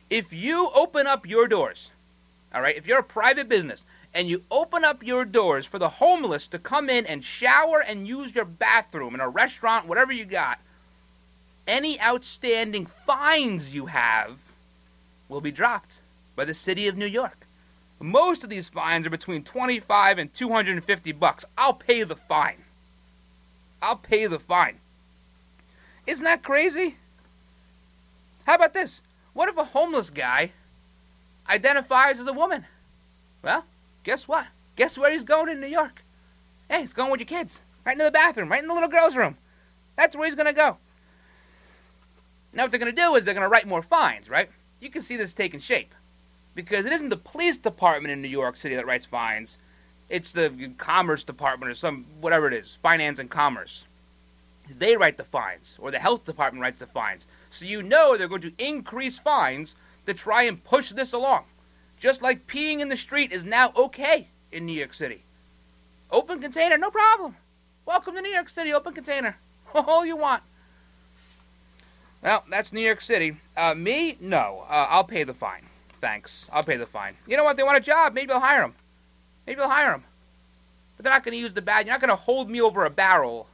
If 0.10 0.32
you 0.34 0.70
open 0.74 1.05
up 1.05 1.28
your 1.28 1.47
doors 1.47 1.89
all 2.53 2.62
right, 2.62 2.78
if 2.78 2.88
you're 2.88 2.99
a 2.99 3.03
private 3.03 3.49
business 3.49 3.86
and 4.14 4.30
you 4.30 4.41
open 4.49 4.86
up 4.86 5.03
your 5.03 5.26
doors 5.26 5.66
for 5.66 5.80
the 5.80 5.89
homeless 5.89 6.47
to 6.47 6.60
come 6.60 6.89
in 6.89 7.05
and 7.05 7.24
shower 7.24 7.82
and 7.82 8.08
use 8.08 8.34
your 8.34 8.45
bathroom 8.45 9.14
in 9.14 9.20
a 9.20 9.30
restaurant, 9.30 9.86
whatever 9.86 10.14
you 10.14 10.26
got, 10.26 10.60
any 11.68 11.99
outstanding 11.99 12.86
fines 13.05 13.74
you 13.74 13.86
have 13.86 14.38
will 15.28 15.41
be 15.41 15.51
dropped 15.51 15.99
by 16.38 16.46
the 16.46 16.54
city 16.54 16.88
of 16.88 16.96
New 16.96 17.08
York. 17.08 17.46
Most 18.00 18.44
of 18.46 18.50
these 18.50 18.70
fines 18.70 19.06
are 19.08 19.10
between 19.10 19.44
25 19.44 20.20
and 20.20 20.34
250 20.34 21.12
bucks. 21.14 21.44
I'll 21.58 21.74
pay 21.74 22.04
the 22.04 22.16
fine. 22.16 22.64
I'll 23.82 23.98
pay 23.98 24.28
the 24.28 24.40
fine. 24.40 24.78
Isn't 26.06 26.24
that 26.24 26.44
crazy? 26.44 26.96
How 28.46 28.56
about 28.56 28.74
this? 28.74 29.02
What 29.34 29.50
if 29.50 29.58
a 29.58 29.64
homeless 29.64 30.12
guy 30.12 30.52
identifies 31.50 32.20
as 32.20 32.28
a 32.28 32.34
woman? 32.34 32.64
Well, 33.42 33.66
guess 34.04 34.28
what? 34.28 34.46
Guess 34.76 34.98
where 34.98 35.12
he's 35.12 35.24
going 35.24 35.50
in 35.50 35.60
New 35.60 35.68
York? 35.68 36.04
Hey, 36.70 36.82
he's 36.82 36.94
going 36.94 37.12
with 37.12 37.20
your 37.20 37.28
kids. 37.28 37.62
Right 37.84 37.94
into 37.94 38.06
the 38.06 38.12
bathroom, 38.12 38.50
right 38.50 38.62
in 38.62 38.68
the 38.68 38.74
little 38.74 38.90
girl's 38.90 39.16
room. 39.16 39.38
That's 39.96 40.16
where 40.16 40.28
he's 40.28 40.36
going 40.36 40.46
to 40.46 40.54
go. 40.54 40.78
Now, 42.54 42.64
what 42.64 42.72
they're 42.72 42.80
going 42.80 42.96
to 42.96 43.02
do 43.02 43.16
is 43.16 43.26
they're 43.26 43.34
going 43.34 43.44
to 43.44 43.50
write 43.50 43.68
more 43.68 43.82
fines, 43.82 44.30
right? 44.30 44.50
You 44.80 44.92
can 44.92 45.02
see 45.02 45.18
this 45.18 45.34
taking 45.34 45.60
shape. 45.60 45.94
Because 46.58 46.88
it 46.88 46.91
isn't 46.93 47.10
the 47.10 47.18
police 47.18 47.55
department 47.60 48.12
in 48.12 48.20
New 48.24 48.28
York 48.28 48.58
City 48.58 48.74
that 48.74 48.88
writes 48.88 49.05
fines. 49.05 49.60
It's 50.10 50.32
the 50.32 50.72
commerce 50.80 51.24
department 51.24 51.72
or 51.72 51.76
some, 51.76 52.03
whatever 52.20 52.47
it 52.47 52.53
is, 52.55 52.80
finance 52.82 53.20
and 53.20 53.30
commerce. 53.30 53.84
They 54.80 54.97
write 54.97 55.18
the 55.18 55.24
fines, 55.24 55.78
or 55.80 55.91
the 55.91 55.99
health 55.99 56.26
department 56.26 56.64
writes 56.64 56.80
the 56.80 56.88
fines. 56.88 57.28
So 57.51 57.66
you 57.66 57.84
know 57.84 58.18
they're 58.18 58.28
going 58.28 58.41
to 58.41 58.53
increase 58.58 59.20
fines 59.20 59.76
to 60.08 60.16
try 60.16 60.43
and 60.43 60.64
push 60.64 60.89
this 60.89 61.14
along. 61.14 61.43
Just 61.99 62.24
like 62.24 62.47
peeing 62.47 62.80
in 62.80 62.89
the 62.89 62.97
street 62.97 63.32
is 63.32 63.43
now 63.43 63.72
okay 63.76 64.26
in 64.51 64.66
New 64.66 64.74
York 64.74 64.95
City. 64.95 65.22
Open 66.10 66.41
container, 66.41 66.80
no 66.80 66.89
problem. 66.89 67.36
Welcome 67.86 68.16
to 68.16 68.22
New 68.22 68.34
York 68.34 68.49
City, 68.49 68.74
open 68.74 68.95
container. 68.95 69.38
All 69.76 70.03
you 70.03 70.16
want. 70.16 70.41
Well, 72.24 72.43
that's 72.49 72.74
New 72.74 72.82
York 72.82 73.01
City. 73.01 73.38
Uh, 73.55 73.76
me, 73.76 74.18
no. 74.20 74.66
Uh, 74.68 74.88
I'll 74.89 75.03
pay 75.03 75.24
the 75.24 75.36
fine. 75.36 75.66
Thanks. 76.02 76.48
I'll 76.52 76.64
pay 76.64 76.78
the 76.78 76.86
fine. 76.86 77.16
You 77.28 77.38
know 77.38 77.43
what? 77.43 77.58
They 77.58 77.64
want 77.64 77.78
a 77.78 77.82
job. 77.82 78.14
Maybe 78.14 78.32
I'll 78.32 78.39
hire 78.39 78.62
them. 78.62 78.76
Maybe 79.45 79.62
I'll 79.62 79.70
hire 79.70 79.91
them. 79.91 80.04
But 80.95 81.04
they're 81.04 81.14
not 81.14 81.24
going 81.24 81.34
to 81.34 81.39
use 81.39 81.54
the 81.54 81.62
badge. 81.62 81.86
You're 81.86 81.93
not 81.93 82.02
going 82.02 82.10
to 82.10 82.16
hold 82.16 82.50
me 82.50 82.62
over 82.62 82.86
a 82.86 82.89
barrel 82.89 83.48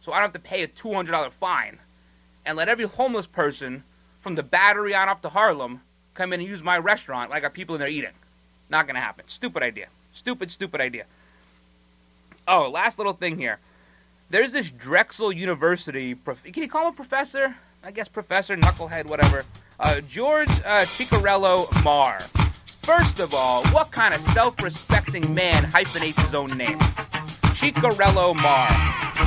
so 0.00 0.12
I 0.12 0.16
don't 0.16 0.32
have 0.32 0.42
to 0.42 0.48
pay 0.48 0.62
a 0.62 0.68
$200 0.68 1.32
fine 1.32 1.78
and 2.44 2.56
let 2.56 2.68
every 2.68 2.84
homeless 2.84 3.26
person 3.26 3.82
from 4.20 4.34
the 4.34 4.42
Battery 4.42 4.94
on 4.94 5.08
up 5.08 5.22
to 5.22 5.28
Harlem 5.28 5.80
come 6.14 6.32
in 6.32 6.40
and 6.40 6.48
use 6.48 6.62
my 6.62 6.78
restaurant 6.78 7.30
like 7.30 7.38
I 7.38 7.46
got 7.46 7.54
people 7.54 7.74
in 7.74 7.78
there 7.78 7.88
eating. 7.88 8.10
Not 8.68 8.86
going 8.86 8.96
to 8.96 9.00
happen. 9.00 9.24
Stupid 9.28 9.62
idea. 9.62 9.86
Stupid, 10.12 10.50
stupid 10.50 10.80
idea. 10.80 11.04
Oh, 12.46 12.68
last 12.68 12.98
little 12.98 13.14
thing 13.14 13.38
here. 13.38 13.58
There's 14.30 14.52
this 14.52 14.70
Drexel 14.70 15.32
University. 15.32 16.14
Prof- 16.14 16.42
can 16.42 16.62
you 16.62 16.68
call 16.68 16.88
him 16.88 16.92
a 16.92 16.96
professor? 16.96 17.54
I 17.82 17.90
guess 17.90 18.08
professor, 18.08 18.56
knucklehead, 18.56 19.06
whatever. 19.06 19.44
Uh, 19.80 20.00
George 20.02 20.50
uh, 20.64 20.82
Ciccariello 20.82 21.66
Maher. 21.82 22.20
First 22.82 23.18
of 23.18 23.34
all, 23.34 23.64
what 23.68 23.90
kind 23.90 24.14
of 24.14 24.20
self-respecting 24.32 25.34
man 25.34 25.64
hyphenates 25.64 26.20
his 26.20 26.34
own 26.34 26.48
name? 26.56 26.78
Ciccariello 27.58 28.36
Maher. 28.36 28.74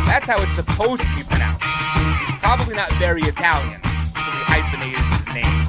That's 0.07 0.25
how 0.25 0.41
it's 0.41 0.55
supposed 0.55 1.01
to 1.01 1.15
be 1.15 1.23
pronounced. 1.23 1.65
He's 1.65 2.39
probably 2.39 2.75
not 2.75 2.91
very 2.93 3.23
Italian, 3.23 3.81
so 3.83 3.89
he 3.89 4.43
hyphenated 4.47 5.03
his 5.03 5.35
name. 5.35 5.67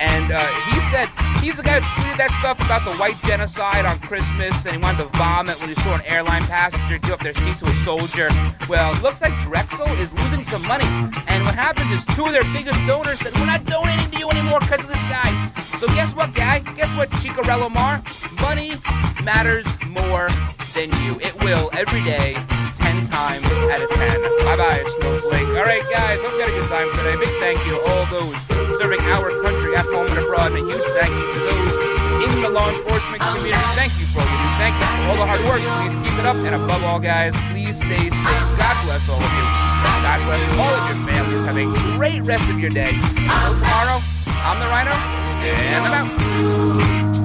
And 0.00 0.32
uh, 0.32 0.38
he 0.66 0.80
said 0.90 1.06
he's 1.48 1.56
the 1.56 1.62
guy 1.62 1.80
who 1.80 1.88
tweeted 1.96 2.18
that 2.20 2.30
stuff 2.44 2.60
about 2.60 2.84
the 2.84 2.92
white 3.00 3.16
genocide 3.24 3.88
on 3.88 3.98
Christmas, 4.04 4.52
and 4.68 4.76
he 4.76 4.78
wanted 4.84 5.00
to 5.00 5.08
vomit 5.16 5.56
when 5.60 5.72
he 5.72 5.76
saw 5.80 5.96
an 5.96 6.04
airline 6.04 6.44
passenger 6.44 6.98
give 7.00 7.16
up 7.16 7.20
their 7.24 7.32
seat 7.32 7.56
to 7.56 7.64
a 7.64 7.74
soldier. 7.88 8.28
Well, 8.68 8.92
it 8.92 9.00
looks 9.00 9.24
like 9.24 9.32
Drexel 9.48 9.88
is 9.96 10.12
losing 10.12 10.44
some 10.44 10.60
money, 10.68 10.84
and 10.84 11.38
what 11.48 11.56
happens 11.56 11.88
is 11.88 12.04
two 12.12 12.28
of 12.28 12.32
their 12.36 12.44
biggest 12.52 12.76
donors 12.84 13.18
said, 13.24 13.32
"We're 13.40 13.48
not 13.48 13.64
donating 13.64 14.10
to 14.12 14.18
you 14.20 14.28
anymore 14.28 14.60
because 14.60 14.84
of 14.84 14.92
this 14.92 15.04
guy." 15.08 15.32
So 15.80 15.88
guess 15.96 16.12
what, 16.12 16.34
guy? 16.34 16.60
Guess 16.76 16.92
what, 17.00 17.08
Ciccariello 17.24 17.72
Maher? 17.72 18.04
Money 18.44 18.76
matters 19.24 19.64
more 19.88 20.28
than 20.76 20.92
you. 21.00 21.16
It 21.24 21.32
will 21.40 21.72
every 21.72 22.04
day, 22.04 22.36
ten 22.76 22.96
times 23.08 23.44
out 23.72 23.80
of 23.80 23.88
ten. 23.96 24.20
Bye 24.44 24.56
bye, 24.60 24.84
Snowflake. 25.00 25.48
All 25.56 25.64
right, 25.64 25.86
guys, 25.88 26.20
hope 26.20 26.36
you 26.36 26.44
had 26.44 26.52
a 26.52 26.56
good 26.60 26.68
time 26.68 26.88
today. 26.92 27.16
Big 27.16 27.32
thank 27.40 27.58
you 27.64 27.72
to 27.72 27.80
all 27.88 28.04
those 28.12 28.57
serving 28.78 29.00
our 29.10 29.30
country 29.42 29.74
at 29.74 29.84
home 29.86 30.06
and 30.06 30.18
abroad, 30.18 30.52
and 30.52 30.62
a 30.62 30.62
huge 30.62 30.86
thank 30.94 31.10
you 31.10 31.26
to 31.34 31.40
those 31.50 31.78
in 32.22 32.42
the 32.42 32.48
law 32.48 32.70
enforcement 32.70 33.20
community. 33.20 33.58
Thank 33.74 33.98
you 33.98 34.06
for 34.06 34.22
all 34.22 34.30
you 34.30 34.38
do. 34.38 34.48
Thank 34.54 34.74
you 34.78 34.86
for 34.86 35.10
all 35.10 35.16
the 35.18 35.26
hard 35.26 35.42
work. 35.50 35.62
Please 35.82 35.96
keep 36.06 36.18
it 36.18 36.26
up, 36.26 36.36
and 36.36 36.54
above 36.54 36.84
all, 36.84 37.00
guys, 37.00 37.34
please 37.50 37.74
stay 37.76 38.06
safe. 38.06 38.46
God 38.54 38.76
bless 38.86 39.08
all 39.10 39.18
of 39.18 39.32
you. 39.34 39.46
God 39.82 40.20
bless 40.22 40.42
all 40.54 40.74
of 40.78 40.84
your 40.86 40.98
families. 41.10 41.46
Have 41.46 41.58
a 41.58 41.66
great 41.98 42.22
rest 42.22 42.48
of 42.48 42.60
your 42.60 42.70
day. 42.70 42.94
Until 42.94 43.58
tomorrow, 43.58 43.98
I'm 44.46 44.58
the 44.62 44.66
Ryno, 44.70 44.94
and 45.42 45.86
I'm 45.86 46.06
out. 46.06 47.17